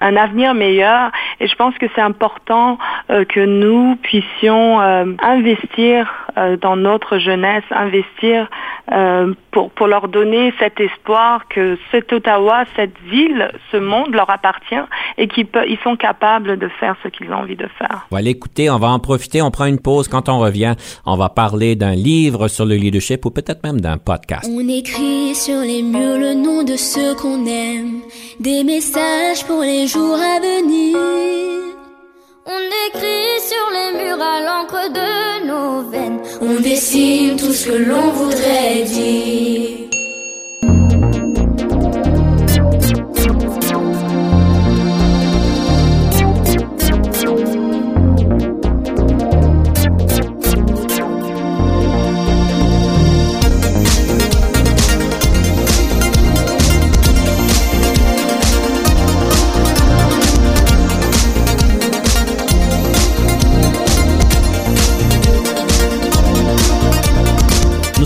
un 0.00 0.16
avenir 0.16 0.54
meilleur. 0.54 1.10
Et 1.40 1.48
je 1.48 1.54
pense 1.56 1.76
que 1.76 1.86
c'est 1.94 2.00
important 2.00 2.78
que 3.08 3.40
nous 3.40 3.96
puissions 3.96 4.80
investir 4.80 6.12
dans 6.60 6.76
notre 6.76 7.18
jeunesse, 7.18 7.64
investir 7.70 8.48
pour, 9.50 9.70
pour 9.70 9.86
leur 9.86 10.08
donner 10.08 10.52
cet 10.58 10.80
espoir 10.80 11.48
que 11.48 11.78
cet 11.90 12.12
Ottawa, 12.12 12.64
cette 12.76 12.96
ville, 13.10 13.50
ce 13.72 13.76
monde 13.76 14.14
leur 14.14 14.30
appartient 14.30 14.76
et 15.16 15.26
qu'ils 15.26 15.48
ils 15.68 15.78
sont 15.82 15.96
capables 15.96 16.58
de 16.58 16.68
faire 16.68 16.96
ce 17.02 17.08
qu'ils 17.08 17.30
ont 17.32 17.38
envie 17.38 17.56
de 17.56 17.68
faire. 17.78 18.06
Voilà, 18.10 18.30
écoutez, 18.30 18.70
on 18.70 18.78
va 18.78 18.88
en 18.88 19.00
profiter, 19.00 19.42
on 19.42 19.50
prend 19.50 19.66
une 19.66 19.80
pause. 19.80 20.08
Quand 20.08 20.28
on 20.28 20.38
revient, 20.38 20.74
on 21.06 21.16
va 21.16 21.28
parler 21.28 21.74
d'un 21.74 21.94
livre 21.94 22.48
sur 22.48 22.64
le 22.64 22.76
leadership 22.76 23.24
ou 23.24 23.30
peut-être 23.30 23.64
même 23.64 23.80
d'un 23.80 23.97
On 24.46 24.68
écrit 24.68 25.34
sur 25.34 25.60
les 25.60 25.82
murs 25.82 26.18
le 26.18 26.34
nom 26.34 26.62
de 26.62 26.76
ceux 26.76 27.14
qu'on 27.14 27.46
aime, 27.46 28.00
des 28.40 28.64
messages 28.64 29.44
pour 29.44 29.62
les 29.62 29.86
jours 29.86 30.16
à 30.16 30.40
venir. 30.40 30.96
On 32.46 32.62
écrit 32.88 33.40
sur 33.50 33.66
les 33.76 34.04
murs 34.04 34.22
à 34.22 34.40
l'encre 34.40 34.92
de 34.92 35.46
nos 35.46 35.90
veines, 35.90 36.20
on 36.40 36.60
dessine 36.60 37.36
tout 37.36 37.52
ce 37.52 37.66
que 37.68 37.76
l'on 37.76 38.10
voudrait 38.10 38.82
dire. 38.84 39.78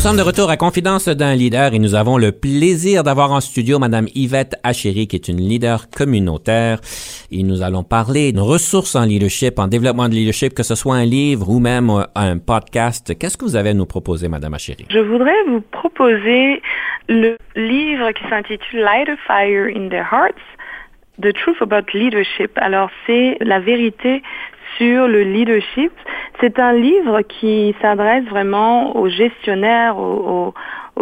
Sommes 0.02 0.16
de 0.16 0.22
retour 0.22 0.50
à 0.50 0.56
Confidence 0.56 1.06
d'un 1.06 1.36
leader 1.36 1.74
et 1.74 1.78
nous 1.78 1.94
avons 1.94 2.18
le 2.18 2.32
plaisir 2.32 3.04
d'avoir 3.04 3.30
en 3.30 3.40
studio 3.40 3.78
Madame 3.78 4.06
Yvette 4.16 4.56
Achéry, 4.64 5.06
qui 5.06 5.14
est 5.14 5.28
une 5.28 5.36
leader 5.36 5.88
communautaire. 5.96 6.80
Et 7.30 7.44
nous 7.44 7.62
allons 7.62 7.84
parler 7.84 8.32
de 8.32 8.40
ressources 8.40 8.96
en 8.96 9.04
leadership, 9.04 9.60
en 9.60 9.68
développement 9.68 10.08
de 10.08 10.14
leadership, 10.14 10.54
que 10.54 10.64
ce 10.64 10.74
soit 10.74 10.96
un 10.96 11.04
livre 11.04 11.48
ou 11.48 11.60
même 11.60 11.88
un 12.16 12.38
podcast. 12.38 13.16
Qu'est-ce 13.16 13.36
que 13.36 13.44
vous 13.44 13.54
avez 13.54 13.68
à 13.68 13.74
nous 13.74 13.86
proposer, 13.86 14.26
Madame 14.26 14.54
Achéry? 14.54 14.86
Je 14.90 14.98
voudrais 14.98 15.40
vous 15.46 15.60
proposer 15.60 16.60
le 17.08 17.36
livre 17.54 18.10
qui 18.10 18.24
s'intitule 18.28 18.80
Light 18.80 19.08
a 19.08 19.16
Fire 19.28 19.68
in 19.72 19.88
Their 19.88 20.08
Hearts, 20.10 20.42
The 21.22 21.32
Truth 21.32 21.62
About 21.62 21.86
Leadership. 21.94 22.50
Alors, 22.56 22.90
c'est 23.06 23.36
la 23.40 23.60
vérité 23.60 24.20
sur 24.82 25.06
le 25.06 25.22
leadership. 25.22 25.92
C'est 26.40 26.58
un 26.58 26.72
livre 26.72 27.22
qui 27.22 27.74
s'adresse 27.80 28.24
vraiment 28.24 28.96
aux 28.96 29.08
gestionnaires, 29.08 29.96
aux, 29.96 30.54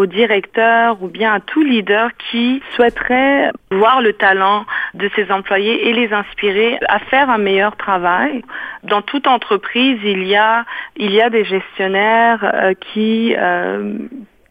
directeurs 0.07 1.03
ou 1.03 1.09
bien 1.09 1.35
à 1.35 1.41
tout 1.41 1.63
leader 1.63 2.09
qui 2.31 2.63
souhaiterait 2.75 3.51
voir 3.71 4.01
le 4.01 4.15
talent 4.15 4.65
de 4.95 5.11
ses 5.15 5.31
employés 5.31 5.89
et 5.89 5.93
les 5.93 6.11
inspirer 6.11 6.79
à 6.89 7.01
faire 7.01 7.29
un 7.29 7.37
meilleur 7.37 7.77
travail. 7.77 8.43
Dans 8.83 9.03
toute 9.03 9.27
entreprise, 9.27 9.99
il 10.03 10.27
y 10.27 10.37
a, 10.37 10.65
il 10.97 11.13
y 11.13 11.21
a 11.21 11.29
des 11.29 11.45
gestionnaires 11.45 12.51
euh, 12.55 12.73
qui, 12.93 13.35
euh, 13.37 13.99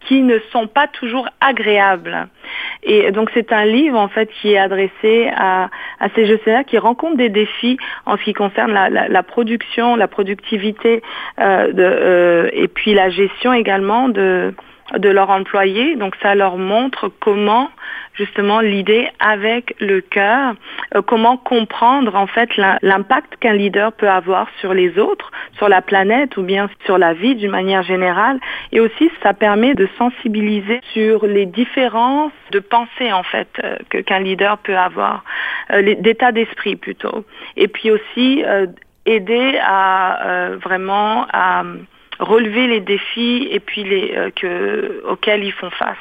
qui 0.10 0.22
ne 0.24 0.40
sont 0.52 0.66
pas 0.66 0.88
toujours 0.88 1.30
agréables. 1.40 2.28
Et 2.82 3.12
donc 3.12 3.30
c'est 3.36 3.54
un 3.54 3.64
livre 3.64 3.98
en 4.00 4.08
fait 4.08 4.28
qui 4.42 4.54
est 4.54 4.58
adressé 4.58 5.30
à, 5.36 5.70
à 6.00 6.10
ces 6.16 6.26
gestionnaires 6.26 6.66
qui 6.66 6.80
rencontrent 6.80 7.18
des 7.18 7.30
défis 7.30 7.78
en 8.08 8.18
ce 8.18 8.24
qui 8.24 8.34
concerne 8.34 8.74
la, 8.74 8.90
la, 8.90 9.08
la 9.08 9.24
production, 9.24 9.96
la 9.96 10.08
productivité 10.08 11.04
euh, 11.40 11.72
de, 11.72 11.84
euh, 11.84 12.50
et 12.54 12.68
puis 12.68 12.96
la 12.96 13.10
gestion 13.10 13.54
également 13.54 14.10
de 14.10 14.52
de 14.98 15.10
leurs 15.10 15.30
employés. 15.30 15.96
Donc 15.96 16.16
ça 16.22 16.36
leur 16.36 16.58
montre 16.58 17.12
comment 17.20 17.70
justement 18.14 18.60
l'idée 18.60 19.08
avec 19.20 19.76
le 19.80 20.02
cœur, 20.02 20.54
euh, 20.96 21.02
comment 21.02 21.38
comprendre 21.38 22.16
en 22.16 22.28
fait 22.28 22.50
l'impact 22.82 23.38
qu'un 23.40 23.54
leader 23.54 23.94
peut 23.94 24.10
avoir 24.10 24.48
sur 24.60 24.74
les 24.74 25.00
autres, 25.00 25.32
sur 25.58 25.70
la 25.70 25.82
planète 25.82 26.36
ou 26.38 26.44
bien 26.44 26.70
sur 26.86 26.98
la 26.98 27.14
vie 27.14 27.36
d'une 27.36 27.52
manière 27.52 27.84
générale. 27.84 28.40
Et 28.72 28.80
aussi 28.80 29.10
ça 29.24 29.34
permet 29.34 29.74
de 29.74 29.88
sensibiliser 29.98 30.82
sur 30.94 31.26
les 31.26 31.46
différences 31.46 32.34
de 32.52 32.60
pensée 32.60 33.12
en 33.14 33.24
fait 33.24 33.48
euh, 33.64 33.78
qu'un 34.04 34.20
leader 34.20 34.58
peut 34.58 34.78
avoir, 34.78 35.24
euh, 35.72 35.96
d'état 36.00 36.32
d'esprit 36.32 36.76
plutôt. 36.76 37.26
Et 37.56 37.68
puis 37.68 37.92
aussi 37.92 38.44
aider 39.06 39.60
à 39.64 40.52
vraiment 40.62 41.26
à 41.32 41.64
relever 42.20 42.68
les 42.68 42.82
défis 42.82 43.48
et 43.50 43.60
puis 43.60 43.84
les, 43.84 44.14
euh, 44.16 44.30
que, 44.36 45.04
auxquels 45.08 45.44
ils 45.44 45.54
font 45.54 45.70
face. 45.70 45.98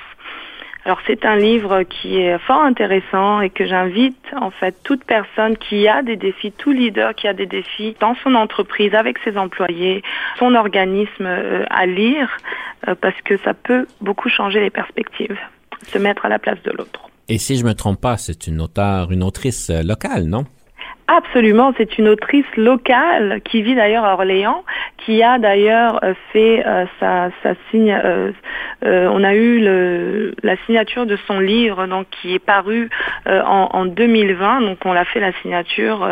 Alors 0.84 1.00
c'est 1.06 1.24
un 1.24 1.36
livre 1.36 1.82
qui 1.82 2.18
est 2.18 2.38
fort 2.38 2.62
intéressant 2.62 3.40
et 3.40 3.50
que 3.50 3.66
j'invite 3.66 4.16
en 4.40 4.50
fait 4.50 4.74
toute 4.84 5.04
personne 5.04 5.56
qui 5.56 5.86
a 5.86 6.02
des 6.02 6.16
défis, 6.16 6.52
tout 6.52 6.72
leader 6.72 7.14
qui 7.14 7.28
a 7.28 7.34
des 7.34 7.46
défis 7.46 7.94
dans 8.00 8.14
son 8.22 8.34
entreprise, 8.34 8.94
avec 8.94 9.18
ses 9.18 9.36
employés, 9.36 10.02
son 10.38 10.54
organisme 10.54 11.26
euh, 11.26 11.64
à 11.68 11.84
lire 11.84 12.30
euh, 12.88 12.94
parce 13.00 13.20
que 13.22 13.36
ça 13.38 13.54
peut 13.54 13.86
beaucoup 14.00 14.28
changer 14.28 14.60
les 14.60 14.70
perspectives, 14.70 15.36
se 15.88 15.98
mettre 15.98 16.24
à 16.24 16.28
la 16.28 16.38
place 16.38 16.62
de 16.62 16.70
l'autre. 16.70 17.10
Et 17.28 17.36
si 17.36 17.58
je 17.58 17.64
me 17.64 17.74
trompe 17.74 18.00
pas, 18.00 18.16
c'est 18.16 18.46
une 18.46 18.60
auteure, 18.60 19.12
une 19.12 19.22
autrice 19.22 19.70
locale, 19.84 20.24
non? 20.24 20.46
Absolument, 21.10 21.72
c'est 21.78 21.96
une 21.96 22.06
autrice 22.08 22.46
locale 22.56 23.40
qui 23.42 23.62
vit 23.62 23.74
d'ailleurs 23.74 24.04
à 24.04 24.12
Orléans, 24.12 24.62
qui 24.98 25.22
a 25.22 25.38
d'ailleurs 25.38 26.04
euh, 26.04 26.12
fait 26.32 26.62
euh, 26.66 26.84
sa, 27.00 27.30
sa 27.42 27.54
signe. 27.70 27.98
Euh, 28.04 28.32
on 28.82 29.24
a 29.24 29.34
eu 29.34 29.58
le, 29.58 30.34
la 30.42 30.56
signature 30.66 31.06
de 31.06 31.16
son 31.26 31.40
livre, 31.40 31.86
donc 31.86 32.06
qui 32.10 32.34
est 32.34 32.38
paru 32.38 32.90
en, 33.26 33.68
en, 33.72 33.86
2020. 33.86 34.60
Donc 34.60 34.78
on 34.84 34.92
l'a 34.92 35.04
fait 35.06 35.20
la 35.20 35.32
signature 35.40 36.06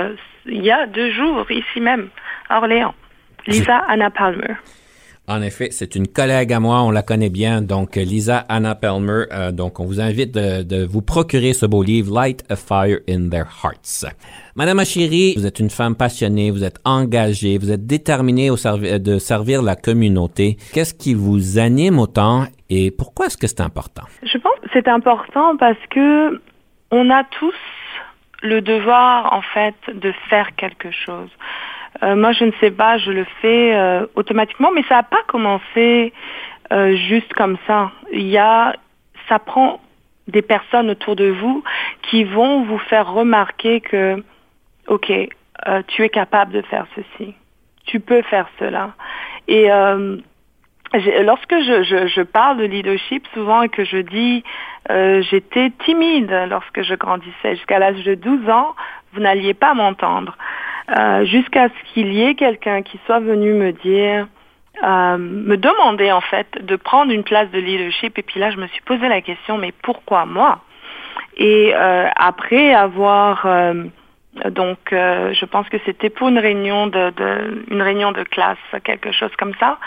il 0.47 0.65
y 0.65 0.71
a 0.71 0.87
deux 0.87 1.11
jours 1.11 1.51
ici 1.51 1.81
même 1.81 2.09
à 2.49 2.59
Orléans. 2.59 2.95
Lisa 3.47 3.79
Anna 3.89 4.11
Palmer. 4.11 4.55
En 5.29 5.43
effet, 5.43 5.69
c'est 5.73 5.97
une 5.97 6.07
collègue 6.07 6.53
à 6.53 6.61
moi, 6.61 6.83
on 6.83 6.93
la 6.93 7.03
connaît 7.03 7.31
bien, 7.31 7.61
donc 7.61 7.97
Lisa 7.97 8.45
Anna 8.49 8.77
Palmer. 8.77 9.25
Euh, 9.33 9.51
donc, 9.51 9.81
on 9.81 9.85
vous 9.85 10.01
invite 10.01 10.33
de, 10.33 10.63
de, 10.63 10.85
vous 10.85 11.03
procurer 11.03 11.53
ce 11.53 11.67
beau 11.67 11.83
livre, 11.83 12.15
Light 12.15 12.45
a 12.49 12.55
Fire 12.55 12.99
in 13.09 13.29
Their 13.29 13.47
Hearts. 13.65 14.07
Madame 14.55 14.79
Achiri, 14.79 15.35
vous 15.37 15.45
êtes 15.45 15.59
une 15.59 15.71
femme 15.71 15.97
passionnée, 15.97 16.53
vous 16.53 16.63
êtes 16.63 16.79
engagée, 16.85 17.59
vous 17.59 17.73
êtes 17.73 17.87
déterminée 17.87 18.51
au 18.51 18.57
servi 18.57 19.01
de 19.01 19.19
servir 19.19 19.63
la 19.63 19.75
communauté. 19.75 20.59
Qu'est-ce 20.73 20.95
qui 20.95 21.15
vous 21.15 21.59
anime 21.59 21.99
autant 21.99 22.45
et 22.71 22.93
pourquoi 22.93 23.27
est-ce 23.27 23.37
que 23.37 23.49
c'est 23.49 23.61
important? 23.61 24.05
Je 24.23 24.39
pense 24.39 24.55
que 24.63 24.69
c'est 24.73 24.89
important 24.89 25.57
parce 25.57 25.79
que 25.91 26.41
on 26.93 27.11
a 27.11 27.25
tous 27.25 27.55
le 28.43 28.61
devoir, 28.61 29.33
en 29.33 29.43
fait, 29.43 29.75
de 29.93 30.13
faire 30.29 30.55
quelque 30.57 30.91
chose. 30.91 31.31
Euh, 32.03 32.17
moi, 32.17 32.33
je 32.33 32.45
ne 32.45 32.53
sais 32.61 32.71
pas, 32.71 32.99
je 32.99 33.11
le 33.11 33.25
fais 33.41 33.75
euh, 33.75 34.07
automatiquement, 34.15 34.71
mais 34.75 34.83
ça 34.89 34.97
n'a 34.97 35.03
pas 35.03 35.23
commencé 35.27 36.13
euh, 36.73 36.97
juste 36.97 37.33
comme 37.35 37.57
ça. 37.67 37.91
Il 38.13 38.27
y 38.27 38.39
a, 38.39 38.75
ça 39.29 39.39
prend 39.39 39.81
des 40.29 40.43
personnes 40.43 40.91
autour 40.91 41.17
de 41.17 41.29
vous 41.29 41.63
qui 42.03 42.25
vont 42.25 42.63
vous 42.65 42.79
faire 42.79 43.13
remarquer 43.13 43.81
que, 43.81 44.23
ok, 44.89 45.13
tu 45.89 46.03
es 46.03 46.09
capable 46.09 46.53
de 46.53 46.63
faire 46.63 46.87
ceci, 46.95 47.35
tu 47.87 48.01
peux 48.01 48.23
faire 48.23 48.49
cela. 48.59 48.91
Et 49.47 49.69
lorsque 51.23 51.55
je, 51.55 51.83
je, 51.85 52.09
je, 52.09 52.23
parle 52.23 52.59
de 52.59 52.65
leadership, 52.65 53.27
souvent 53.35 53.63
et 53.63 53.69
que 53.69 53.85
je 53.85 53.99
dis 53.99 54.43
j'étais 55.31 55.71
timide 55.85 56.31
lorsque 56.49 56.83
je 56.83 56.95
grandissais, 56.95 57.55
jusqu'à 57.55 57.79
l'âge 57.79 58.03
de 58.03 58.17
12 58.17 58.51
ans, 58.51 58.75
vous 59.13 59.21
n'alliez 59.21 59.55
pas 59.55 59.75
m'entendre. 59.75 60.37
Euh, 60.91 61.25
jusqu'à 61.25 61.69
ce 61.69 61.93
qu'il 61.93 62.13
y 62.13 62.23
ait 62.23 62.35
quelqu'un 62.35 62.83
qui 62.83 62.99
soit 63.07 63.19
venu 63.19 63.53
me 63.53 63.73
dire, 63.73 64.29
euh, 64.85 65.17
me 65.17 65.57
demander 65.57 66.13
en 66.13 66.21
fait 66.21 66.47
de 66.65 66.77
prendre 66.77 67.13
une 67.13 67.25
place 67.25 67.51
de 67.51 67.59
leadership. 67.59 68.19
Et 68.19 68.23
puis 68.23 68.39
là, 68.39 68.51
je 68.51 68.57
me 68.59 68.67
suis 68.69 68.83
posé 68.83 69.09
la 69.09 69.21
question, 69.21 69.59
mais 69.59 69.73
pourquoi 69.83 70.27
moi? 70.27 70.61
Et 71.37 71.73
euh, 71.75 72.09
après 72.17 72.73
avoir 72.73 73.47
donc, 74.51 74.79
je 74.91 75.45
pense 75.47 75.67
que 75.71 75.79
c'était 75.87 76.11
pour 76.11 76.29
une 76.29 76.39
réunion 76.39 76.87
de, 76.89 77.11
de, 77.11 77.65
une 77.71 77.81
réunion 77.81 78.13
de 78.13 78.23
classe, 78.23 78.59
quelque 78.85 79.11
chose 79.11 79.35
comme 79.39 79.55
ça. 79.59 79.79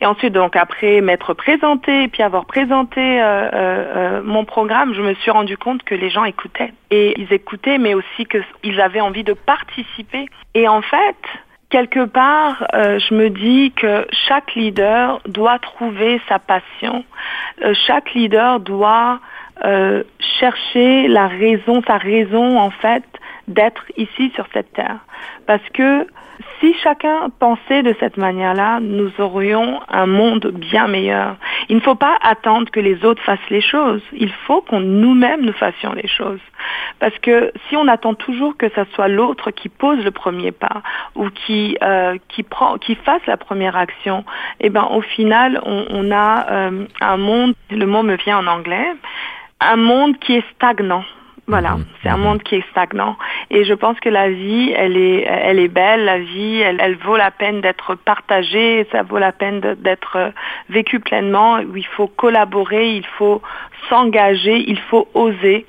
Et 0.00 0.06
ensuite, 0.06 0.32
donc 0.32 0.56
après 0.56 1.00
m'être 1.00 1.34
présenté 1.34 2.04
et 2.04 2.08
puis 2.08 2.22
avoir 2.22 2.46
présenté 2.46 3.00
euh, 3.00 3.24
euh, 3.24 3.50
euh, 3.52 4.22
mon 4.22 4.44
programme, 4.44 4.94
je 4.94 5.02
me 5.02 5.14
suis 5.14 5.30
rendu 5.30 5.56
compte 5.56 5.82
que 5.82 5.94
les 5.94 6.10
gens 6.10 6.24
écoutaient. 6.24 6.72
Et 6.90 7.20
ils 7.20 7.32
écoutaient, 7.32 7.78
mais 7.78 7.94
aussi 7.94 8.26
qu'ils 8.26 8.80
avaient 8.80 9.00
envie 9.00 9.24
de 9.24 9.32
participer. 9.32 10.26
Et 10.54 10.68
en 10.68 10.82
fait, 10.82 11.16
quelque 11.70 12.04
part, 12.04 12.66
je 12.72 13.14
me 13.14 13.28
dis 13.28 13.72
que 13.72 14.06
chaque 14.28 14.54
leader 14.54 15.20
doit 15.26 15.58
trouver 15.58 16.20
sa 16.28 16.38
passion. 16.38 17.04
chaque 17.86 18.14
leader 18.14 18.60
doit 18.60 19.20
chercher 20.40 21.08
la 21.08 21.26
raison, 21.26 21.82
sa 21.86 21.98
raison 21.98 22.58
en 22.58 22.70
fait 22.70 23.04
d'être 23.48 23.84
ici 23.96 24.30
sur 24.34 24.46
cette 24.52 24.72
terre. 24.72 25.00
Parce 25.46 25.66
que 25.74 26.06
si 26.60 26.74
chacun 26.82 27.30
pensait 27.38 27.82
de 27.82 27.94
cette 28.00 28.16
manière-là, 28.16 28.80
nous 28.80 29.10
aurions 29.18 29.80
un 29.88 30.06
monde 30.06 30.52
bien 30.54 30.86
meilleur. 30.88 31.36
Il 31.68 31.76
ne 31.76 31.80
faut 31.80 31.94
pas 31.94 32.16
attendre 32.22 32.70
que 32.70 32.80
les 32.80 33.04
autres 33.04 33.22
fassent 33.22 33.50
les 33.50 33.60
choses. 33.60 34.02
Il 34.12 34.30
faut 34.46 34.60
qu'on 34.62 34.80
nous-mêmes 34.80 35.42
nous 35.42 35.52
fassions 35.52 35.92
les 35.92 36.08
choses. 36.08 36.40
Parce 36.98 37.16
que 37.20 37.52
si 37.68 37.76
on 37.76 37.86
attend 37.88 38.14
toujours 38.14 38.56
que 38.56 38.68
ce 38.70 38.84
soit 38.94 39.08
l'autre 39.08 39.50
qui 39.50 39.68
pose 39.68 40.04
le 40.04 40.10
premier 40.10 40.52
pas 40.52 40.82
ou 41.14 41.28
qui 41.30 41.76
euh, 41.82 42.16
qui 42.28 42.42
prend, 42.42 42.78
qui 42.78 42.94
fasse 42.96 43.24
la 43.26 43.36
première 43.36 43.76
action, 43.76 44.24
eh 44.60 44.70
ben 44.70 44.86
au 44.90 45.00
final 45.00 45.60
on, 45.64 46.10
a 46.10 46.50
euh, 46.50 46.86
un 47.00 47.16
monde. 47.16 47.54
Le 47.70 47.86
mot 47.86 48.02
me 48.02 48.16
vient 48.16 48.38
en 48.38 48.46
anglais. 48.46 48.92
Un 49.60 49.76
monde 49.76 50.18
qui 50.18 50.34
est 50.34 50.44
stagnant. 50.54 51.04
Voilà, 51.48 51.76
mhm. 51.76 51.84
c'est 52.02 52.10
un 52.10 52.18
mhm. 52.18 52.22
monde 52.22 52.42
qui 52.42 52.56
est 52.56 52.70
stagnant. 52.70 53.16
Et 53.50 53.64
je 53.64 53.72
pense 53.72 53.98
que 54.00 54.10
la 54.10 54.28
vie, 54.28 54.72
elle 54.76 54.96
est, 54.96 55.22
elle 55.22 55.58
est 55.58 55.68
belle. 55.68 56.04
La 56.04 56.18
vie, 56.18 56.60
elle, 56.60 56.78
elle 56.80 56.96
vaut 56.96 57.16
la 57.16 57.30
peine 57.30 57.62
d'être 57.62 57.94
partagée. 57.94 58.86
Ça 58.92 59.02
vaut 59.02 59.18
la 59.18 59.32
peine 59.32 59.60
d'être 59.60 60.16
euh, 60.16 60.30
vécue 60.68 61.00
pleinement. 61.00 61.60
Où 61.60 61.76
il 61.76 61.86
faut 61.86 62.06
collaborer, 62.06 62.94
il 62.94 63.06
faut 63.06 63.40
s'engager, 63.88 64.62
il 64.68 64.78
faut 64.78 65.08
oser. 65.14 65.66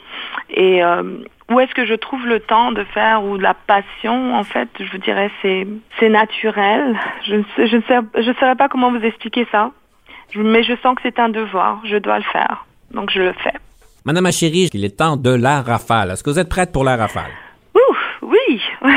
Et 0.50 0.84
euh, 0.84 1.24
où 1.50 1.60
est-ce 1.62 1.74
que 1.74 1.86
je 1.86 1.96
trouve 1.96 2.28
le 2.28 2.42
temps 2.42 2.74
de 2.74 2.84
faire 2.84 3.24
ou 3.24 3.38
la 3.38 3.54
passion 3.54 4.36
En 4.36 4.44
fait, 4.44 4.68
je 4.80 4.92
vous 4.92 4.98
dirais, 4.98 5.32
c'est 5.42 5.66
c'est 5.98 6.10
naturel. 6.10 7.00
Je 7.24 7.36
ne 7.36 7.44
sais, 7.56 7.68
je 7.68 7.78
ne 7.78 7.82
sais, 7.84 8.00
je 8.18 8.34
saurais 8.34 8.56
pas 8.56 8.68
comment 8.68 8.92
vous 8.92 9.04
expliquer 9.04 9.48
ça, 9.50 9.72
mais 10.36 10.64
je 10.64 10.74
sens 10.84 10.96
que 10.96 11.02
c'est 11.04 11.20
un 11.20 11.30
devoir. 11.30 11.80
Je 11.86 11.96
dois 11.98 12.18
le 12.18 12.26
faire, 12.26 12.66
donc 12.92 13.12
je 13.12 13.22
le 13.22 13.34
fais. 13.34 13.54
Madame 14.10 14.26
Achéry, 14.26 14.72
il 14.74 14.84
est 14.86 14.98
temps 14.98 15.18
de 15.18 15.30
la 15.30 15.62
rafale. 15.62 16.10
Est-ce 16.10 16.24
que 16.24 16.32
vous 16.32 16.40
êtes 16.40 16.50
prête 16.50 16.72
pour 16.72 16.84
la 16.84 16.96
rafale? 16.98 17.30
Ouf! 17.76 17.98
oui. 18.24 18.60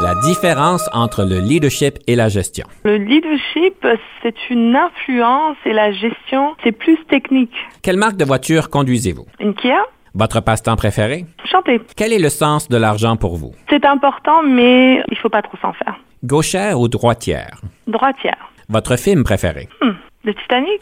La 0.00 0.14
différence 0.24 0.88
entre 0.94 1.24
le 1.24 1.40
leadership 1.40 1.98
et 2.06 2.16
la 2.16 2.30
gestion. 2.30 2.66
Le 2.84 2.96
leadership, 2.96 3.86
c'est 4.22 4.48
une 4.48 4.74
influence 4.74 5.58
et 5.66 5.74
la 5.74 5.92
gestion, 5.92 6.56
c'est 6.64 6.72
plus 6.72 6.96
technique. 7.10 7.52
Quelle 7.82 7.98
marque 7.98 8.16
de 8.16 8.24
voiture 8.24 8.70
conduisez-vous? 8.70 9.26
Une 9.40 9.52
Kia, 9.54 9.84
Votre 10.14 10.40
passe-temps 10.40 10.76
préféré? 10.76 11.26
chanter. 11.44 11.82
Quel 11.96 12.14
est 12.14 12.18
le 12.18 12.30
sens 12.30 12.70
de 12.70 12.78
l'argent 12.78 13.16
pour 13.16 13.36
vous? 13.36 13.52
C'est 13.68 13.84
important, 13.84 14.42
mais 14.42 15.02
il 15.10 15.18
faut 15.18 15.28
pas 15.28 15.42
trop 15.42 15.58
s'en 15.60 15.74
faire. 15.74 15.96
Gauchère 16.24 16.80
ou 16.80 16.88
droitière? 16.88 17.60
Droitière. 17.86 18.38
Votre 18.70 18.96
film 18.96 19.22
préféré? 19.22 19.68
Hmm. 19.82 19.90
Le 20.24 20.32
Titanic, 20.32 20.80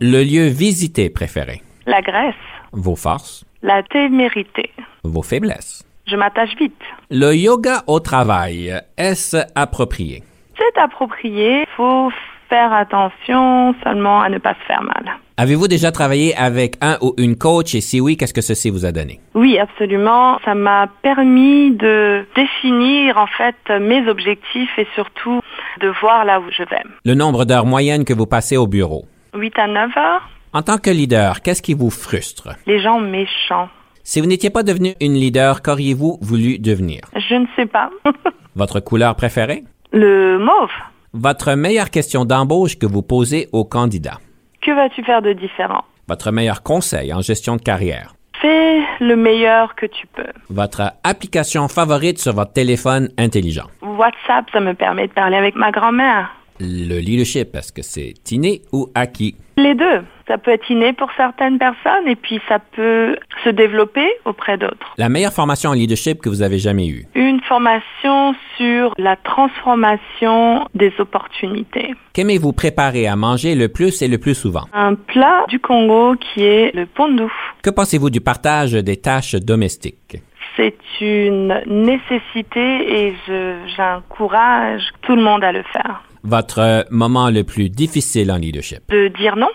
Le 0.00 0.22
lieu 0.22 0.46
visité 0.46 1.08
préféré? 1.10 1.62
la 1.86 2.00
Grèce, 2.02 2.34
Vos 2.72 2.96
forces? 2.96 3.44
la 3.62 3.82
témérité. 3.82 4.70
Vos 5.04 5.22
faiblesses? 5.22 5.84
Je 6.06 6.16
m'attache 6.16 6.54
vite. 6.58 6.74
Le 7.10 7.34
yoga 7.34 7.82
au 7.86 7.98
travail, 8.00 8.78
est-ce 8.98 9.38
approprié? 9.54 10.22
C'est 10.56 10.80
approprié. 10.80 11.64
Faut 11.76 12.10
faire 12.48 12.72
attention 12.72 13.74
seulement 13.82 14.20
à 14.20 14.28
ne 14.28 14.38
pas 14.38 14.54
se 14.54 14.64
faire 14.66 14.82
mal. 14.82 15.16
Avez-vous 15.38 15.66
déjà 15.68 15.90
travaillé 15.92 16.34
avec 16.36 16.76
un 16.80 16.96
ou 17.02 17.14
une 17.18 17.36
coach? 17.36 17.74
Et 17.74 17.80
si 17.80 18.00
oui, 18.00 18.16
qu'est-ce 18.16 18.32
que 18.34 18.40
ceci 18.40 18.70
vous 18.70 18.84
a 18.86 18.92
donné? 18.92 19.20
Oui, 19.34 19.58
absolument. 19.58 20.38
Ça 20.44 20.54
m'a 20.54 20.86
permis 21.02 21.72
de 21.72 22.24
définir 22.36 23.16
en 23.18 23.26
fait 23.26 23.56
mes 23.80 24.06
objectifs 24.08 24.78
et 24.78 24.86
surtout 24.94 25.40
de 25.80 25.88
voir 26.00 26.24
là 26.24 26.40
où 26.40 26.44
je 26.50 26.62
vais. 26.62 26.82
Le 27.04 27.14
nombre 27.14 27.44
d'heures 27.44 27.66
moyennes 27.66 28.04
que 28.04 28.14
vous 28.14 28.26
passez 28.26 28.56
au 28.56 28.66
bureau. 28.66 29.06
8 29.36 29.58
à 29.58 29.66
9 29.66 29.90
heures, 29.96 30.28
En 30.52 30.62
tant 30.62 30.78
que 30.78 30.90
leader, 30.90 31.42
qu'est-ce 31.42 31.62
qui 31.62 31.74
vous 31.74 31.90
frustre? 31.90 32.48
les 32.66 32.78
gens 32.80 32.98
méchants. 33.00 33.68
Si 34.04 34.20
vous 34.20 34.26
n'étiez 34.26 34.50
pas 34.50 34.62
devenu 34.62 34.94
une 35.00 35.14
leader, 35.14 35.62
qu'auriez-vous 35.62 36.18
voulu 36.22 36.58
devenir? 36.58 37.00
Je 37.16 37.34
ne 37.34 37.46
sais 37.56 37.66
pas. 37.66 37.90
Votre 38.54 38.80
couleur 38.80 39.14
préférée? 39.16 39.64
Le 39.92 40.38
mauve. 40.38 40.70
Votre 41.12 41.54
meilleure 41.54 41.90
question 41.90 42.24
d'embauche 42.24 42.78
que 42.78 42.86
vous 42.86 43.02
posez 43.02 43.48
aux 43.52 43.64
candidats? 43.64 44.18
Que 44.62 44.70
vas-tu 44.72 45.02
faire 45.04 45.22
de 45.22 45.32
différent? 45.32 45.84
Votre 46.08 46.30
meilleur 46.30 46.62
conseil 46.62 47.12
en 47.12 47.20
gestion 47.20 47.56
de 47.56 47.62
carrière? 47.62 48.14
Fais 48.40 48.80
le 49.00 49.16
meilleur 49.16 49.74
que 49.74 49.86
tu 49.86 50.06
peux. 50.14 50.26
Votre 50.50 50.92
application 51.04 51.66
favorite 51.68 52.18
sur 52.18 52.34
votre 52.34 52.52
téléphone 52.52 53.08
intelligent? 53.18 53.66
WhatsApp, 53.82 54.44
ça 54.52 54.60
me 54.60 54.74
permet 54.74 55.08
de 55.08 55.12
parler 55.12 55.36
avec 55.36 55.56
ma 55.56 55.70
grand-mère. 55.72 56.30
Le 56.60 56.98
leadership, 57.00 57.54
est-ce 57.54 57.72
que 57.72 57.82
c'est 57.82 58.14
inné 58.32 58.62
ou 58.72 58.88
acquis? 58.94 59.36
Les 59.58 59.74
deux. 59.74 60.02
Ça 60.28 60.38
peut 60.38 60.50
être 60.50 60.68
inné 60.70 60.92
pour 60.92 61.08
certaines 61.16 61.58
personnes 61.58 62.08
et 62.08 62.16
puis 62.16 62.40
ça 62.48 62.58
peut 62.58 63.16
se 63.44 63.50
développer 63.50 64.06
auprès 64.24 64.58
d'autres. 64.58 64.92
La 64.98 65.08
meilleure 65.08 65.32
formation 65.32 65.70
en 65.70 65.72
leadership 65.74 66.20
que 66.20 66.28
vous 66.28 66.42
avez 66.42 66.58
jamais 66.58 66.88
eue? 66.88 67.04
Une 67.14 67.40
formation 67.42 68.34
sur 68.56 68.92
la 68.98 69.16
transformation 69.16 70.66
des 70.74 70.92
opportunités. 70.98 71.94
Qu'aimez-vous 72.12 72.52
préparer 72.52 73.06
à 73.06 73.16
manger 73.16 73.54
le 73.54 73.68
plus 73.68 74.02
et 74.02 74.08
le 74.08 74.18
plus 74.18 74.34
souvent? 74.34 74.64
Un 74.72 74.94
plat 74.94 75.44
du 75.48 75.60
Congo 75.60 76.16
qui 76.16 76.42
est 76.42 76.74
le 76.74 76.86
pondou. 76.86 77.30
Que 77.62 77.70
pensez-vous 77.70 78.10
du 78.10 78.20
partage 78.20 78.72
des 78.72 78.96
tâches 78.96 79.34
domestiques? 79.36 80.18
C'est 80.56 80.76
une 81.02 81.60
nécessité 81.66 82.60
et 83.08 83.14
je- 83.28 83.56
j'encourage 83.76 84.82
tout 85.02 85.14
le 85.14 85.22
monde 85.22 85.44
à 85.44 85.52
le 85.52 85.62
faire. 85.72 86.02
Votre 86.26 86.86
moment 86.90 87.30
le 87.30 87.44
plus 87.44 87.68
difficile 87.70 88.32
en 88.32 88.36
leadership? 88.36 88.80
De 88.90 89.08
dire 89.16 89.36
non 89.36 89.48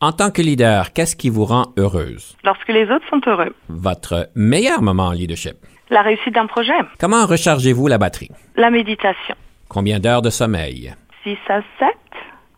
En 0.00 0.12
tant 0.12 0.30
que 0.30 0.40
leader, 0.40 0.92
qu'est-ce 0.94 1.16
qui 1.16 1.28
vous 1.28 1.44
rend 1.44 1.72
heureuse? 1.76 2.36
lorsque 2.44 2.68
les 2.68 2.84
autres 2.84 3.04
sont 3.10 3.20
heureux. 3.26 3.54
Votre 3.68 4.30
meilleur 4.34 4.80
moment 4.80 5.08
en 5.08 5.12
leadership? 5.12 5.56
La 5.90 6.00
réussite 6.00 6.34
d'un 6.34 6.46
projet. 6.46 6.72
Comment 6.98 7.26
rechargez-vous 7.26 7.88
la 7.88 7.98
batterie? 7.98 8.30
La 8.56 8.70
méditation. 8.70 9.34
Combien 9.68 10.00
d'heures 10.00 10.22
de 10.22 10.30
sommeil? 10.30 10.94
6 11.24 11.36
à 11.48 11.60
7, 11.78 11.88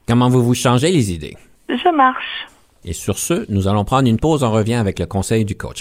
Comment 0.06 0.28
vous 0.28 0.44
vous 0.44 0.54
changez 0.54 0.92
les 0.92 1.12
idées? 1.12 1.36
je 1.68 1.92
marche. 1.94 2.46
Et 2.84 2.92
sur 2.92 3.18
ce, 3.18 3.44
nous 3.50 3.66
allons 3.66 3.84
prendre 3.84 4.08
une 4.08 4.20
pause. 4.20 4.44
On 4.44 4.52
revient 4.52 4.74
avec 4.74 5.00
le 5.00 5.06
conseil 5.06 5.44
du 5.44 5.56
coach. 5.56 5.80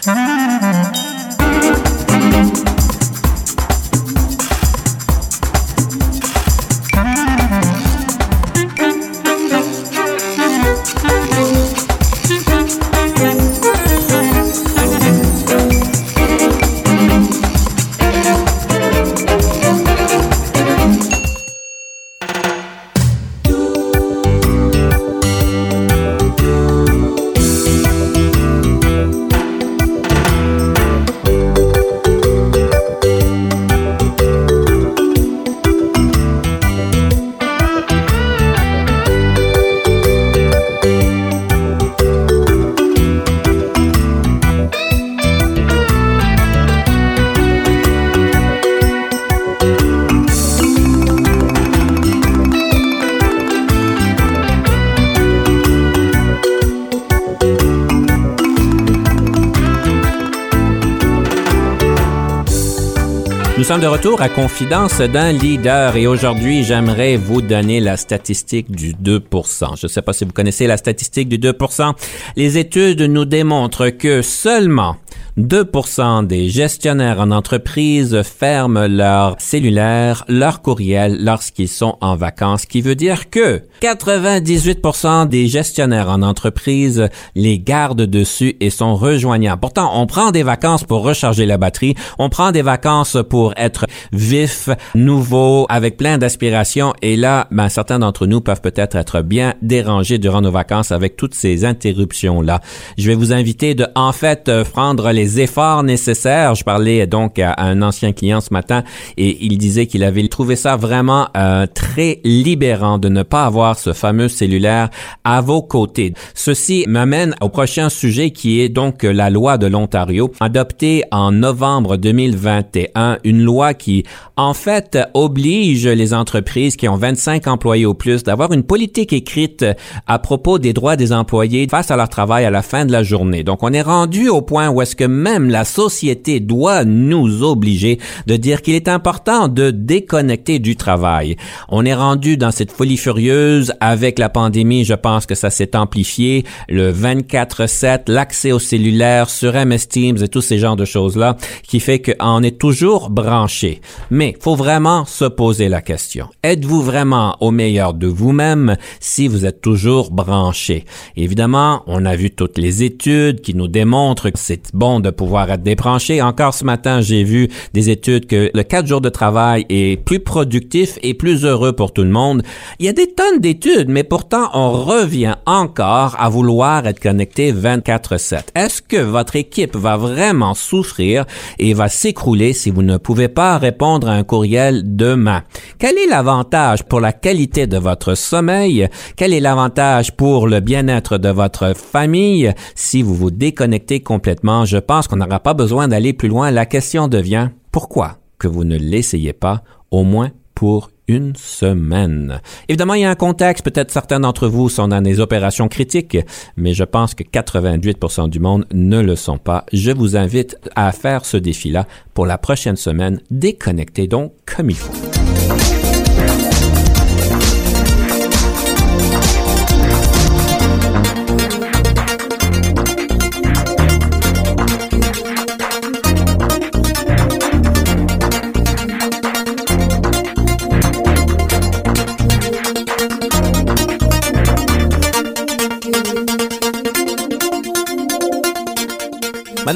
Sommes 63.66 63.82
de 63.82 63.88
retour 63.88 64.22
à 64.22 64.30
Confidence 64.30 65.00
d'un 65.00 65.32
leader 65.32 65.96
et 65.96 66.06
aujourd'hui, 66.06 66.64
j'aimerais 66.64 67.18
vous 67.18 67.42
donner 67.42 67.80
la 67.80 67.98
statistique 67.98 68.70
du 68.70 68.94
2% 68.94 69.76
Je 69.76 69.88
ne 69.88 69.92
sais 69.92 70.04
pas 70.04 70.14
si 70.14 70.24
vous 70.24 70.34
connaissez 70.34 70.68
la 70.68 70.78
statistique 70.78 71.28
du 71.28 71.40
2% 71.40 71.94
Les 72.36 72.60
études 72.60 73.02
nous 73.02 73.26
démontrent 73.26 73.90
que 73.90 74.22
seulement 74.22 74.98
2% 75.38 76.26
des 76.28 76.48
gestionnaires 76.48 77.20
en 77.20 77.30
entreprise 77.32 78.22
ferment 78.22 78.88
leur 78.88 79.36
cellulaire, 79.40 80.24
leur 80.30 80.62
courriel 80.62 81.18
lorsqu'ils 81.22 81.68
sont 81.68 81.98
en 82.00 82.16
vacances, 82.16 82.62
ce 82.62 82.68
qui 82.68 82.80
veut 82.80 82.96
dire 82.96 83.30
que 83.30 83.62
98% 83.82 85.28
des 85.28 85.48
gestionnaires 85.48 86.10
en 86.10 86.22
entreprise 86.22 87.10
les 87.36 87.60
gardent 87.60 88.04
dessus 88.04 88.56
et 88.62 88.70
sont 88.70 88.96
rejoignables. 88.96 89.60
Pourtant, 89.60 89.92
on 90.00 90.08
prend 90.08 90.32
des 90.32 90.44
vacances 90.44 90.86
pour 90.86 91.04
recharger 91.04 91.46
la 91.46 91.58
batterie, 91.58 91.96
on 92.18 92.30
prend 92.30 92.54
des 92.54 92.62
vacances 92.62 93.18
pour 93.30 93.54
être 93.58 93.88
vif, 94.14 94.70
nouveau, 94.94 95.66
avec 95.68 95.98
plein 95.98 96.18
d'aspirations 96.18 96.94
et 97.02 97.18
là, 97.18 97.48
ben, 97.52 97.68
certains 97.68 98.00
d'entre 98.00 98.26
nous 98.26 98.40
peuvent 98.40 98.62
peut-être 98.62 98.96
être 98.96 99.22
bien 99.22 99.54
dérangés 99.62 100.18
durant 100.18 100.40
nos 100.40 100.52
vacances 100.52 100.94
avec 100.94 101.18
toutes 101.18 101.36
ces 101.36 101.66
interruptions-là. 101.66 102.62
Je 102.98 103.08
vais 103.08 103.16
vous 103.16 103.34
inviter 103.34 103.76
de, 103.76 103.86
en 103.96 104.14
fait, 104.14 104.48
euh, 104.48 104.64
prendre 104.64 105.12
les 105.12 105.25
efforts 105.40 105.84
nécessaires. 105.84 106.56
Je 106.56 106.64
parlais 106.64 107.08
donc 107.08 107.40
à 107.40 107.56
un 107.58 107.82
ancien 107.82 108.14
client 108.14 108.42
ce 108.42 108.54
matin 108.54 108.84
et 109.18 109.38
il 109.46 109.58
disait 109.58 109.86
qu'il 109.88 110.04
avait 110.04 110.28
trouvé 110.28 110.56
ça 110.56 110.76
vraiment 110.76 111.28
euh, 111.38 111.66
très 111.74 112.20
libérant 112.24 112.98
de 112.98 113.10
ne 113.10 113.24
pas 113.24 113.46
avoir 113.46 113.78
ce 113.78 113.94
fameux 113.94 114.28
cellulaire 114.28 114.90
à 115.24 115.42
vos 115.42 115.62
côtés. 115.62 116.14
Ceci 116.34 116.86
m'amène 116.88 117.36
au 117.42 117.50
prochain 117.50 117.90
sujet 117.90 118.32
qui 118.32 118.62
est 118.62 118.70
donc 118.70 119.04
la 119.04 119.30
loi 119.30 119.58
de 119.58 119.68
l'Ontario, 119.68 120.32
adoptée 120.40 121.04
en 121.12 121.32
novembre 121.32 121.98
2021, 121.98 123.20
une 123.24 123.42
loi 123.42 123.74
qui 123.74 124.04
en 124.38 124.54
fait 124.54 124.98
oblige 125.14 125.88
les 125.88 126.14
entreprises 126.14 126.76
qui 126.76 126.88
ont 126.88 126.98
25 126.98 127.48
employés 127.48 127.86
ou 127.86 127.94
plus 127.94 128.24
d'avoir 128.24 128.52
une 128.52 128.64
politique 128.64 129.14
écrite 129.14 129.66
à 130.08 130.20
propos 130.20 130.60
des 130.60 130.74
droits 130.74 130.96
des 130.96 131.14
employés 131.14 131.68
face 131.70 131.92
à 131.92 131.96
leur 131.96 132.10
travail 132.10 132.46
à 132.46 132.50
la 132.50 132.62
fin 132.62 132.86
de 132.86 132.92
la 132.92 133.04
journée. 133.04 133.44
Donc 133.44 133.64
on 133.64 133.72
est 133.74 133.82
rendu 133.82 134.30
au 134.30 134.42
point 134.42 134.70
où 134.70 134.82
est-ce 134.82 134.96
que 134.96 135.06
même 135.16 135.50
la 135.50 135.66
société 135.66 136.40
doit 136.40 136.86
nous 136.86 137.44
obliger 137.44 138.00
de 138.28 138.36
dire 138.36 138.62
qu'il 138.62 138.76
est 138.76 138.88
important 138.88 139.48
de 139.48 139.72
déconnecter 139.72 140.60
du 140.60 140.76
travail. 140.76 141.36
On 141.70 141.86
est 141.86 141.94
rendu 141.94 142.38
dans 142.38 142.52
cette 142.52 142.72
folie 142.72 142.98
furieuse 142.98 143.74
avec 143.80 144.20
la 144.20 144.30
pandémie, 144.30 144.86
je 144.86 144.94
pense 144.94 145.26
que 145.26 145.36
ça 145.36 145.50
s'est 145.50 145.76
amplifié, 145.76 146.44
le 146.70 146.92
24/7, 146.92 148.04
l'accès 148.08 148.52
au 148.52 148.60
cellulaire 148.60 149.30
sur 149.30 149.54
MS 149.54 149.88
Teams 149.90 150.18
et 150.22 150.28
tous 150.28 150.42
ces 150.42 150.60
genres 150.60 150.76
de 150.76 150.86
choses-là 150.86 151.38
qui 151.64 151.80
fait 151.80 152.02
qu'on 152.02 152.44
est 152.44 152.58
toujours 152.60 153.10
branché. 153.10 153.82
Mais 154.12 154.36
faut 154.40 154.56
vraiment 154.56 155.06
se 155.06 155.26
poser 155.26 155.70
la 155.70 155.82
question. 155.82 156.28
Êtes-vous 156.44 156.82
vraiment 156.82 157.36
au 157.40 157.52
meilleur 157.52 157.94
de 157.94 158.08
vous-même 158.08 158.78
si 159.00 159.28
vous 159.28 159.46
êtes 159.46 159.62
toujours 159.62 160.12
branché? 160.12 160.86
Évidemment, 161.16 161.84
on 161.88 162.06
a 162.06 162.16
vu 162.16 162.32
toutes 162.32 162.58
les 162.58 162.84
études 162.84 163.42
qui 163.42 163.54
nous 163.54 163.68
démontrent 163.68 164.30
que 164.30 164.40
c'est 164.40 164.72
bon 164.74 165.00
de 165.06 165.12
pouvoir 165.12 165.50
être 165.52 165.64
débranché. 165.64 166.22
Encore 166.22 166.54
ce 166.54 166.66
matin, 166.66 167.00
j'ai 167.02 167.24
vu 167.24 167.50
des 167.74 167.90
études 167.90 168.26
que 168.26 168.50
le 168.54 168.64
quatre 168.64 168.88
jours 168.88 169.02
de 169.02 169.10
travail 169.10 169.66
est 169.70 170.04
plus 170.04 170.20
productif 170.20 170.98
et 171.04 171.14
plus 171.14 171.46
heureux 171.46 171.74
pour 171.74 171.94
tout 171.94 172.04
le 172.04 172.10
monde. 172.10 172.42
Il 172.80 172.86
y 172.86 172.90
a 172.90 172.94
des 172.94 173.08
tonnes 173.08 173.40
d'études, 173.40 173.90
mais 173.90 174.04
pourtant, 174.04 174.50
on 174.54 174.72
revient 174.72 175.36
encore 175.46 176.16
à 176.20 176.28
vouloir 176.30 176.88
être 176.88 177.00
connecté 177.00 177.54
24-7. 177.54 178.48
Est-ce 178.56 178.82
que 178.82 178.98
votre 178.98 179.36
équipe 179.36 179.76
va 179.76 179.96
vraiment 179.96 180.54
souffrir 180.56 181.26
et 181.60 181.74
va 181.74 181.88
s'écrouler 181.88 182.54
si 182.54 182.72
vous 182.72 182.84
ne 182.84 182.98
pouvez 182.98 183.28
pas 183.28 183.58
répondre 183.58 184.10
à 184.10 184.14
un 184.14 184.24
courriel 184.24 184.96
demain? 184.96 185.44
Quel 185.78 185.98
est 185.98 186.08
l'avantage 186.10 186.84
pour 186.84 187.00
la 187.00 187.14
qualité 187.14 187.68
de 187.68 187.78
votre 187.78 188.16
sommeil? 188.16 188.90
Quel 189.16 189.34
est 189.34 189.40
l'avantage 189.40 190.16
pour 190.16 190.48
le 190.48 190.62
bien-être 190.62 191.18
de 191.18 191.30
votre 191.30 191.74
famille 191.76 192.52
si 192.74 193.04
vous 193.04 193.14
vous 193.14 193.32
déconnectez 193.32 194.00
complètement? 194.00 194.66
Je 194.66 194.78
pense 194.78 194.95
qu'on 195.04 195.18
n'aura 195.18 195.40
pas 195.40 195.54
besoin 195.54 195.88
d'aller 195.88 196.14
plus 196.14 196.30
loin. 196.30 196.52
La 196.52 196.66
question 196.66 197.08
devient 197.08 197.50
pourquoi 197.72 198.18
que 198.40 198.48
vous 198.48 198.64
ne 198.64 198.78
l'essayez 198.78 199.34
pas 199.34 199.64
au 199.92 200.04
moins 200.04 200.32
pour 200.54 200.90
une 201.08 201.36
semaine? 201.36 202.42
Évidemment, 202.70 202.94
il 202.94 203.02
y 203.02 203.06
a 203.06 203.10
un 203.10 203.16
contexte. 203.16 203.64
Peut-être 203.64 203.92
certains 203.92 204.20
d'entre 204.20 204.48
vous 204.48 204.70
sont 204.70 204.88
dans 204.88 205.02
des 205.02 205.20
opérations 205.20 205.68
critiques, 205.68 206.18
mais 206.56 206.74
je 206.74 206.84
pense 206.84 207.14
que 207.14 207.24
88% 207.24 208.30
du 208.30 208.40
monde 208.40 208.66
ne 208.74 209.02
le 209.02 209.16
sont 209.16 209.38
pas. 209.38 209.66
Je 209.74 209.92
vous 209.92 210.18
invite 210.18 210.58
à 210.76 210.92
faire 210.92 211.26
ce 211.26 211.38
défi-là 211.38 211.86
pour 212.14 212.26
la 212.26 212.38
prochaine 212.38 212.78
semaine. 212.78 213.22
Déconnectez 213.30 214.08
donc 214.08 214.34
comme 214.46 214.70
il 214.70 214.78
faut. 214.78 214.94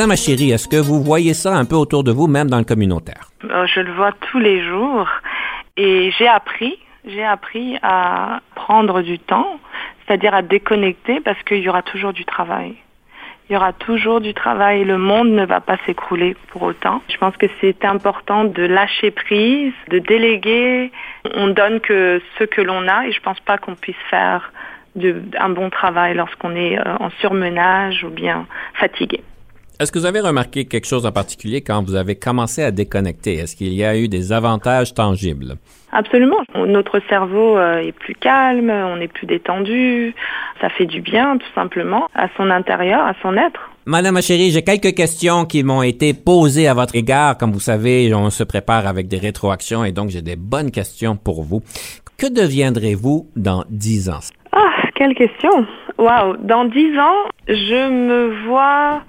Madame 0.10 0.24
Achéry, 0.24 0.50
est-ce 0.50 0.68
que 0.68 0.76
vous 0.76 1.04
voyez 1.04 1.36
ça 1.36 1.56
un 1.56 1.66
peu 1.66 1.76
autour 1.76 2.04
de 2.04 2.12
vous, 2.12 2.26
même 2.26 2.50
dans 2.50 2.58
le 2.58 2.64
communautaire? 2.64 3.30
Euh, 3.44 3.68
je 3.68 3.80
le 3.80 3.92
vois 3.92 4.12
tous 4.32 4.40
les 4.40 4.66
jours 4.68 5.08
et 5.78 6.10
j'ai 6.18 6.28
appris, 6.28 6.80
j'ai 7.06 7.24
appris 7.24 7.78
à 7.84 8.40
prendre 8.56 9.04
du 9.04 9.20
temps, 9.20 9.60
c'est-à-dire 10.00 10.34
à 10.34 10.42
déconnecter 10.42 11.20
parce 11.20 11.38
qu'il 11.44 11.60
y 11.60 11.70
aura 11.70 11.84
toujours 11.84 12.12
du 12.12 12.26
travail. 12.26 12.74
Il 13.48 13.54
y 13.54 13.56
aura 13.56 13.72
toujours 13.72 14.20
du 14.20 14.34
travail. 14.34 14.84
Le 14.84 14.98
monde 14.98 15.30
ne 15.30 15.46
va 15.46 15.60
pas 15.60 15.78
s'écrouler 15.86 16.36
pour 16.48 16.64
autant. 16.64 17.04
Je 17.08 17.18
pense 17.18 17.38
que 17.38 17.46
c'est 17.62 17.86
important 17.86 18.46
de 18.46 18.64
lâcher 18.64 19.12
prise, 19.12 19.74
de 19.90 20.00
déléguer. 20.00 20.92
On 21.36 21.50
donne 21.50 21.82
que 21.82 22.20
ce 22.40 22.46
que 22.46 22.62
l'on 22.62 22.88
a 22.88 23.06
et 23.06 23.12
je 23.12 23.22
pense 23.22 23.40
pas 23.42 23.60
qu'on 23.60 23.76
puisse 23.76 24.04
faire 24.10 24.52
un 25.38 25.50
bon 25.50 25.70
travail 25.70 26.16
lorsqu'on 26.16 26.56
est 26.56 26.80
euh, 26.80 26.98
en 27.00 27.12
surmenage 27.22 28.04
ou 28.04 28.10
bien 28.10 28.48
fatigué. 28.74 29.22
Est-ce 29.82 29.94
que 29.94 30.00
vous 30.00 30.06
avez 30.06 30.20
remarqué 30.20 30.66
quelque 30.66 30.86
chose 30.86 31.06
en 31.06 31.14
particulier 31.14 31.62
quand 31.62 31.82
vous 31.82 31.96
avez 31.96 32.16
commencé 32.16 32.62
à 32.62 32.72
déconnecter? 32.72 33.36
Est-ce 33.36 33.56
qu'il 33.56 33.74
y 33.74 33.86
a 33.86 33.98
eu 33.98 34.10
des 34.10 34.34
avantages 34.34 34.94
tangibles? 34.94 35.56
Absolument. 35.94 36.42
Notre 36.54 37.00
cerveau 37.08 37.58
euh, 37.58 37.78
est 37.78 37.94
plus 37.94 38.14
calme, 38.14 38.70
on 38.70 39.00
est 39.00 39.08
plus 39.08 39.26
détendu. 39.26 40.14
Ça 40.60 40.68
fait 40.68 40.86
du 40.86 41.00
bien, 41.00 41.38
tout 41.38 41.48
simplement, 41.56 42.10
à 42.14 42.28
son 42.36 42.50
intérieur, 42.50 43.06
à 43.06 43.14
son 43.22 43.38
être. 43.38 43.70
Madame 43.86 44.16
ma 44.16 44.22
chérie, 44.22 44.52
j'ai 44.52 44.64
quelques 44.64 44.94
questions 44.94 45.46
qui 45.46 45.64
m'ont 45.64 45.82
été 45.82 46.14
posées 46.14 46.68
à 46.68 46.74
votre 46.74 46.98
égard. 46.98 47.38
Comme 47.38 47.54
vous 47.54 47.62
savez, 47.62 48.14
on 48.14 48.30
se 48.32 48.44
prépare 48.44 48.86
avec 48.86 49.08
des 49.08 49.18
rétroactions 49.18 49.86
et 49.86 49.94
donc 49.94 50.10
j'ai 50.10 50.22
des 50.22 50.36
bonnes 50.36 50.72
questions 50.72 51.16
pour 51.16 51.42
vous. 51.42 51.62
Que 52.18 52.28
deviendrez-vous 52.28 53.30
dans 53.38 53.64
dix 53.70 54.10
ans? 54.10 54.20
Ah, 54.52 54.74
quelle 54.96 55.16
question! 55.16 55.66
Wow! 55.98 56.36
Dans 56.44 56.66
dix 56.66 56.98
ans, 57.00 57.30
je 57.48 57.90
me 57.90 58.46
vois 58.46 59.04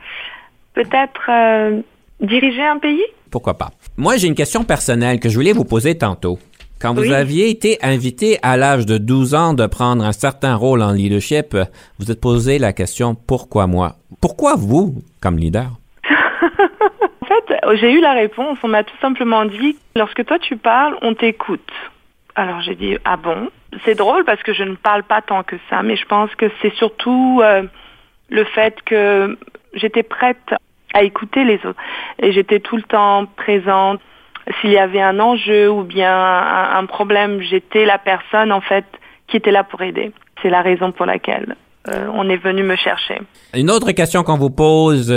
peut-être 0.84 1.28
euh, 1.28 1.80
diriger 2.20 2.64
un 2.64 2.78
pays? 2.78 3.04
Pourquoi 3.30 3.54
pas. 3.58 3.70
Moi, 3.96 4.16
j'ai 4.16 4.28
une 4.28 4.34
question 4.34 4.64
personnelle 4.64 5.20
que 5.20 5.28
je 5.28 5.34
voulais 5.34 5.52
vous 5.52 5.64
poser 5.64 5.96
tantôt. 5.96 6.38
Quand 6.80 6.94
vous 6.94 7.12
aviez 7.12 7.50
été 7.50 7.78
invité 7.82 8.38
à 8.42 8.56
l'âge 8.56 8.86
de 8.86 8.96
12 8.96 9.34
ans 9.34 9.52
de 9.52 9.66
prendre 9.66 10.02
un 10.02 10.12
certain 10.12 10.54
rôle 10.54 10.80
en 10.80 10.92
leadership, 10.92 11.54
vous 11.98 12.10
êtes 12.10 12.20
posé 12.20 12.58
la 12.58 12.72
question 12.72 13.14
pourquoi 13.14 13.66
moi? 13.66 13.96
Pourquoi 14.22 14.54
vous 14.56 14.94
comme 15.20 15.36
leader? 15.36 15.68
En 17.22 17.26
fait, 17.26 17.76
j'ai 17.76 17.92
eu 17.92 18.00
la 18.00 18.14
réponse. 18.14 18.58
On 18.64 18.68
m'a 18.68 18.82
tout 18.82 18.96
simplement 19.00 19.44
dit 19.44 19.76
lorsque 19.94 20.24
toi 20.24 20.40
tu 20.40 20.56
parles, 20.56 20.96
on 21.02 21.14
t'écoute. 21.14 21.70
Alors 22.34 22.60
j'ai 22.60 22.74
dit 22.74 22.96
ah 23.04 23.16
bon? 23.16 23.50
C'est 23.84 23.94
drôle 23.94 24.24
parce 24.24 24.42
que 24.42 24.52
je 24.52 24.64
ne 24.64 24.74
parle 24.74 25.04
pas 25.04 25.22
tant 25.22 25.44
que 25.44 25.54
ça, 25.68 25.82
mais 25.84 25.94
je 25.94 26.06
pense 26.06 26.34
que 26.34 26.46
c'est 26.60 26.74
surtout 26.74 27.40
euh, 27.44 27.62
le 28.30 28.44
fait 28.46 28.74
que 28.84 29.38
j'étais 29.74 30.02
prête 30.02 30.54
à 30.94 31.02
écouter 31.02 31.44
les 31.44 31.56
autres. 31.64 31.80
Et 32.20 32.32
j'étais 32.32 32.60
tout 32.60 32.76
le 32.76 32.82
temps 32.82 33.26
présente. 33.36 34.00
S'il 34.60 34.70
y 34.70 34.78
avait 34.78 35.02
un 35.02 35.20
enjeu 35.20 35.70
ou 35.70 35.82
bien 35.82 36.12
un, 36.12 36.84
problème, 36.86 37.40
j'étais 37.40 37.84
la 37.84 37.98
personne 37.98 38.50
en 38.52 38.60
fait 38.60 38.84
qui 39.28 39.36
était 39.36 39.52
là 39.52 39.64
pour 39.64 39.80
aider. 39.82 40.12
C'est 40.42 40.50
la 40.50 40.62
raison 40.62 40.90
pour 40.92 41.06
laquelle 41.06 41.54
euh, 41.88 42.08
on 42.14 42.28
est 42.28 42.36
venu 42.36 42.62
me 42.62 42.74
chercher. 42.76 43.18
Une 43.54 43.70
autre 43.70 43.92
question 43.92 44.24
qu'on 44.24 44.38
vous 44.38 44.50
pose, 44.50 45.14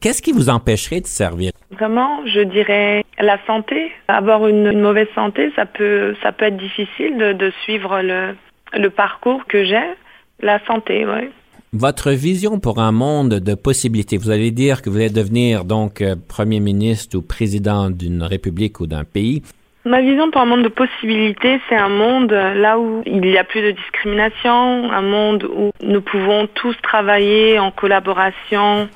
qu'est-ce 0.00 0.20
qui 0.20 0.32
vous 0.32 0.50
empêcherait 0.50 1.00
de 1.00 1.06
servir? 1.06 1.52
Vraiment, 1.70 2.20
je 2.26 2.40
dirais 2.40 3.04
la 3.18 3.38
santé. 3.46 3.90
Avoir 4.08 4.46
une, 4.46 4.80
mauvaise 4.80 5.08
santé, 5.14 5.50
ça 5.56 5.64
peut, 5.66 6.14
ça 6.22 6.32
peut 6.32 6.44
être 6.46 6.58
difficile 6.58 7.16
de, 7.16 7.32
de 7.32 7.52
suivre 7.62 8.02
le, 8.02 8.36
le 8.74 8.90
parcours 8.90 9.46
que 9.46 9.64
j'ai. 9.64 9.94
La 10.40 10.58
santé, 10.66 11.06
oui. 11.06 11.30
Votre 11.76 12.12
vision 12.12 12.60
pour 12.60 12.78
un 12.78 12.92
monde 12.92 13.40
de 13.40 13.54
possibilités, 13.56 14.16
vous 14.16 14.30
allez 14.30 14.52
dire 14.52 14.80
que 14.80 14.88
vous 14.88 14.98
allez 14.98 15.10
devenir 15.10 15.64
donc 15.64 16.02
euh, 16.02 16.14
Premier 16.28 16.60
ministre 16.60 17.18
ou 17.18 17.20
président 17.20 17.90
d'une 17.90 18.22
république 18.22 18.78
ou 18.78 18.86
d'un 18.86 19.02
pays. 19.02 19.42
Ma 19.84 20.00
vision 20.00 20.30
pour 20.30 20.40
un 20.40 20.44
monde 20.44 20.62
de 20.62 20.68
possibilités, 20.68 21.60
c'est 21.68 21.74
un 21.74 21.88
monde 21.88 22.30
là 22.30 22.78
où 22.78 23.02
il 23.06 23.22
n'y 23.22 23.36
a 23.36 23.42
plus 23.42 23.60
de 23.60 23.72
discrimination, 23.72 24.88
un 24.92 25.02
monde 25.02 25.42
où 25.52 25.72
nous 25.82 26.00
pouvons 26.00 26.46
tous 26.54 26.76
travailler 26.80 27.58
en 27.58 27.72
collaboration, 27.72 28.88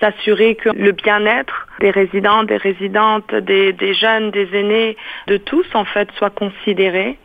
s'assurer 0.00 0.54
que 0.54 0.68
le 0.68 0.92
bien-être 0.92 1.66
des 1.80 1.90
résidents, 1.90 2.44
des 2.44 2.58
résidentes, 2.58 3.34
des 3.34 3.94
jeunes, 3.94 4.30
des 4.30 4.48
aînés, 4.54 4.96
de 5.26 5.36
tous 5.36 5.66
en 5.74 5.84
fait 5.84 6.08
soit 6.16 6.30
considéré 6.30 7.18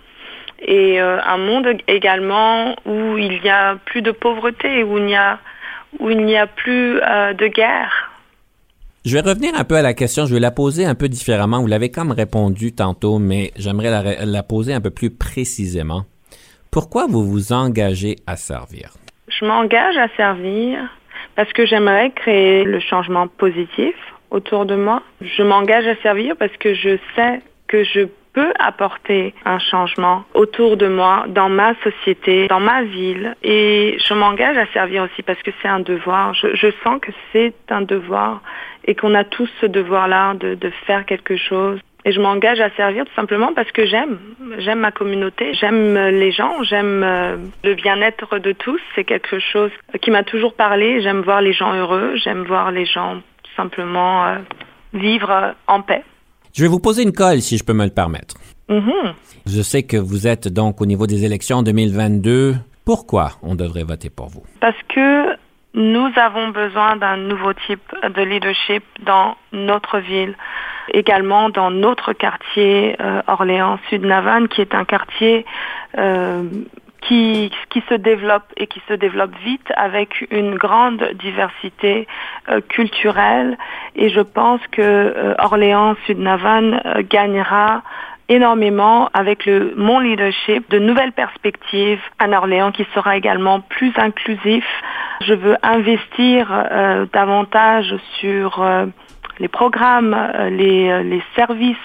et 0.66 1.00
euh, 1.00 1.20
un 1.24 1.38
monde 1.38 1.68
également 1.88 2.76
où 2.86 3.18
il 3.18 3.40
n'y 3.42 3.50
a 3.50 3.76
plus 3.86 4.02
de 4.02 4.12
pauvreté, 4.12 4.84
où 4.84 4.98
il 4.98 5.06
n'y 5.06 5.16
a, 5.16 5.40
où 6.00 6.10
il 6.10 6.26
n'y 6.26 6.36
a 6.36 6.48
plus 6.48 7.00
euh, 7.02 7.34
de 7.34 7.48
guerre. 7.48 8.12
Je 9.06 9.14
vais 9.14 9.22
revenir 9.22 9.54
un 9.56 9.64
peu 9.64 9.76
à 9.76 9.84
la 9.84 9.94
question, 9.94 10.26
je 10.26 10.34
vais 10.34 10.40
la 10.40 10.50
poser 10.50 10.84
un 10.86 10.96
peu 10.96 11.08
différemment. 11.08 11.62
Vous 11.62 11.68
l'avez 11.68 11.92
comme 11.92 12.12
répondu 12.12 12.74
tantôt, 12.74 13.20
mais 13.20 13.52
j'aimerais 13.56 13.92
la, 13.92 14.26
la 14.26 14.44
poser 14.44 14.74
un 14.74 14.82
peu 14.82 14.90
plus 14.90 15.12
précisément. 15.12 16.06
Pourquoi 16.72 17.06
vous 17.08 17.24
vous 17.24 17.54
engagez 17.54 18.16
à 18.26 18.36
servir? 18.36 18.94
Je 19.28 19.46
m'engage 19.46 19.98
à 19.98 20.08
servir 20.18 20.80
parce 21.36 21.52
que 21.54 21.66
j'aimerais 21.66 22.12
créer 22.12 22.64
le 22.64 22.80
changement 22.80 23.28
positif 23.28 23.96
autour 24.32 24.66
de 24.66 24.76
moi. 24.76 25.04
Je 25.22 25.44
m'engage 25.44 25.86
à 25.86 25.96
servir 26.02 26.36
parce 26.38 26.56
que 26.58 26.74
je 26.74 26.98
sais 27.16 27.42
que 27.68 27.84
je 27.84 28.08
peux 28.36 28.52
apporter 28.60 29.34
un 29.46 29.60
changement 29.60 30.26
autour 30.34 30.76
de 30.76 30.88
moi, 30.88 31.24
dans 31.28 31.50
ma 31.50 31.74
société, 31.76 32.48
dans 32.48 32.60
ma 32.60 32.84
ville. 32.84 33.36
Et 33.42 33.98
je 34.06 34.14
m'engage 34.14 34.58
à 34.58 34.68
servir 34.68 35.04
aussi 35.04 35.24
parce 35.24 35.42
que 35.42 35.52
c'est 35.62 35.70
un 35.70 35.80
devoir. 35.80 36.34
Je, 36.34 36.72
sens 36.84 37.00
que 37.02 37.12
c'est 37.32 37.56
un 37.70 37.82
devoir 37.82 38.42
et 38.84 38.94
qu'on 38.94 39.16
a 39.16 39.24
tous 39.24 39.50
ce 39.62 39.66
devoir-là 39.66 40.34
de, 40.36 40.70
faire 40.86 41.06
quelque 41.06 41.38
chose. 41.38 41.80
Et 42.04 42.12
je 42.12 42.20
m'engage 42.20 42.60
à 42.60 42.70
servir 42.72 43.06
tout 43.06 43.16
simplement 43.16 43.54
parce 43.54 43.72
que 43.72 43.86
j'aime. 43.86 44.20
J'aime 44.60 44.80
ma 44.80 44.92
communauté, 44.92 45.54
j'aime 45.54 45.96
les 45.96 46.32
gens, 46.32 46.62
j'aime 46.62 47.02
euh, 47.04 47.38
le 47.64 47.74
bien-être 47.74 48.38
de 48.38 48.52
tous. 48.52 48.80
C'est 48.94 49.06
quelque 49.06 49.40
chose 49.40 49.72
qui 50.02 50.12
m'a 50.12 50.24
toujours 50.24 50.54
parlé. 50.54 51.02
J'aime 51.02 51.22
voir 51.22 51.42
les 51.42 51.54
gens 51.54 51.74
heureux, 51.74 52.12
j'aime 52.18 52.44
voir 52.44 52.72
les 52.72 52.86
gens 52.86 53.22
simplement 53.56 54.26
euh, 54.26 54.36
vivre 54.94 55.56
en 55.66 55.82
paix. 55.82 56.04
Je 56.56 56.64
vais 56.64 56.70
vous 56.70 56.80
poser 56.80 57.04
une 57.04 57.12
colle, 57.12 57.42
si 57.42 57.58
je 57.58 57.66
peux 57.66 57.74
me 57.74 57.84
le 57.84 57.92
permettre. 57.92 58.36
Mm-hmm. 58.70 59.14
Je 59.46 59.62
sais 59.62 59.84
que 59.84 59.98
vous 59.98 60.26
êtes 60.26 60.48
donc 60.48 60.80
au 60.80 60.86
niveau 60.86 61.06
des 61.06 61.26
élections 61.26 61.62
2022. 61.64 62.56
Pourquoi 62.86 63.32
on 63.44 63.56
devrait 63.56 63.84
voter 63.84 64.10
pour 64.10 64.30
vous? 64.30 64.44
Parce 64.62 64.82
que 64.88 65.36
nous 65.74 66.10
avons 66.16 66.50
besoin 66.50 66.96
d'un 66.96 67.18
nouveau 67.18 67.52
type 67.68 67.94
de 68.04 68.22
leadership 68.22 68.84
dans 69.06 69.36
notre 69.52 70.00
ville, 70.00 70.38
également 70.94 71.50
dans 71.50 71.72
notre 71.72 72.14
quartier 72.14 72.96
euh, 73.02 73.22
Orléans 73.28 73.78
Sud 73.90 74.06
Navan, 74.06 74.48
qui 74.48 74.62
est 74.62 74.74
un 74.74 74.86
quartier 74.86 75.46
euh, 75.98 76.44
qui, 77.08 77.52
qui 77.70 77.84
se 77.90 77.96
développe 77.96 78.52
et 78.58 78.68
qui 78.68 78.82
se 78.88 78.94
développe 78.94 79.36
vite 79.44 79.72
avec 79.76 80.26
une 80.32 80.56
grande 80.56 81.12
diversité 81.16 82.08
euh, 82.50 82.62
culturelle 82.62 83.58
et 83.96 84.10
je 84.10 84.22
pense 84.22 84.62
que 84.72 84.82
euh, 84.82 85.36
Orléans 85.40 85.96
Sud-Navan 86.06 86.74
euh, 86.74 87.04
gagnera 87.08 87.84
énormément 88.28 89.10
avec 89.14 89.46
le 89.46 89.74
mon 89.78 90.00
leadership, 90.00 90.70
de 90.72 90.80
nouvelles 90.80 91.12
perspectives, 91.12 92.02
un 92.20 92.34
Orléans 92.34 92.72
qui 92.72 92.86
sera 92.96 93.18
également 93.18 93.60
plus 93.60 93.94
inclusif. 93.98 94.66
Je 95.22 95.36
veux 95.36 95.56
investir 95.62 96.48
davantage 97.14 97.94
sur 98.20 98.66
les 99.38 99.48
programmes, 99.48 100.18
les, 100.50 101.04
les 101.04 101.22
services 101.36 101.78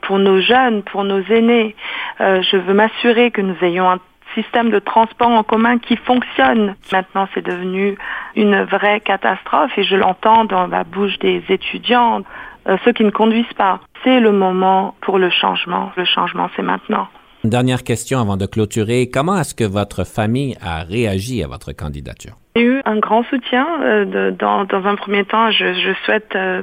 pour 0.00 0.18
nos 0.18 0.40
jeunes, 0.40 0.82
pour 0.82 1.04
nos 1.04 1.22
aînés. 1.30 1.76
je 2.18 2.56
veux 2.56 2.74
m'assurer 2.74 3.30
que 3.30 3.40
nous 3.40 3.56
ayons 3.62 3.88
un 3.88 4.00
système 4.34 4.70
de 4.70 4.78
transport 4.78 5.30
en 5.30 5.42
commun 5.42 5.78
qui 5.78 5.96
fonctionne. 5.96 6.74
Maintenant, 6.92 7.28
c'est 7.34 7.44
devenu 7.44 7.96
une 8.36 8.62
vraie 8.64 9.00
catastrophe 9.00 9.76
et 9.76 9.84
je 9.84 9.96
l'entends 9.96 10.44
dans 10.44 10.66
la 10.66 10.84
bouche 10.84 11.18
des 11.18 11.42
étudiants, 11.48 12.22
euh, 12.68 12.76
ceux 12.84 12.92
qui 12.92 13.04
ne 13.04 13.10
conduisent 13.10 13.54
pas. 13.56 13.80
C'est 14.04 14.20
le 14.20 14.32
moment 14.32 14.94
pour 15.00 15.18
le 15.18 15.30
changement. 15.30 15.92
Le 15.96 16.04
changement, 16.04 16.48
c'est 16.56 16.62
maintenant. 16.62 17.08
Une 17.44 17.50
dernière 17.50 17.84
question 17.84 18.20
avant 18.20 18.36
de 18.36 18.46
clôturer. 18.46 19.10
Comment 19.10 19.38
est-ce 19.38 19.54
que 19.54 19.64
votre 19.64 20.04
famille 20.04 20.56
a 20.60 20.82
réagi 20.82 21.42
à 21.44 21.46
votre 21.46 21.72
candidature? 21.72 22.32
J'ai 22.56 22.64
eu 22.64 22.82
un 22.84 22.98
grand 22.98 23.22
soutien. 23.24 23.66
Euh, 23.82 24.32
dans, 24.32 24.66
un 24.70 24.96
premier 24.96 25.24
temps, 25.24 25.50
je, 25.52 25.94
souhaite 26.04 26.34
euh, 26.34 26.62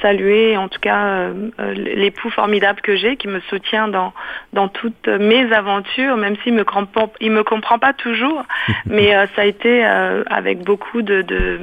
saluer 0.00 0.56
en 0.56 0.68
tout 0.68 0.80
cas 0.80 1.06
euh, 1.06 1.50
euh, 1.60 1.72
l'époux 1.74 2.30
formidable 2.30 2.80
que 2.80 2.96
j'ai 2.96 3.16
qui 3.16 3.28
me 3.28 3.40
soutient 3.40 3.88
dans 3.88 4.12
dans 4.52 4.68
toutes 4.68 5.08
mes 5.08 5.52
aventures 5.52 6.16
même 6.16 6.36
s'il 6.42 6.54
me 6.54 6.64
comprend 6.64 7.12
il 7.20 7.30
me 7.30 7.44
comprend 7.44 7.78
pas 7.78 7.92
toujours 7.92 8.44
mais 8.86 9.14
euh, 9.14 9.26
ça 9.36 9.42
a 9.42 9.44
été 9.44 9.84
avec 9.84 10.62
beaucoup 10.64 11.02
de 11.02 11.60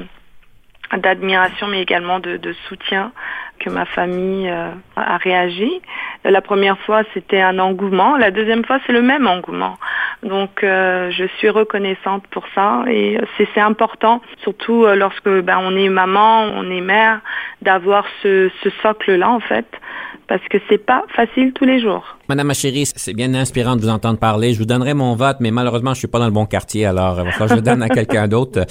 d'admiration 0.96 1.66
mais 1.66 1.82
également 1.82 2.18
de, 2.18 2.36
de, 2.36 2.54
soutien 2.68 3.12
que 3.58 3.70
ma 3.70 3.84
famille 3.84 4.48
a 4.96 5.16
réagi. 5.18 5.82
La 6.24 6.40
première 6.40 6.78
fois 6.78 7.02
c'était 7.12 7.40
un 7.40 7.58
engouement, 7.58 8.16
la 8.16 8.30
deuxième 8.30 8.64
fois 8.64 8.78
c'est 8.86 8.92
le 8.92 9.02
même 9.02 9.26
engouement. 9.26 9.76
Donc 10.22 10.64
euh, 10.64 11.10
je 11.10 11.24
suis 11.38 11.48
reconnaissante 11.48 12.26
pour 12.30 12.44
ça 12.54 12.82
et 12.88 13.18
c'est 13.36 13.60
important, 13.60 14.20
surtout 14.42 14.84
euh, 14.84 14.96
lorsque 14.96 15.28
ben, 15.28 15.58
on 15.62 15.76
est 15.76 15.88
maman, 15.88 16.42
on 16.42 16.68
est 16.70 16.80
mère, 16.80 17.20
d'avoir 17.62 18.04
ce, 18.22 18.50
ce 18.62 18.70
socle-là 18.82 19.30
en 19.30 19.40
fait 19.40 19.66
parce 20.28 20.42
que 20.50 20.58
c'est 20.68 20.84
pas 20.84 21.04
facile 21.14 21.52
tous 21.54 21.64
les 21.64 21.80
jours. 21.80 22.18
Madame 22.28 22.48
ma 22.48 22.54
chérie, 22.54 22.84
c'est 22.84 23.14
bien 23.14 23.32
inspirant 23.34 23.76
de 23.76 23.80
vous 23.80 23.88
entendre 23.88 24.18
parler. 24.18 24.52
Je 24.52 24.58
vous 24.58 24.66
donnerai 24.66 24.92
mon 24.92 25.14
vote, 25.14 25.38
mais 25.40 25.50
malheureusement, 25.50 25.94
je 25.94 26.00
suis 26.00 26.08
pas 26.08 26.18
dans 26.18 26.26
le 26.26 26.32
bon 26.32 26.44
quartier, 26.44 26.84
alors 26.84 27.18
il 27.24 27.48
je 27.48 27.54
le 27.54 27.62
donne 27.62 27.82
à 27.82 27.88
quelqu'un 27.88 28.28
d'autre. 28.28 28.66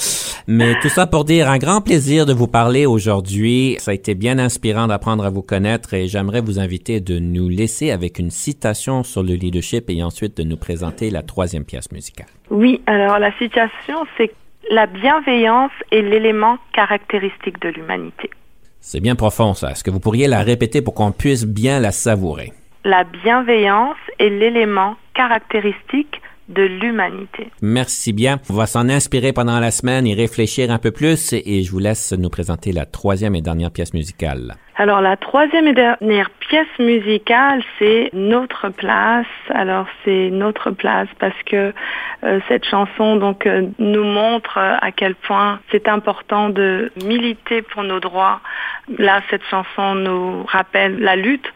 Mais 0.50 0.76
tout 0.80 0.88
ça 0.88 1.08
pour 1.08 1.26
dire 1.26 1.50
un 1.50 1.58
grand 1.58 1.82
plaisir 1.82 2.26
de 2.26 2.32
vous 2.32 2.48
parler 2.48 2.86
aujourd'hui. 2.86 3.76
Ça 3.80 3.92
a 3.92 3.94
été 3.94 4.16
bien 4.16 4.40
inspirant 4.40 4.88
d'apprendre 4.88 5.26
à 5.26 5.30
vous 5.30 5.42
connaître 5.42 5.94
et 5.94 6.08
j'aimerais 6.08 6.40
vous 6.40 6.58
inviter 6.58 7.02
de 7.02 7.20
nous 7.20 7.50
laisser 7.50 7.92
avec 7.92 8.18
une 8.18 8.30
citation 8.30 9.04
sur 9.04 9.24
le 9.24 9.34
leadership 9.34 9.90
et 9.90 10.02
ensuite 10.02 10.38
de 10.38 10.44
nous 10.44 10.56
présenter 10.56 11.10
la 11.10 11.22
troisième 11.22 11.66
pièce 11.66 11.92
musicale. 11.92 12.28
Oui, 12.50 12.82
alors 12.86 13.20
la 13.20 13.38
citation, 13.38 14.06
c'est 14.16 14.32
la 14.72 14.86
bienveillance 14.86 15.72
est 15.92 16.02
l'élément 16.02 16.58
caractéristique 16.74 17.62
de 17.62 17.68
l'humanité. 17.68 18.30
C'est 18.80 19.02
bien 19.02 19.16
profond, 19.16 19.54
ça. 19.54 19.72
Est-ce 19.72 19.84
que 19.84 19.92
vous 19.92 20.00
pourriez 20.00 20.28
la 20.28 20.44
répéter 20.44 20.82
pour 20.82 20.94
qu'on 20.94 21.12
puisse 21.12 21.46
bien 21.46 21.82
la 21.82 21.92
savourer? 21.92 22.54
La 22.86 23.04
bienveillance 23.04 23.98
est 24.18 24.30
l'élément 24.30 24.96
caractéristique 25.14 26.22
de 26.50 26.64
l'humanité. 26.64 27.50
Merci 27.62 28.14
bien. 28.14 28.40
On 28.50 28.54
va 28.54 28.66
s'en 28.66 28.90
inspirer 28.90 29.34
pendant 29.34 29.60
la 29.60 29.72
semaine 29.72 30.08
et 30.08 30.14
réfléchir 30.14 30.72
un 30.72 30.80
peu 30.80 30.92
plus 30.92 31.34
et 31.34 31.64
je 31.64 31.72
vous 31.72 31.80
laisse 31.80 32.14
nous 32.14 32.30
présenter 32.30 32.72
la 32.72 32.86
troisième 32.86 33.36
et 33.36 33.42
dernière 33.42 33.72
pièce 33.72 33.94
musicale. 33.94 34.56
Alors 34.80 35.02
la 35.02 35.18
troisième 35.18 35.68
et 35.68 35.74
dernière 35.74 36.30
pièce 36.30 36.68
musicale, 36.78 37.64
c'est 37.80 38.12
Notre 38.14 38.70
place. 38.70 39.26
Alors 39.50 39.88
c'est 40.06 40.30
Notre 40.30 40.70
place 40.70 41.08
parce 41.20 41.42
que 41.46 41.74
euh, 42.24 42.40
cette 42.48 42.64
chanson 42.64 43.16
donc 43.16 43.48
euh, 43.48 43.68
nous 43.80 44.04
montre 44.04 44.58
à 44.58 44.92
quel 44.92 45.16
point 45.16 45.60
c'est 45.72 45.88
important 45.88 46.50
de 46.50 46.92
militer 47.04 47.64
pour 47.64 47.84
nos 47.84 48.00
droits. 48.00 48.40
Là, 49.00 49.22
cette 49.30 49.44
chanson 49.50 49.96
nous 49.96 50.44
rappelle 50.44 51.00
la 51.00 51.16
lutte 51.16 51.52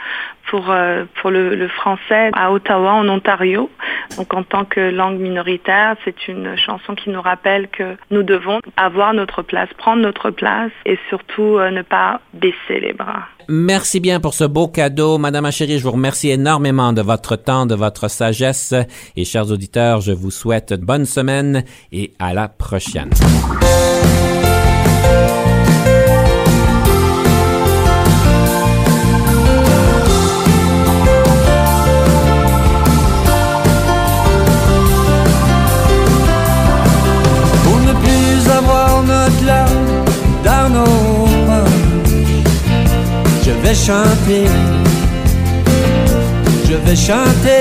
pour, 0.50 0.70
euh, 0.70 1.06
le, 1.26 1.68
français 1.68 2.30
à 2.34 2.52
Ottawa, 2.52 2.94
en 2.94 3.08
Ontario. 3.10 3.70
Donc 4.18 4.34
en 4.34 4.44
tant 4.44 4.66
que 4.66 4.80
langue 4.80 5.20
minoritaire, 5.20 5.96
c'est 6.04 6.28
une 6.28 6.58
chanson 6.58 6.96
qui 6.96 7.10
nous 7.10 7.22
rappelle 7.22 7.68
que 7.70 7.96
nous 8.10 8.24
devons 8.24 8.60
avoir 8.78 9.14
notre 9.14 9.42
place, 9.42 9.70
prendre 9.78 10.02
notre 10.02 10.30
place 10.30 10.72
et 10.86 10.98
surtout 11.10 11.58
euh, 11.58 11.72
ne 11.72 11.82
pas 11.82 12.22
baisser 12.34 12.80
les 12.82 12.94
bras. 12.94 13.28
Merci 13.48 14.00
bien 14.00 14.20
pour 14.20 14.34
ce 14.34 14.44
beau 14.44 14.68
cadeau. 14.68 15.18
Madame 15.18 15.52
chérie, 15.52 15.80
je 15.80 15.84
vous 15.84 15.92
remercie 15.92 16.30
énormément 16.30 16.94
de 16.94 17.02
votre 17.02 17.36
temps, 17.36 17.66
de 17.66 17.76
votre 17.76 18.10
sagesse. 18.10 18.74
Et 19.16 19.26
chers 19.26 19.52
auditeurs, 19.52 20.02
je 20.02 20.12
vous 20.12 20.32
souhaite 20.32 20.74
bonne 20.74 21.06
semaine 21.06 21.64
et 21.92 22.14
à 22.20 22.34
la 22.34 22.48
prochaine. 22.48 23.10
Je 46.70 46.76
vais 46.76 46.96
chanter 46.96 47.61